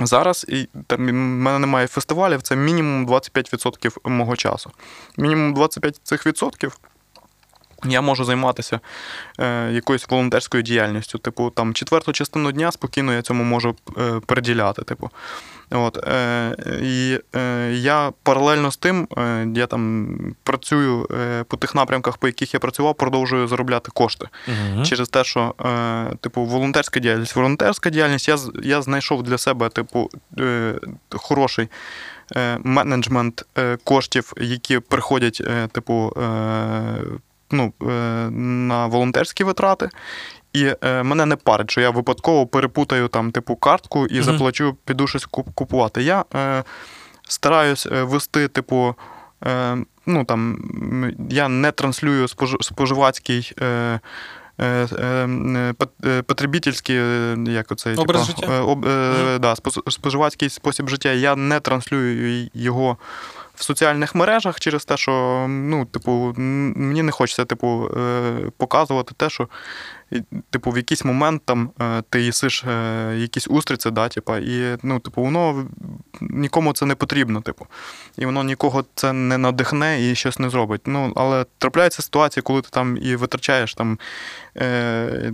[0.00, 4.70] Зараз і там в мене немає фестивалів, це мінімум 25% мого часу.
[5.16, 6.78] Мінімум 25% цих відсотків
[7.84, 8.80] я можу займатися
[9.40, 11.18] е, якоюсь волонтерською діяльністю.
[11.18, 14.82] Типу, там четверту частину дня спокійно я цьому можу е, приділяти.
[14.82, 15.10] Типу.
[15.70, 20.08] От, е, І е, я паралельно з тим, е, я там
[20.42, 24.28] працюю е, по тих напрямках, по яких я працював, продовжую заробляти кошти.
[24.48, 27.36] uh Через те, що е, типу, волонтерська діяльність.
[27.36, 30.74] Волонтерська діяльність, я я знайшов для себе типу, е,
[31.10, 31.68] хороший
[32.58, 33.44] менеджмент
[33.84, 35.42] коштів, які приходять,
[35.72, 36.12] типу,
[37.50, 37.72] ну,
[38.66, 39.88] на волонтерські витрати.
[40.52, 44.22] І е, мене не парить, що я випадково перепутаю там типу картку і mm-hmm.
[44.22, 46.02] заплачу, піду щось купувати.
[46.02, 46.64] Я е,
[47.28, 48.94] стараюсь е, вести, типу,
[49.46, 49.76] е,
[50.06, 50.58] ну там
[51.30, 53.52] я не транслюю спож, споживацький.
[53.60, 54.00] Е,
[54.60, 54.88] е,
[56.04, 56.96] е Потребітельський,
[57.52, 58.62] як оцей Образ типу, життя?
[58.62, 59.38] Об, mm-hmm.
[59.38, 59.54] да,
[59.88, 61.12] споживацький спосіб життя.
[61.12, 62.96] Я не транслюю його
[63.58, 67.90] в соціальних мережах через те, що ну, типу, мені не хочеться типу,
[68.56, 69.48] показувати те, що
[70.50, 74.98] типу, в якийсь момент там е, ти їсиш е, якісь устриці, да, типу, і ну,
[74.98, 75.66] типу, воно
[76.20, 77.66] нікому це не потрібно, типу.
[78.18, 80.80] І воно нікого це не надихне і щось не зробить.
[80.86, 83.98] Ну, Але трапляються ситуації, коли ти там і витрачаєш там
[84.56, 85.30] е,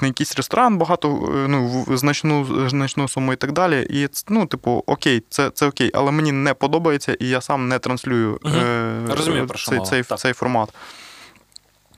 [0.00, 1.08] на якийсь ресторан багато,
[1.48, 3.86] ну, значну значну суму і так далі.
[3.90, 7.78] І ну, типу, окей, це це окей, але мені не подобається, і я сам не
[7.78, 8.54] транслюю угу.
[8.56, 10.68] е, Розумію, цей, цей, цей формат.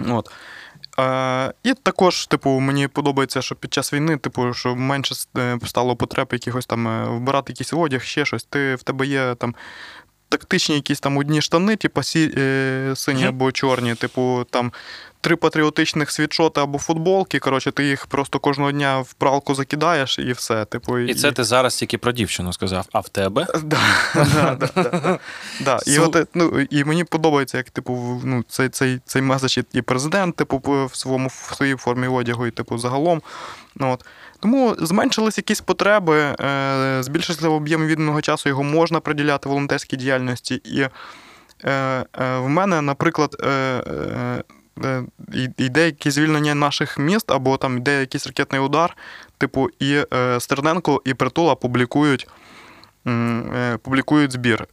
[0.09, 0.31] От.
[1.01, 5.97] Е, І також, типу, мені подобається, що під час війни, типу, що менше е, стало
[5.97, 8.45] потреб якихось там е, вбирати якийсь одяг, ще щось.
[8.45, 9.55] Ти в тебе є там.
[10.29, 14.73] Тактичні якісь там одні штани, типу сі, е, сині або чорні, типу там
[15.23, 17.39] три патріотичних світшоти або футболки.
[17.39, 20.65] Коротше, ти їх просто кожного дня в пралку закидаєш і все.
[20.65, 23.47] Типу, І це ти зараз тільки про дівчину сказав, а в тебе?
[25.87, 30.37] І от, ну, і мені подобається, як типу, ну, цей цей, цей меседж і президент,
[30.37, 30.63] типу,
[30.93, 33.23] в своєму в своїй формі одягу, і типу, загалом.
[33.77, 34.05] Ну, от.
[34.41, 40.55] Тому зменшились якісь потреби, е, збільшився об'єм відданого часу, його можна приділяти волонтерській діяльності.
[40.55, 40.91] І е,
[41.65, 44.43] е, в мене, наприклад, е, Е,
[45.59, 48.97] йде якесь звільнення наших міст, або там йде якийсь ракетний удар,
[49.39, 52.29] типу, і е, Стерненко і Притула публікують.
[53.07, 54.67] Е, публікують збір.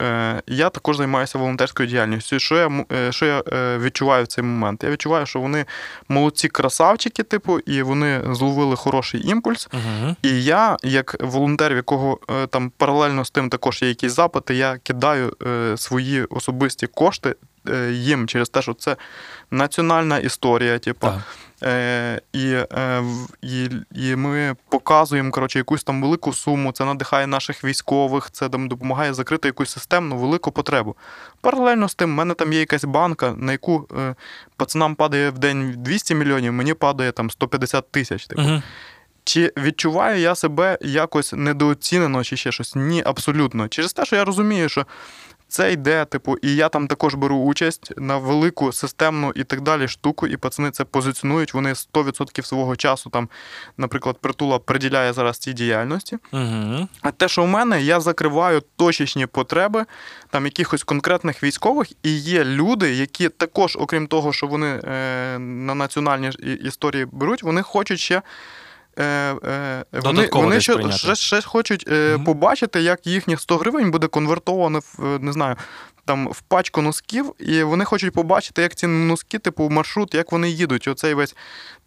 [0.47, 2.39] Я також займаюся волонтерською діяльністю.
[2.39, 3.43] Що я що я
[3.77, 4.83] відчуваю в цей момент?
[4.83, 5.65] Я відчуваю, що вони
[6.09, 9.69] молодці красавчики, типу, і вони зловили хороший імпульс.
[9.69, 12.19] uh І я, як волонтер, в якого
[12.49, 15.33] там паралельно з тим також є якісь запити, я кидаю
[15.77, 17.35] свої особисті кошти
[17.91, 18.95] їм через те, що це
[19.51, 21.07] національна історія, типу.
[21.63, 23.03] Е, І е,
[23.41, 28.67] і, і ми показуємо коротше, якусь там велику суму, це надихає наших військових, це там
[28.67, 30.95] допомагає закрити якусь системну велику потребу.
[31.41, 34.15] Паралельно з тим, в мене там є якась банка, на яку е,
[34.57, 38.27] пацанам падає в день 200 мільйонів, мені падає там 150 тисяч.
[38.27, 38.41] Типу.
[38.41, 38.61] Угу.
[39.23, 42.75] Чи відчуваю я себе якось недооцінено, чи ще щось?
[42.75, 43.67] Ні, абсолютно.
[43.67, 44.85] Через те, що я розумію, що
[45.49, 49.87] це йде, типу, і я там також беру участь на велику системну і так далі
[49.87, 51.53] штуку, і пацани це позиціонують.
[51.53, 53.29] Вони 100% свого часу, там,
[53.77, 56.17] наприклад, притула приділяє зараз цій діяльності.
[56.31, 56.87] Угу.
[57.01, 59.85] А те, що в мене, я закриваю точечні потреби
[60.29, 65.75] там якихось конкретних військових, і є люди, які також, окрім того, що вони е, на
[65.75, 66.29] національні
[66.63, 68.21] історії беруть, вони хочуть ще.
[68.97, 72.23] Е, е, вони вони ще, ще, ще хочуть Мгм.
[72.23, 75.55] побачити, як їхніх 100 гривень буде конвертовано в не знаю,
[76.09, 80.49] там в пачку носків, і вони хочуть побачити, як ці носки, типу, маршрут, як вони
[80.49, 80.87] їдуть.
[80.87, 81.35] Оцей весь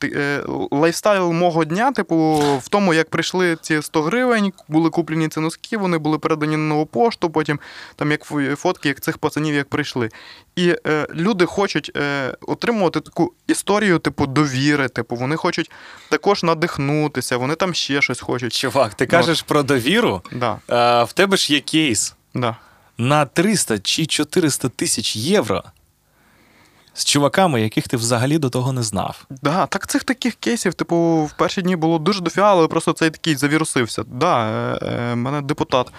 [0.04, 5.40] е, lifestyle мого дня, типу, в тому, як прийшли ці 100 гривень, були куплені ці
[5.40, 7.60] носки, вони були передані на нову пошту, потім
[7.96, 8.24] там як
[8.56, 10.08] фотки, як цих пацанів як прийшли.
[10.56, 15.70] І е, люди хочуть е, отримувати таку історію, типу, довіри, типу, вони хочуть
[16.08, 18.52] також надихнутися, вони там ще щось хочуть.
[18.52, 20.22] Чувак, ти Ну, кажеш про довіру.
[20.32, 22.56] Да, А, в тебе ж є кейс да.
[23.02, 25.62] На 300 чи 400 тисяч євро
[26.94, 29.24] з чуваками, яких ти взагалі до того не знав.
[29.30, 33.10] Да, так цих таких кейсів, типу, в перші дні було дуже дофіга, але просто цей
[33.10, 34.04] такий завірусився.
[34.06, 35.92] Да, е, е, мене депутат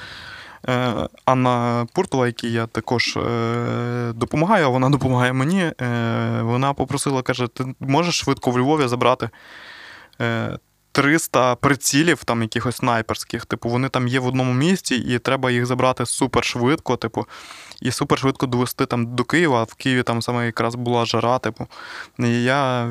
[0.70, 0.94] е,
[1.26, 5.62] Анна Пуртова, якій я також е, допомагаю, вона допомагає мені.
[5.82, 9.30] Е, вона попросила, каже: ти можеш швидко в Львові забрати.
[10.98, 15.52] Е, 300 прицілів, там якихось снайперських, типу, вони там є в одному місці, і треба
[15.52, 17.26] їх забрати супер швидко, типу,
[17.82, 19.60] і супер швидко довести там до Києва.
[19.60, 21.68] А в Києві там саме якраз була жара, типу.
[22.20, 22.90] І я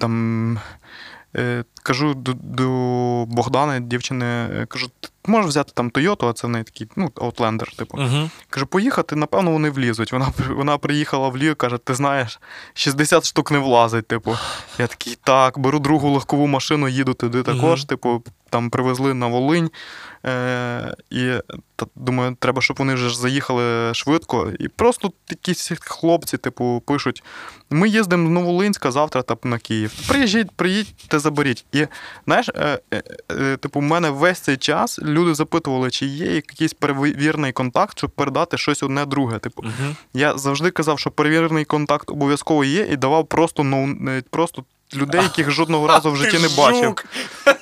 [0.00, 0.58] там
[1.82, 2.66] кажу до, до
[3.26, 7.06] Богдана, дівчини, е, кажу, ти можеш взяти там Тойоту, а це в неї такий, ну,
[7.06, 7.98] Outlander, типу.
[7.98, 8.30] Угу.
[8.50, 10.12] Кажу, поїхати, напевно, вони влізуть.
[10.12, 12.40] Вона, вона приїхала в Лію, каже, ти знаєш,
[12.74, 14.06] 60 штук не влазить.
[14.06, 14.36] Типу.
[14.78, 17.80] Я такий, так, беру другу легкову машину, їду туди також.
[17.80, 17.88] Мгм.
[17.88, 19.70] Типу, там привезли на Волинь.
[20.26, 21.32] Е, і
[21.76, 24.52] та, думаю, треба, щоб вони вже заїхали швидко.
[24.58, 27.22] І просто якісь хлопці, типу, пишуть:
[27.70, 29.92] ми їздимо до Новолинська завтра та на Київ.
[30.08, 31.64] Приїжджіть, приїдьте, заберіть.
[31.72, 31.86] І
[32.26, 36.74] знаєш, е, е, е, типу, в мене весь цей час люди запитували, чи є якийсь
[36.74, 39.38] перевірний контакт, щоб передати щось одне друге.
[39.38, 39.96] Типу, Угу.
[40.14, 44.64] я завжди казав, що перевірений контакт обов'язково є, і давав просто е, просто
[44.94, 46.94] людей, яких жодного разу в житті не бачив.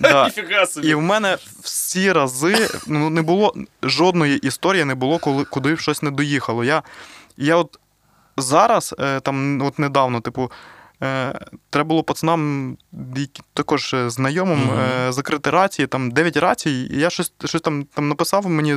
[0.01, 0.31] Да.
[0.67, 0.89] Собі.
[0.89, 6.03] І в мене всі рази ну, не було жодної історії, не було, коли куди щось
[6.03, 6.65] не доїхало.
[6.65, 6.83] Я,
[7.37, 7.79] я от
[8.37, 10.51] зараз, е, там, от недавно, типу.
[11.03, 11.41] Е,
[11.71, 12.77] треба було пацанам,
[13.55, 18.09] також е, знайомим, е, закрити рації, там 9 рацій, і я щось, щось там, там
[18.09, 18.77] написав мені.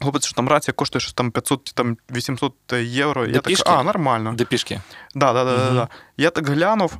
[0.00, 3.26] Е, Хлопець, що там рація коштує щось там 500 там 800 євро.
[3.26, 4.32] Де я так, а, нормально.
[4.32, 4.80] Де пішки?
[5.14, 5.88] Да, да, да, да, да.
[6.16, 6.98] Я так глянув.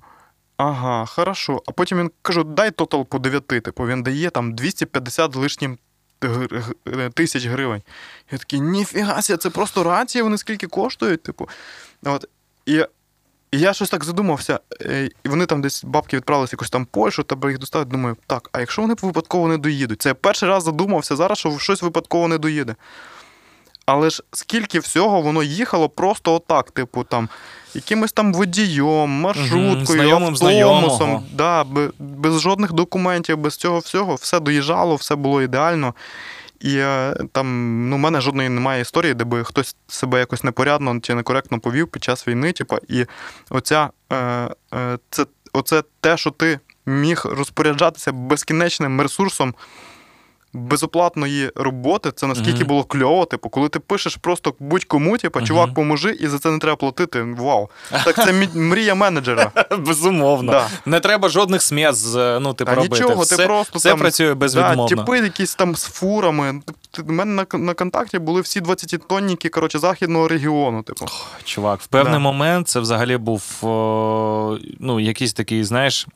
[0.56, 1.62] Ага, хорошо.
[1.66, 5.78] А потім він кажу, дай тотал по 9, типу, він дає там 250 з лишнім
[7.14, 7.82] тисяч гривень.
[8.30, 11.48] Я такий, ніфіга це просто рації, вони скільки коштують, типу.
[12.04, 12.28] От.
[12.66, 12.84] І,
[13.52, 14.60] і я щось так задумався.
[14.82, 17.90] е, І вони там десь бабки відправилися якусь там в Польщу, треба їх доставити.
[17.90, 20.02] Думаю, так, а якщо вони випадково не доїдуть?
[20.02, 22.74] Це я перший раз задумався зараз, що щось випадково не доїде.
[23.86, 27.28] Але ж скільки всього воно їхало просто отак, типу, там,
[27.74, 29.86] якимось там водієм, маршруткою,
[30.36, 30.36] знайомим
[30.82, 31.64] автобусом, да,
[31.98, 35.94] без жодних документів, без цього всього, все доїжджало, все було ідеально.
[36.60, 41.00] І е, там ну, в мене жодної немає історії, де би хтось себе якось непорядно
[41.00, 42.52] чи некоректно повів під час війни.
[42.52, 43.06] Типу, і
[43.50, 44.16] оця, е,
[44.74, 49.54] е, це, оце те, що ти міг розпоряджатися безкінечним ресурсом
[50.52, 52.66] безоплатної роботи, це наскільки Мгм.
[52.66, 53.24] було кльово.
[53.24, 57.22] Типу, коли ти пишеш просто будь-кому, типу, чувак, поможи, і за це не треба платити.
[57.22, 57.68] Вау.
[58.04, 59.52] Так це мрія менеджера.
[59.78, 60.52] Безумовно.
[60.52, 60.68] Да.
[60.86, 62.94] Не треба жодних сміт з, ну, типу, робити.
[62.94, 64.86] нічого, все, ти просто все там, працює Да, безвідмовно.
[64.86, 66.60] типи якісь там з фурами.
[67.08, 70.82] У мене на, на контакті були всі 20-тонніки, коротше, західного регіону.
[70.82, 71.06] Типу.
[71.44, 72.18] Чувак, в певний Да.
[72.18, 76.06] момент це взагалі був о, ну, якийсь такий, знаєш,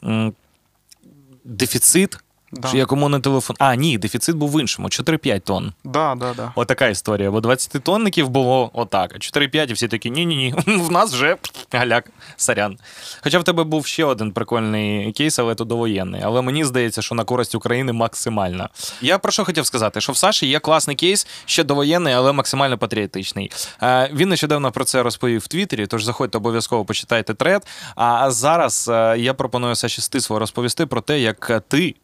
[1.44, 2.19] дефіцит.
[2.57, 2.71] Да.
[2.75, 3.57] Якому не телефон.
[3.59, 5.73] А, ні, дефіцит був в іншому 4-5 тонн.
[5.85, 6.53] Да, да, да.
[6.55, 7.31] Отака історія.
[7.31, 11.37] Бо 20-тонників було отак, а 4-5 і всі такі ні-ні-ні, в нас вже
[11.73, 12.79] галяк, сорян.
[13.23, 16.21] Хоча в тебе був ще один прикольний кейс, але то довоєнний.
[16.25, 18.69] Але мені здається, що на користь України максимальна.
[19.01, 22.79] Я про що хотів сказати, що в Саші є класний кейс, ще довоєнний, але максимально
[22.79, 23.51] патріотичний.
[23.83, 27.67] Е, Він нещодавно про це розповів в Твіттері, тож заходьте обов'язково почитайте тред.
[27.97, 31.95] А зараз е, я пропоную Саші Стисло розповісти про те, як ти.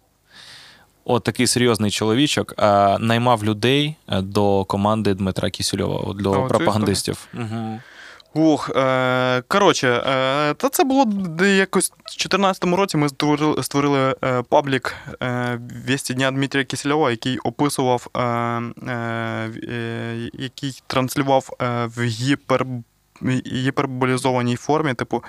[1.05, 6.49] От такий серйозний чоловічок е, наймав людей е, до команди Дмитра Кісельова, от, до А,
[6.49, 7.29] пропагандистів.
[7.35, 7.81] Угу.
[8.35, 12.97] Ух, е, коротше, е, та це було де якось в 2014 році.
[12.97, 18.63] Ми створили, створили е, паблік е, «Вісті дня Дмитрія Кисельова, який описував, е, е,
[19.69, 22.67] е, який транслював е, в гіпер,
[23.47, 25.25] гіперболізованій формі, типу,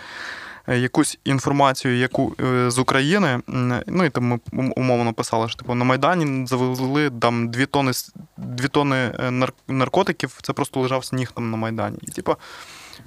[0.67, 3.39] якусь інформацію, яку е, з України.
[3.87, 7.91] Ну і там ми умовно писали, що типу, на Майдані завезли там дві тони,
[8.37, 10.39] дві тони е, наркотиків.
[10.41, 11.97] Це просто лежав сніг там на Майдані.
[12.01, 12.35] І типу,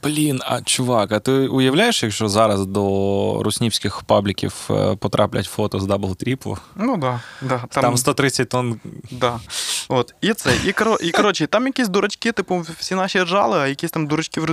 [0.03, 5.87] Блін, а чувак, а ти уявляєш, якщо зараз до руснявських пабліків е, потраплять фото з
[5.87, 6.59] double trip у?
[6.77, 7.59] Ну да, да.
[7.69, 8.81] Там, Там 130 тонн.
[9.11, 9.41] да.
[9.89, 10.15] От.
[10.21, 10.51] І це.
[10.67, 14.41] І, коро, і коротше, там якісь дурачки, типу, всі наші ржали, а якісь там дурачки
[14.41, 14.45] в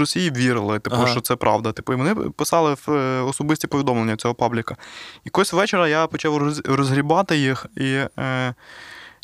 [0.00, 1.06] Росії вірили, типу, Ага.
[1.06, 1.72] що це правда.
[1.72, 4.76] Типу, і вони писали в е, особисті повідомлення цього пабліка.
[5.24, 7.84] Якось вечора я почав розгрібати їх і.
[8.18, 8.54] Е,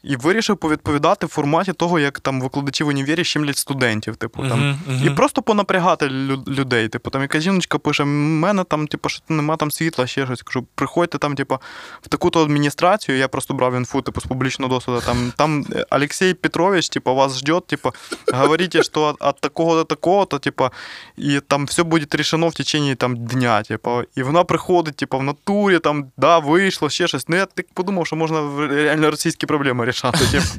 [0.02, 4.16] і вирішив повідповідати в форматі того, як там викладачі в універі щемлять студентів.
[4.16, 5.06] Типу, там, Мгм, мгм.
[5.06, 6.88] І просто понапрягати лю- людей.
[6.88, 10.42] Типу, там якась жіночка пише: мене там, типу, що нема там світла, ще щось.
[10.42, 11.58] Кажу, приходьте там, типу,
[12.02, 13.18] в таку-то адміністрацію.
[13.18, 15.02] Я просто брав інфу, типу, з публічного досвіду.
[15.06, 17.92] Там, там е, Олексій Петрович, типу, вас ждет, типу,
[18.32, 20.68] говорите, що от, от такого до такого-то, типу,
[21.16, 23.62] і там все буде рішено в течение там, дня.
[23.62, 24.02] Типу.
[24.14, 27.28] І вона приходить, типу, в натурі, там, да, вийшло, ще щось.
[27.28, 30.26] Ну, я так подумав, що можна реально російські проблеми рішати.
[30.26, 30.46] Типу.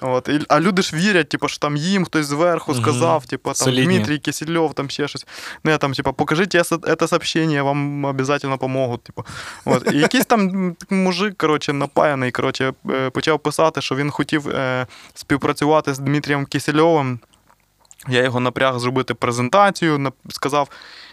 [0.00, 3.74] От, і, а люди ж вірять, типу, що там їм хтось зверху сказав, типу, там
[3.74, 5.26] Дмитрій Кисельов, там ще щось.
[5.64, 6.52] Ну, я там, типу, покажіть
[6.98, 9.02] це сообщение, вам обов'язково поможуть.
[9.02, 9.24] Типу.
[9.64, 9.92] От.
[9.92, 15.94] І якийсь там мужик, коротше, напаяний, коротше, е, почав писати, що він хотів е, співпрацювати
[15.94, 17.20] з Дмитрієм Кисельовим.
[18.08, 20.68] Я його напряг зробити презентацію, сказав,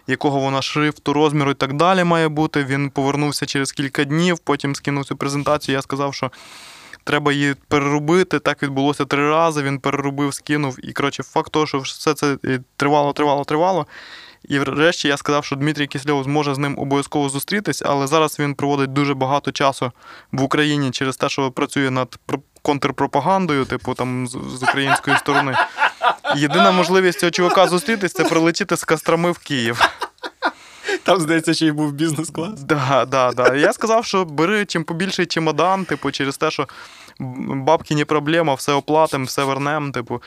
[0.07, 2.63] якого вона шрифту, розміру і так далі має бути.
[2.63, 5.75] Він повернувся через кілька днів, потім скинув цю презентацію.
[5.75, 6.31] Я сказав, що
[7.05, 8.39] треба її переробити.
[8.39, 9.63] Так відбулося три рази.
[9.63, 10.77] Він переробив, скинув.
[10.83, 13.87] І коротше, факт того, що все це е, тривало, тривало, тривало.
[14.49, 18.55] І врешті я сказав, що Дмитрій Кисльов зможе з ним обов'язково зустрітись, але зараз він
[18.55, 19.91] проводить дуже багато часу
[20.31, 25.55] в Україні через те, що працює над про- контрпропагандою, типу там з, української сторони.
[26.35, 29.81] Єдина можливість цього чувака зустрітись це прилетіти з Костроми в Київ.
[31.05, 32.61] Там, здається, ще й був бізнес-клас.
[32.61, 33.55] Да, да, да.
[33.55, 36.67] Я сказав, що бери чим побільший чемодан, типу, через те, що
[37.55, 39.91] бабки не проблема, все оплатимо, все вернемо.
[39.91, 40.21] Типу.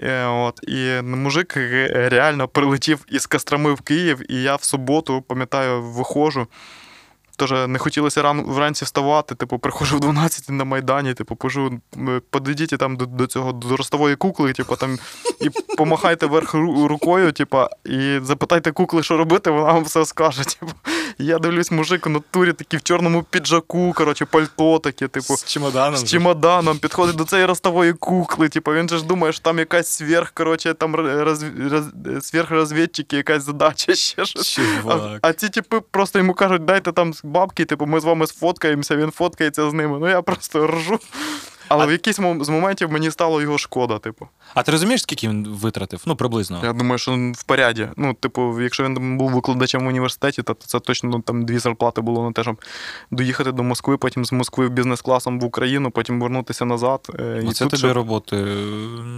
[0.00, 0.60] Е, От.
[0.68, 1.56] І мужик
[1.94, 6.46] реально прилетів із Костроми в Київ, і я в суботу, пам'ятаю, виходжу.
[7.36, 11.80] Тож не хотілося ран, вранці вставати, типу, приходжу в 12 на Майдані, типу, пожу,
[12.30, 14.98] подійдіть там до, до цього до ростової кукли, типу, там,
[15.40, 20.44] і помахайте вверх рукою, типу, і запитайте кукли, що робити, вона вам все скаже.
[20.44, 20.72] Типу.
[21.18, 25.36] Я дивлюсь, мужик у натурі такий в чорному піджаку, коротше, пальто таке, типу.
[25.36, 25.96] З чемоданом.
[25.96, 28.48] З чемоданом підходить до цієї ростової кукли.
[28.48, 31.84] Типу, він же ж думає, що там якась сверх, коротше, там роз, роз,
[32.20, 34.60] сверхрозвідчики, якась задача, ще щось.
[34.88, 38.96] А, а ці типи просто йому кажуть, дайте там бабки, типу, ми з вами сфоткаємося,
[38.96, 39.98] він фоткається з ними.
[39.98, 40.98] Ну я просто ржу.
[41.68, 44.28] Але в якийсь з моментів мені стало його шкода, типу.
[44.54, 46.02] А ти розумієш, скільки він витратив?
[46.06, 46.60] Ну, приблизно.
[46.64, 47.88] Я думаю, що він в поряді.
[47.96, 52.00] Ну, типу, якщо він був викладачем в університеті, то це точно ну, там дві зарплати
[52.00, 52.56] було на те, щоб
[53.10, 57.00] доїхати до Москви, потім з Москви бізнес-класом в Україну, потім вернутися назад.
[57.18, 58.56] е, і Оце тут тобі ще- роботи е,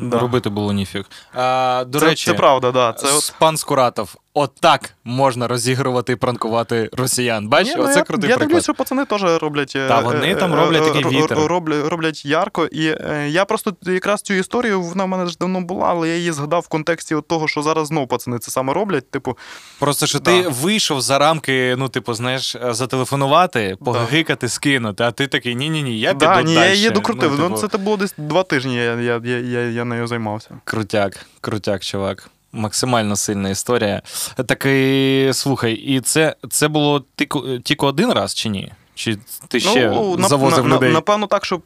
[0.03, 0.19] Да.
[0.19, 1.05] робити було ніфіг.
[1.35, 2.93] А, до це, речі, це правда, да.
[2.93, 3.35] Це от...
[3.39, 4.15] пан Скуратов.
[4.39, 7.49] Отак можна розігрувати і пранкувати росіян.
[7.49, 8.49] Бач, Ні, ну, оце я, крутий я приклад.
[8.49, 9.73] дивлюсь, що пацани теж роблять.
[9.77, 11.39] е, Та вони е, там роблять е, такий вітер.
[11.39, 12.67] Роблять, роблять ярко.
[12.67, 12.83] І
[13.29, 16.61] я просто якраз цю історію, вона в мене ж давно була, але я її згадав
[16.63, 19.11] в контексті от того, що зараз знов пацани це саме роблять.
[19.11, 19.39] Типу,
[19.79, 20.31] Просто що Да.
[20.43, 26.09] ти вийшов за рамки, ну, типу, знаєш, зателефонувати, погикати, скинути, а ти такий, ні-ні-ні, я
[26.13, 27.31] піду да, ні, я її докрутив.
[27.31, 30.07] Ну, Ну, типу, це, це було десь два тижні, я, я, я, я, я нею
[30.07, 30.51] займався.
[30.65, 32.31] Крутяк, крутяк, чувак.
[32.53, 34.03] Максимально сильна історія.
[34.47, 38.73] Так і слухай, і це, це було тільки, тільки один раз чи ні?
[38.95, 39.19] Чи
[39.49, 40.93] ти ще Ну, завозив на- людей?
[40.93, 41.63] Напевно, так, щоб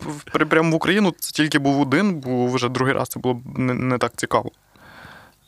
[0.51, 3.74] прямо в Україну це тільки був один, бо вже другий раз це було б не,
[3.74, 4.51] не так цікаво.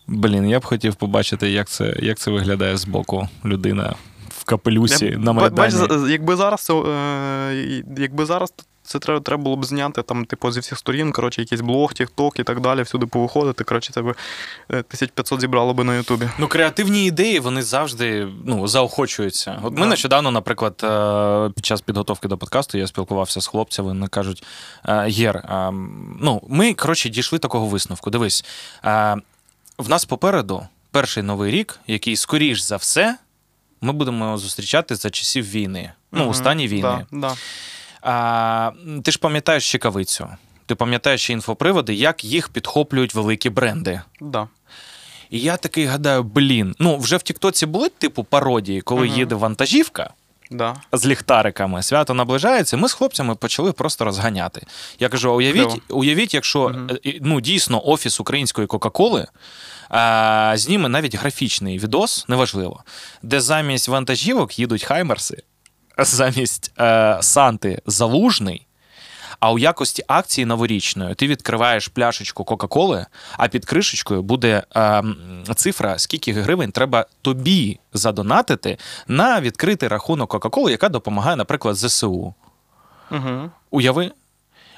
[0.06, 3.94] Блін, я б хотів побачити, як це, як це виглядає з боку людина
[4.28, 5.76] в капелюсі Я- на Майдані.
[5.78, 8.54] Бач, якби зараз е, якби зараз
[8.84, 12.38] це треба, треба було б зняти там, типу, зі всіх сторін, коротше, якийсь блог, тікток
[12.38, 13.64] і так далі, всюди повиходити.
[13.64, 14.04] Коротше, це е,
[14.68, 16.28] 1500 зібрало би на Ютубі.
[16.38, 19.58] Ну, креативні ідеї вони завжди ну, заохочуються.
[19.62, 19.86] От ми Да.
[19.86, 23.88] нещодавно, наприклад, е, під час підготовки до подкасту я спілкувався з хлопцями.
[23.88, 24.44] Вони кажуть:
[24.84, 25.70] е, Єр, е,
[26.20, 28.10] ну, ми коротше дійшли такого висновку.
[28.10, 28.44] Дивись,
[28.84, 29.16] е,
[29.78, 33.16] в нас попереду перший новий рік, який, скоріш за все,
[33.80, 35.92] ми будемо зустрічати за часів війни.
[36.12, 37.06] Ну, у Мгм, стані війни.
[37.12, 37.34] Да, да.
[38.02, 38.70] А,
[39.04, 40.28] ти ж пам'ятаєш щекавицю.
[40.66, 44.00] Ти пам'ятаєш інфоприводи, як їх підхоплюють великі бренди.
[44.20, 44.48] Да.
[45.30, 46.74] І я такий гадаю, блін.
[46.78, 49.16] Ну, вже в Тіктоці були типу пародії, коли Мгм.
[49.18, 50.10] їде вантажівка.
[50.50, 50.76] Да.
[50.92, 52.76] З ліхтариками свято наближається.
[52.76, 54.66] Ми з хлопцями почали просто розганяти.
[54.98, 55.80] Я кажу: а уявіть, Кльово.
[55.88, 56.74] уявіть, якщо
[57.06, 59.26] е, ну дійсно офіс української Кока-Коли
[59.88, 62.84] а, зніме навіть графічний відос, неважливо,
[63.22, 65.42] де замість вантажівок їдуть хаймерси,
[65.98, 68.66] замість е, Санти Залужний.
[69.40, 75.02] А у якості акції новорічної ти відкриваєш пляшечку Кока-Коли, а під кришечкою буде е,
[75.54, 78.78] цифра, скільки гривень треба тобі задонатити
[79.08, 82.34] на відкритий рахунок Кока-Коли, яка допомагає, наприклад, ЗСУ.
[83.10, 83.50] Угу.
[83.70, 84.10] Уяви,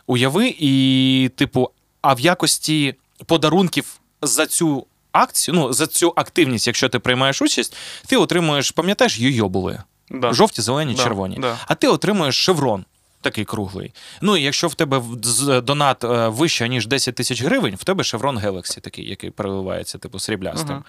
[0.07, 1.70] уяви, і, типу,
[2.03, 2.95] а в якості
[3.27, 7.77] подарунків за цю акцію, ну, за цю активність, якщо ти приймаєш участь,
[8.07, 9.82] ти отримуєш, пам'ятаєш, йо були.
[10.20, 10.32] Да.
[10.32, 11.39] Жовті, зелені, Да, червоні.
[11.41, 11.59] да.
[11.66, 12.85] А ти отримуєш шеврон.
[13.20, 13.93] Такий круглий.
[14.20, 15.03] Ну і якщо в тебе
[15.62, 20.19] донат е, вище, ніж 10 тисяч гривень, в тебе шеврон Galaxy такий, який переливається, типу,
[20.19, 20.74] сріблястим.
[20.74, 20.85] Мгм.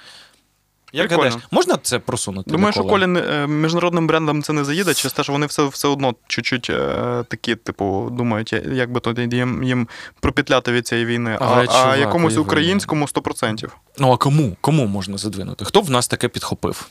[0.94, 2.52] Як гадаєш, можна це просунути?
[2.52, 2.84] Думаю, що?
[2.84, 6.70] Колі е, міжнародним брендам це не заїде, через те, що вони все, все одно чуть-чуть
[6.70, 9.88] е, такі, типу, думають, як би то їм, їм
[10.20, 11.38] пропетляти від цієї війни.
[11.42, 13.70] А, а чувак, якомусь українському 100%.
[13.98, 14.58] Ну а кому?
[14.62, 15.66] Кому можна задвинути?
[15.66, 16.88] Хто в нас таке підхопив?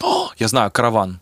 [0.00, 1.18] О, я знаю, караван.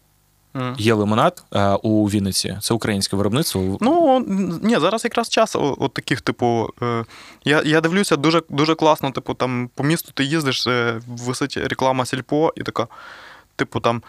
[0.55, 0.74] Мгм.
[0.78, 2.59] Є лимонад е, у Вінниці.
[2.60, 3.78] Це українське виробництво.
[3.81, 4.24] Ну,
[4.62, 6.68] ні, зараз якраз час от таких, типу.
[6.82, 7.05] Е,
[7.44, 12.06] я, я дивлюся, дуже, дуже класно, типу, там по місту ти їздиш, е, висить реклама
[12.06, 12.86] Сільпо, і така,
[13.56, 14.02] типу, там.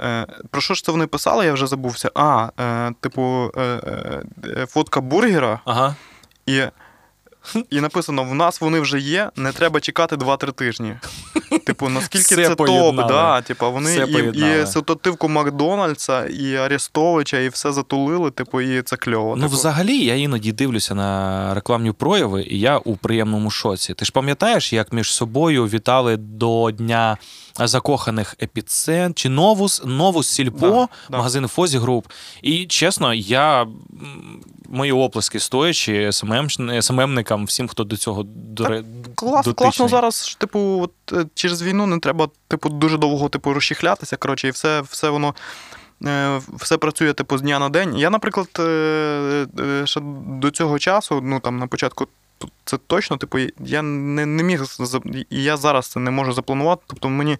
[0.00, 2.10] Е, про що ж це вони писали, я вже забувся.
[2.14, 5.96] А, е, типу, е, е, е, фотка бургера, Ага.
[6.46, 6.62] і,
[7.70, 10.96] і написано: в нас вони вже є, не треба чекати 2-3 тижні.
[11.64, 17.38] Типу, наскільки Все це топ, да, типу, вони Все і, і ситуативку Макдональдса, і Арестовича,
[17.38, 19.36] і все затулили, типу, і це кльово.
[19.36, 19.56] Ну, типу.
[19.56, 23.94] взагалі, я іноді дивлюся на рекламні прояви, і я у приємному шоці.
[23.94, 27.16] Ти ж пам'ятаєш, як між собою вітали до Дня
[27.58, 31.16] закоханих епіцент чи Новус, Новус Сільпо, Да, да.
[31.16, 32.06] магазин Фозі Груп.
[32.42, 33.66] І чесно, я
[34.72, 36.48] мої оплески стоячи SMM,
[36.82, 38.82] SMM никам, всім, хто до цього до,
[39.14, 44.16] Клас, класно зараз, типу, от, е, через війну не треба, типу, дуже довго типу, розчіхлятися.
[44.16, 45.34] Коротше, і все, все воно.
[46.04, 47.98] е, Все працює типу з дня на день.
[47.98, 49.46] Я, наприклад, е,
[49.84, 52.06] ще до цього часу, ну там на початку,
[52.64, 54.64] це точно, типу, я не, не міг
[55.30, 56.82] і я зараз це не можу запланувати.
[56.86, 57.38] Тобто мені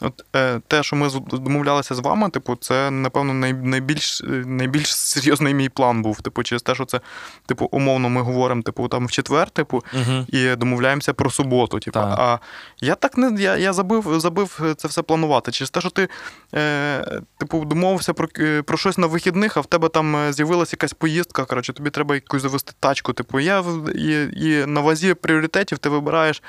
[0.00, 4.96] от, е, те, що ми домовлялися з вами, типу, це, напевно, най, найбільш, е, найбільш
[4.96, 6.20] серйозний мій план був.
[6.20, 7.00] Типу, через те, що це,
[7.46, 10.26] типу, умовно, ми говоримо, типу, там в четвер, типу, Угу.
[10.28, 11.78] і домовляємося про суботу.
[11.78, 11.94] Типу.
[12.00, 12.18] Так.
[12.18, 12.38] А
[12.80, 15.52] я так не я, я забив, забив це все планувати.
[15.52, 16.08] Через те, що ти
[16.54, 20.74] е, типу, домовився про, е, про щось на вихідних, а в тебе там е, з'явилася
[20.74, 21.44] якась поїздка.
[21.44, 23.12] Коротше, тобі треба якусь завести тачку.
[23.12, 23.64] Типу, я
[23.94, 26.42] і, і на вазі пріоритетів ти вибираєш.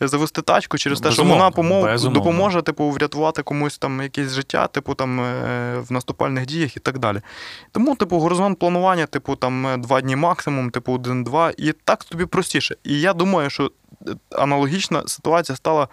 [0.00, 2.20] Завести тачку через те, що вона помог, безумовно.
[2.20, 6.98] допоможе типу, врятувати комусь там якесь життя, типу там е, в наступальних діях і так
[6.98, 7.20] далі.
[7.72, 12.26] Тому, типу, горизонт планування, типу, там е, два дні максимум, типу, один-два, і так тобі
[12.26, 12.76] простіше.
[12.84, 13.70] І я думаю, що
[14.08, 15.88] е, аналогічна ситуація стала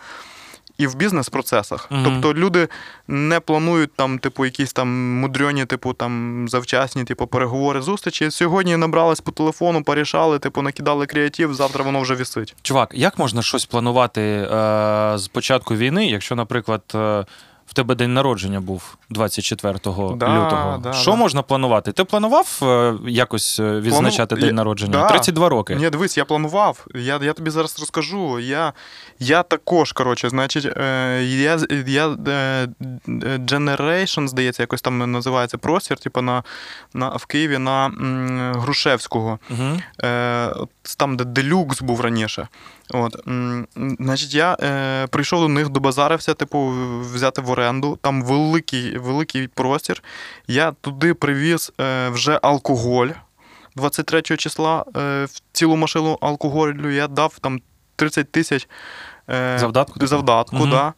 [0.82, 1.88] і в бізнес-процесах.
[1.92, 2.04] Мгм.
[2.04, 2.68] Тобто люди
[3.08, 8.32] не планують там, типу, якісь там мудрьоні, типу, там завчасні, типу, переговори, зустрічі.
[8.32, 12.56] Сьогодні набрались по телефону, порішали, типу, накидали креатив, завтра воно вже вісить.
[12.62, 14.48] Чувак, як можна щось планувати е,
[15.18, 17.26] з початку війни, якщо, наприклад, е,
[17.72, 19.90] в тебе день народження був 24 Да,
[20.46, 20.80] лютого?
[20.84, 21.18] да, Що да.
[21.18, 21.92] можна планувати?
[21.92, 24.92] Ти планував е, якось е, відзначати Плану- день народження?
[24.92, 25.08] Да.
[25.08, 25.76] 32 роки.
[25.76, 26.86] Ні, дивись, я планував.
[26.96, 28.40] Я, я тобі зараз розкажу.
[28.40, 28.74] Я,
[29.20, 32.08] я також, коротше, значить, е, я, я
[33.38, 36.44] Generation, здається, якось там називається простір, типу на,
[36.94, 39.40] на, в Києві на м, Грушевського.
[39.50, 39.80] Угу.
[40.98, 42.48] Там, де делюкс був раніше.
[42.94, 43.16] От,
[44.00, 44.58] значить, я
[45.12, 46.74] прийшов до них, добазарився, типу,
[47.14, 47.61] взяти в оренду.
[48.02, 50.04] Там великий, великий простір.
[50.48, 53.08] Я туди привіз е, вже алкоголь
[53.76, 54.86] 23 числа.
[54.98, 57.60] Е, в цілу машину алкоголю я дав там
[57.96, 58.68] 30 тисяч
[59.30, 59.94] е, Завдатку?
[59.94, 60.08] типу?
[60.08, 60.70] завдатку, Мгм.
[60.70, 60.94] да.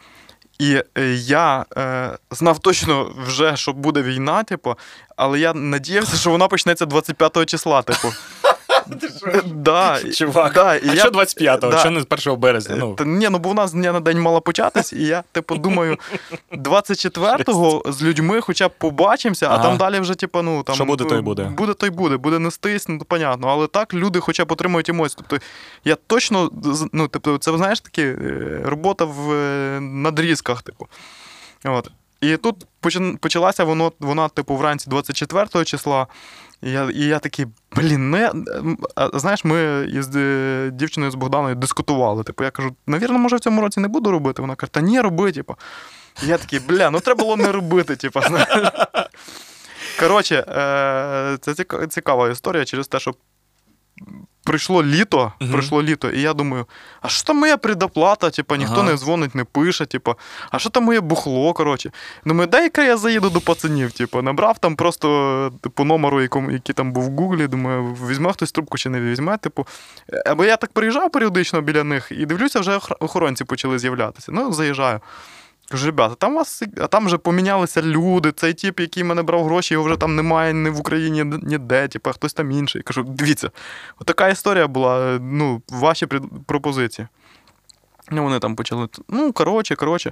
[0.60, 0.81] І
[1.26, 4.76] я е, знав точно вже, що буде війна, типу,
[5.15, 8.07] але я надіявся, що вона почнеться 25 числа, типу.
[9.46, 11.72] Да, Чувак, да, і а я- що 25-го?
[11.72, 11.78] да.
[11.78, 12.76] Що не з 1 березня?
[12.80, 15.56] Ну, Та, ні, ну бо в нас дня на день мала початись, і я, типу,
[15.56, 15.98] думаю,
[16.52, 19.64] 24-го з людьми хоча б побачимося, а Ага.
[19.64, 21.44] там далі вже, типу, ну там Що буде, то й буде.
[21.44, 23.48] Буде, то й буде, буде нестись, ну понятно.
[23.48, 25.24] Але так люди хоча б отримують емоції.
[25.28, 25.46] Тобто
[25.86, 26.50] я точно
[26.94, 30.88] ну, тобто, це знаєш таки е, робота в е, надрізках, типу.
[31.66, 31.92] От.
[32.22, 32.56] І тут
[33.20, 36.08] почалася воно, вона, типу, вранці 24 го числа.
[36.64, 37.45] І я, і я такий,
[37.76, 38.34] блін, ну я,
[39.14, 42.23] знаєш, ми із е, дівчиною з Богданою дискутували.
[42.23, 44.41] Типу, я кажу, навірно, може в цьому році не буду робити.
[44.41, 45.56] Вона каже, та ні, роби, типу.
[46.23, 48.22] І я такий, бля, ну треба було не робити, типу.
[49.99, 53.15] Коротше, е, це цікава історія через те, що
[54.44, 55.52] прийшло літо, Мгм.
[55.52, 56.65] прийшло літо, і я думаю,
[57.02, 58.30] а що там моя предоплата?
[58.30, 58.84] Типу, ніхто Ага.
[58.91, 60.15] не дзвонить, не пише, типу,
[60.52, 61.53] а що там моє бухло?
[61.53, 61.91] Коротше.
[62.26, 63.91] Думаю, дай-ка я заїду до пацанів.
[63.91, 67.48] Типу, набрав там просто по номеру, якому, який там був в Гуглі.
[67.48, 69.38] Думаю, візьме хтось трубку чи не візьме.
[69.38, 69.68] Типу.
[70.26, 74.32] Або я так приїжджав періодично біля них і дивлюся, вже охоронці почали з'являтися.
[74.32, 74.99] Ну, заїжджаю.
[75.69, 78.31] Кажу, ребята, там вас а там вже помінялися люди.
[78.31, 82.10] Цей тип, який мене брав гроші, його вже там немає ні в Україні, ніде, типу,
[82.10, 82.81] хтось там інший.
[82.81, 83.52] Кажу, дивіться,
[83.99, 85.19] отака історія була.
[85.22, 86.06] Ну, ваші
[86.45, 87.07] пропозиції.
[88.14, 88.88] Ну, вони там почали.
[89.10, 90.11] Ну, коротше, коротше.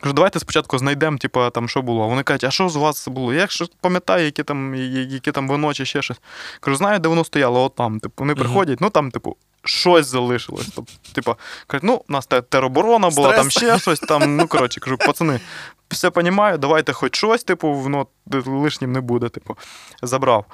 [0.00, 2.08] Кажу, давайте спочатку знайдемо, типу, там, що було.
[2.08, 3.34] Вони кажуть, а що з вас було?
[3.34, 6.20] Я ж пам'ятаю, які там, які там вино чи ще щось.
[6.60, 8.00] Кажу, знаю, де воно стояло, от там.
[8.00, 10.68] Типу, вони приходять, ну там, типу, щось залишилось.
[11.12, 15.40] Типу, кажуть, ну, у нас тероборона була, там ще щось, там, ну, коротше, кажу, пацани,
[15.88, 18.06] все розумію, давайте хоч щось, типу, воно
[18.46, 19.56] лишнім не буде, типу,
[20.02, 20.46] забрав.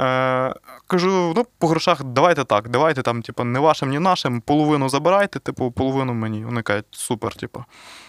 [0.00, 0.54] Е,
[0.86, 5.38] кажу, ну, по грошах, давайте так, давайте там, типу, не вашим, ні нашим, половину забирайте,
[5.38, 6.44] типу, половину мені.
[6.44, 7.64] Вони кажуть, супер, типу.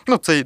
[0.08, 0.46] Ну, це,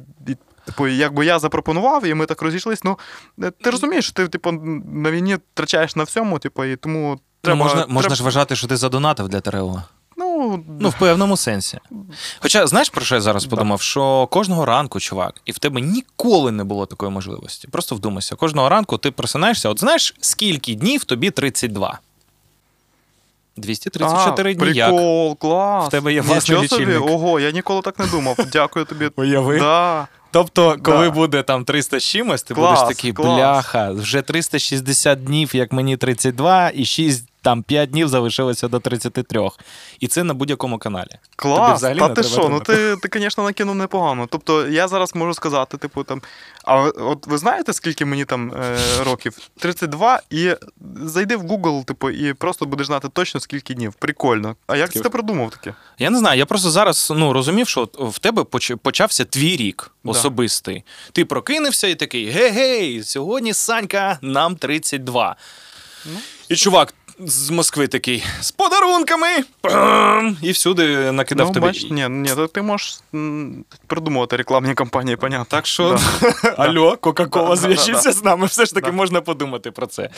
[0.64, 2.84] типу, якби я запропонував, і ми так розійшлись.
[2.84, 2.98] Ну,
[3.42, 4.52] е, ти розумієш, що ти, типу,
[4.92, 7.58] на війні втрачаєш на всьому, типу, і тому Ну, треба.
[7.58, 9.82] можна, можна треба- ж вважати, що ти задонатив для ТРО.
[10.40, 11.78] Ну, Ну, в певному сенсі.
[12.40, 13.50] Хоча, знаєш, про що я зараз Да.
[13.50, 13.80] подумав?
[13.82, 17.68] Що кожного ранку, чувак, і в тебе ніколи не було такої можливості.
[17.68, 21.98] Просто вдумайся, кожного ранку ти просинаєшся, от знаєш, скільки днів тобі 32?
[23.56, 24.70] 234 а, дні.
[24.78, 24.90] Як?
[25.38, 25.86] Клас.
[25.86, 26.94] В тебе є Нічого власний собі.
[26.96, 28.36] Ого, я ніколи так не думав.
[28.52, 29.10] Дякую тобі.
[29.16, 29.58] Уяви.
[29.58, 30.06] Да.
[30.32, 31.10] Тобто, коли Да.
[31.10, 33.36] буде там 300 з чимось, ти Клас, будеш такий, клас.
[33.36, 39.48] бляха, вже 360 днів, як мені 32, і 6, там 5 днів залишилося до 33.
[40.00, 41.10] І це на будь-якому каналі.
[41.36, 42.48] Клас, взагалі та ти що?
[42.48, 44.28] Ну ти, ти, звісно, накинув непогано.
[44.30, 46.22] Тобто я зараз можу сказати, типу, там.
[46.64, 49.38] А от ви знаєте, скільки мені там е, років?
[49.58, 50.54] 32, і
[51.04, 53.94] зайди в Google, типу, і просто будеш знати точно скільки днів.
[53.94, 54.56] Прикольно.
[54.66, 55.74] А як це ти придумав таке?
[55.98, 59.90] Я не знаю, я просто зараз ну, розумів, що в тебе поч- почався твій рік
[60.04, 60.10] Да.
[60.10, 60.84] особистий.
[61.12, 65.36] Ти прокинувся і такий: гей-гей, сьогодні Санька, нам 32.
[66.06, 66.18] Ну.
[66.48, 66.94] І чувак
[67.26, 69.26] з Москви такий з подарунками.
[69.60, 70.36] Пам!
[70.42, 71.66] І всюди накидав ну, тобі.
[71.66, 73.00] бач, ні, ні, то ти можеш
[73.86, 75.46] придумувати рекламні кампанії, понятно.
[75.48, 76.54] Так що, Да.
[76.56, 78.12] алло, Кока-Кола, Да, да, зв'яжіться да.
[78.12, 78.46] з нами.
[78.46, 78.96] Все ж таки Да.
[78.96, 80.08] можна подумати про це.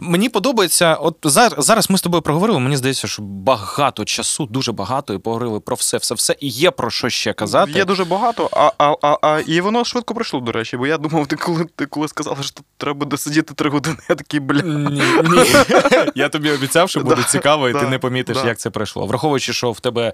[0.00, 2.58] Мені подобається, от зараз, зараз ми з тобою проговорили.
[2.60, 6.36] Мені здається, що багато часу, дуже багато, і поговорили про все, все, все.
[6.40, 7.72] І є про що ще казати.
[7.72, 10.98] Є дуже багато, а, а, а, а і воно швидко пройшло, до речі, бо я
[10.98, 14.62] думав, ти коли ти коли сказала, що треба досидіти три години, я такий, бля.
[14.62, 15.44] Ні, ні.
[16.14, 19.06] Я тобі обіцяв, що буде цікаво, і ти не помітиш, як це пройшло.
[19.06, 20.12] Враховуючи, що в тебе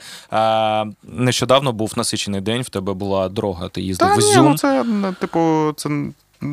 [1.03, 4.45] нещодавно був насичений день, в тебе була дорога, ти їздив в Ізюм.
[4.45, 4.85] ну це,
[5.21, 5.91] типу, це,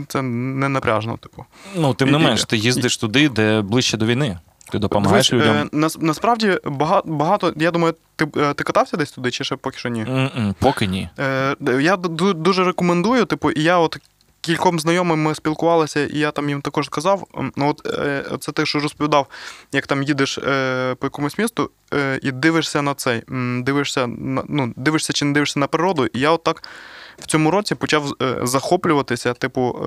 [0.08, 1.46] це не напряжно, типу.
[1.76, 4.40] Ну, тим не менш, ти їздиш туди, де ближче до війни.
[4.72, 5.58] Ти допомагаєш Дивись, людям.
[5.74, 9.56] е, нас, насправді багато, багато, я думаю, ти, е, ти катався десь туди, чи ще
[9.56, 10.02] поки що ні?
[10.02, 11.10] М-м, Поки ні.
[11.20, 13.98] Е, я дуже рекомендую, типу, і я от
[14.42, 17.28] кільком знайомим ми спілкувалися, і я там їм також сказав.
[17.56, 19.28] Ну, от е, це ти, що розповідав,
[19.72, 23.24] як там їдеш е, по якомусь місту е, і дивишся на цей,
[23.64, 24.08] дивишся
[24.48, 26.06] ну, дивишся чи не дивишся на природу.
[26.06, 26.64] І я от так
[27.20, 28.14] в цьому році почав
[28.44, 29.86] захоплюватися, типу,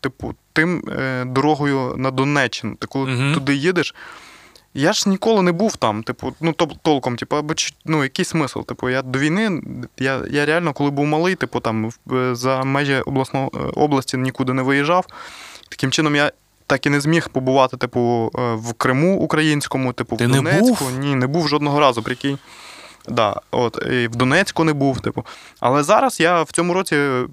[0.00, 0.82] типу, тим
[1.26, 2.74] дорогою на Донеччину.
[2.74, 3.34] Ти коли Мгм.
[3.34, 3.94] туди їдеш.
[4.78, 6.52] Я ж ніколи не був там, типу, ну
[6.82, 8.60] толком, типу, або ну, який смисл?
[8.60, 9.62] Типу, я до війни,
[9.98, 11.90] я, я реально, коли був малий, типу, там
[12.32, 15.06] за межі обласного е, області нікуди не виїжджав.
[15.68, 16.32] Таким чином, я
[16.66, 20.66] так і не зміг побувати, типу, е, в Криму українському, типу, Ти в не Донецьку.
[20.66, 20.98] був?
[20.98, 22.38] Ні, не був жодного разу, прикинь.
[23.08, 25.26] Да, от, і в Донецьку не був, типу.
[25.60, 27.26] Але зараз я в цьому році е,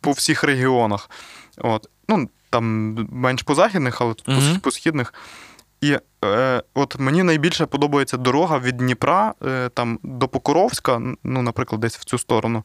[0.00, 1.10] по всіх регіонах.
[1.58, 4.60] От, ну, там менш по західних, але тут Мгм.
[4.60, 5.14] по східних.
[5.80, 11.80] І е, от мені найбільше подобається дорога від Дніпра е, там, до Покровська, ну, наприклад,
[11.80, 12.64] десь в цю сторону.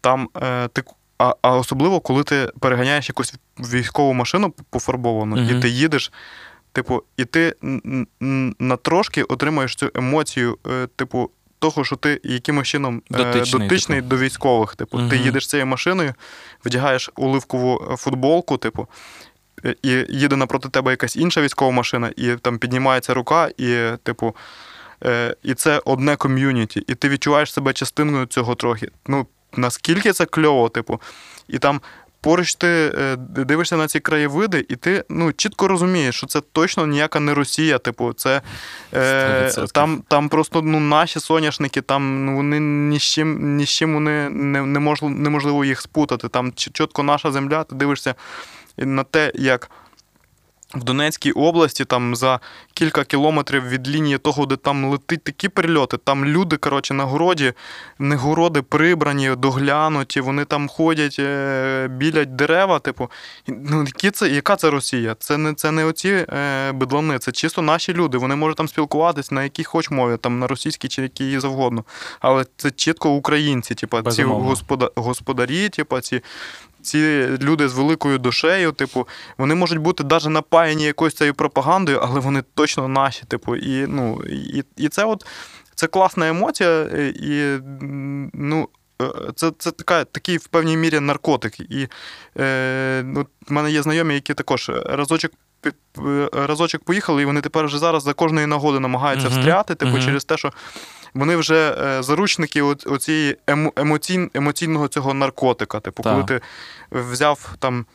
[0.00, 0.82] Там е, ти.
[1.18, 5.58] А, а особливо, коли ти переганяєш якусь військову машину пофарбовану, Мгм.
[5.58, 6.12] і ти їдеш,
[6.72, 7.54] типу, і ти
[8.58, 14.00] на трошки отримаєш цю емоцію, е, типу, того, що ти якимось чином е, Дотичний, дотичний
[14.00, 14.76] до військових.
[14.76, 16.14] Типу, ти їдеш цією машиною,
[16.64, 18.88] вдягаєш оливкову е, футболку, типу,
[19.82, 24.36] і їде напроти тебе якась інша військова машина, і там піднімається рука, і, типу,
[25.04, 28.88] е, і це одне ком'юніті, і ти відчуваєш себе частиною цього трохи.
[29.06, 29.26] Ну,
[29.56, 31.00] наскільки це кльово, типу,
[31.48, 31.80] і там.
[32.22, 36.86] поруч ти е, дивишся на ці краєвиди, і ти ну, чітко розумієш, що це точно
[36.86, 37.78] ніяка не Росія.
[37.78, 38.42] Типу, це
[38.94, 39.72] е, 100%.
[39.72, 43.94] там, там просто ну, наші соняшники, там ну, вони ні з чим, ні з чим
[43.94, 46.28] вони не, неможливо, неможливо їх спутати.
[46.28, 48.14] Там чітко наша земля, ти дивишся
[48.76, 49.70] на те, як.
[50.74, 52.40] В Донецькій області, там за
[52.74, 57.52] кілька кілометрів від лінії того, де там летить такі перельоти, там люди, коротше, на городі,
[57.98, 62.78] не городи прибрані, доглянуті, вони там ходять, е, білять дерева.
[62.78, 63.10] Типу,
[63.46, 65.16] ну, які це, яка це Росія?
[65.18, 68.18] Це не, це не оці е, бидлани, це чисто наші люди.
[68.18, 71.84] Вони можуть там спілкуватись на якій хоч мові, там на російській чи якій завгодно.
[72.20, 76.22] Але це чітко українці, типу, ці господа, господарі, типу, ці
[76.82, 82.20] ці люди з великою душею, типу, вони можуть бути навіть напаяні якоюсь цією пропагандою, але
[82.20, 83.22] вони точно наші.
[83.28, 85.26] Типу, і, ну, і, і це от
[85.74, 86.82] це класна емоція,
[87.14, 87.58] і
[88.32, 88.68] ну.
[89.02, 91.60] е, Це, це така, такий в певній мірі наркотик.
[91.60, 91.88] І
[92.38, 95.32] е, ну, в мене є знайомі, які також разочок,
[95.66, 99.92] е, разочок поїхали, і вони тепер вже зараз за кожної нагоди намагаються Мгм, встряти, типу,
[99.92, 100.02] мгм.
[100.02, 100.52] через те, що
[101.14, 105.80] вони вже е, заручники оцієї емо, емоційн, емоційного цього наркотика.
[105.80, 106.12] Типу, Так.
[106.12, 106.40] коли ти
[106.92, 107.86] взяв там.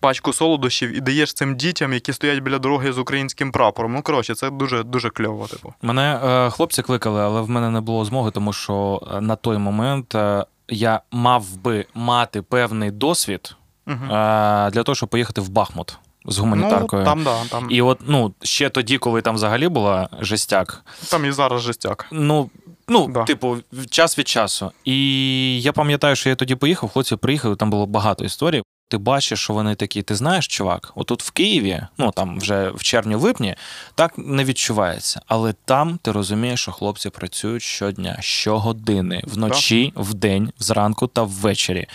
[0.00, 3.92] Пачку солодощів і даєш цим дітям, які стоять біля дороги з українським прапором.
[3.92, 5.46] Ну, коротше, це дуже дуже кльово.
[5.46, 5.74] Типу.
[5.82, 9.58] Мене е, хлопці кликали, але в мене не було змоги, тому що е, на той
[9.58, 14.04] момент е, я мав би мати певний досвід Угу.
[14.04, 17.02] е, для того, щоб поїхати в Бахмут з гуманітаркою.
[17.02, 17.82] Ну, там, да, там, і...
[17.82, 22.06] От ну ще тоді, коли там взагалі була жестяк, там і зараз жестяк.
[22.12, 22.50] ну.
[22.88, 23.24] Ну, Да.
[23.24, 23.56] типу,
[23.90, 24.72] час від часу.
[24.84, 28.62] І я пам'ятаю, що я тоді поїхав, хлопці приїхали, там було багато історій.
[28.88, 32.82] Ти бачиш, що вони такі, ти знаєш, чувак, отут в Києві, ну там вже в
[32.82, 33.54] червні-липні,
[33.94, 35.20] так не відчувається.
[35.26, 41.86] Але там ти розумієш, що хлопці працюють щодня, щогодини, вночі, вдень, зранку та ввечері.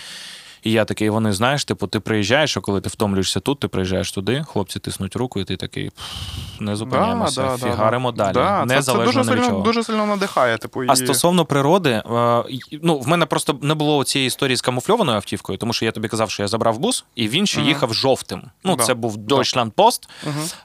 [0.62, 4.12] І я такий, вони знаєш, типу, ти приїжджаєш, а коли ти втомлюєшся тут, ти приїжджаєш
[4.12, 5.90] туди, хлопці тиснуть руку, і ти такий
[6.60, 8.32] не зупиняємося, фігаримо далі.
[8.34, 9.62] Да, це, це дуже сильно, чого.
[9.62, 10.58] дуже сильно надихає.
[10.58, 12.02] Типу, А стосовно природи, е,
[12.82, 16.08] ну в мене просто не було цієї історії з камуфльованою автівкою, тому що я тобі
[16.08, 17.68] казав, що я забрав бус, і він ще Мгм.
[17.68, 18.42] їхав жовтим.
[18.64, 18.84] Ну, Да.
[18.84, 20.08] це був Deutschland Post,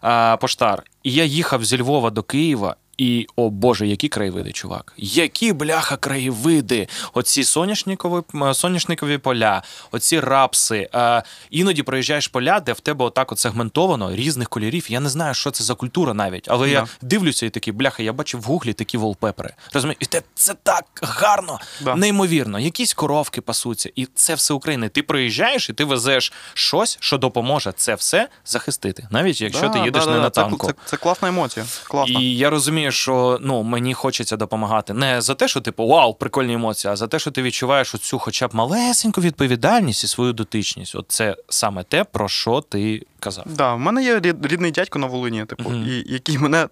[0.03, 0.83] е, поштар.
[1.03, 2.75] І я їхав зі Львова до Києва.
[2.97, 4.93] І о Боже, які краєвиди, чувак!
[4.97, 6.87] Які бляха краєвиди!
[7.13, 10.89] Оці соняшникові, соняшникові поля, оці рапси.
[10.95, 14.91] Е, іноді проїжджаєш поля, де в тебе отак от сегментовано різних кольорів.
[14.91, 18.13] Я не знаю, що це за культура навіть, але я дивлюся і такий, бляха, я
[18.13, 19.53] бачив в гуглі такі волпепери.
[19.73, 19.97] Розумієш?
[19.99, 21.95] І те, це так гарно, Да.
[21.95, 22.59] неймовірно.
[22.59, 24.89] Якісь коровки пасуться, і це все України.
[24.89, 30.05] Ти приїжджаєш і ти везеш щось, що допоможе це все захистити, навіть якщо ти їдеш
[30.05, 30.67] не на це, танку.
[30.67, 31.65] Це, це класна емоція.
[31.83, 32.19] Класна.
[32.19, 36.53] І я розумію, що ну мені хочеться допомагати не за те, що типу вау, прикольні
[36.53, 40.95] емоції, а за те, що ти відчуваєш оцю хоча б малесеньку відповідальність і свою дотичність.
[40.95, 43.45] От це саме те, про що ти казав.
[43.47, 45.85] Да, в мене є рідний дядько на Волині, типу, Мгм.
[45.87, 46.67] і, який мене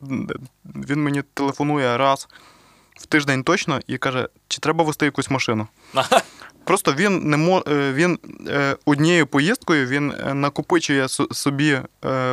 [0.65, 2.27] він мені телефонує раз
[2.95, 5.67] в тиждень точно і каже, чи треба вести якусь машину.
[6.63, 7.63] Просто він не мо...
[7.67, 11.79] е, він е, однією поїздкою він е, накопичує собі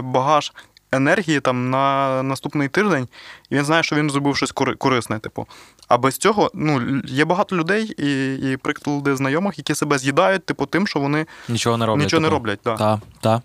[0.03, 0.53] багаж
[0.93, 3.09] енергії там на наступний тиждень,
[3.51, 5.19] і він знає, що він зробив щось корисне.
[5.19, 5.47] Типу.
[5.89, 10.67] А без цього ну, є багато людей і, і приклади знайомих, які себе з'їдають, типу,
[10.67, 12.05] тим, що вони Нічого не роблять.
[12.05, 12.35] нічого не типу.
[12.35, 12.59] роблять.
[12.65, 12.77] Да.
[12.77, 13.43] Так, так.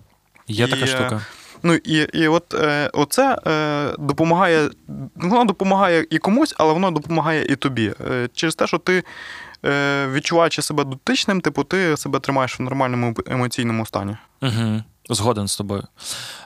[0.48, 1.22] Є І, така е, штука.
[1.64, 4.70] Ну і, і от е, оце е, допомагає,
[5.16, 7.94] воно допомагає і комусь, але воно допомагає і тобі.
[8.12, 9.04] Е, через те, що ти,
[9.66, 14.18] е, відчуваючи себе дотичним, типу, ти себе тримаєш в нормальному емоційному стані.
[14.42, 14.84] Угу.
[15.10, 15.84] Згоден з тобою.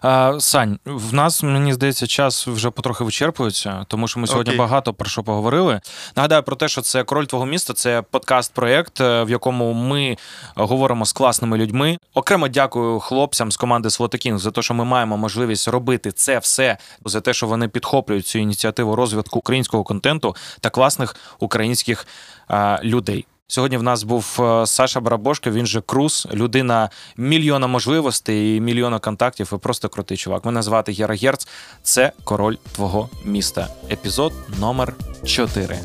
[0.02, 4.60] А, Сань, в нас, мені здається, час вже потрохи вичерпується, тому що ми сьогодні Окей.
[4.60, 5.82] багато про що поговорили.
[6.16, 10.18] Нагадаю про те, що це Король твого міста, це подкаст-проєкт, е, в якому ми
[10.56, 11.98] говоримо з класними людьми.
[12.14, 16.78] Окремо дякую хлопцям з команди Слотокінг за те, що ми маємо можливість робити це все,
[17.06, 22.08] за те, що вони підхоплюють цю ініціативу розвитку українського контенту та класних українських
[22.48, 23.26] а, людей.
[23.50, 29.00] Сьогодні в нас був е, Саша Барабошко, він же Круз, людина мільйона можливостей і мільйона
[29.00, 29.52] контактів.
[29.54, 30.46] І просто крутий чувак.
[30.46, 31.48] Мене звати Гера Герц.
[31.84, 33.68] Це король твого міста.
[33.92, 34.94] Епізод номер
[35.26, 35.80] 4.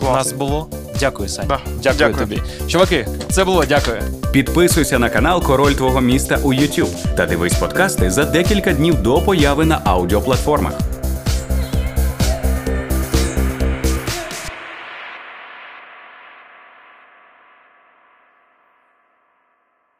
[0.00, 0.68] У нас було.
[1.00, 1.48] Дякую, Саня.
[1.48, 1.60] Да.
[1.82, 2.26] Дякую, Дякую.
[2.26, 2.42] тобі.
[2.68, 4.02] Чуваки, це було дякую.
[4.32, 9.20] Підписуйся на канал Король твого міста у YouTube та дивись подкасти за декілька днів до
[9.22, 10.72] появи на аудіоплатформах.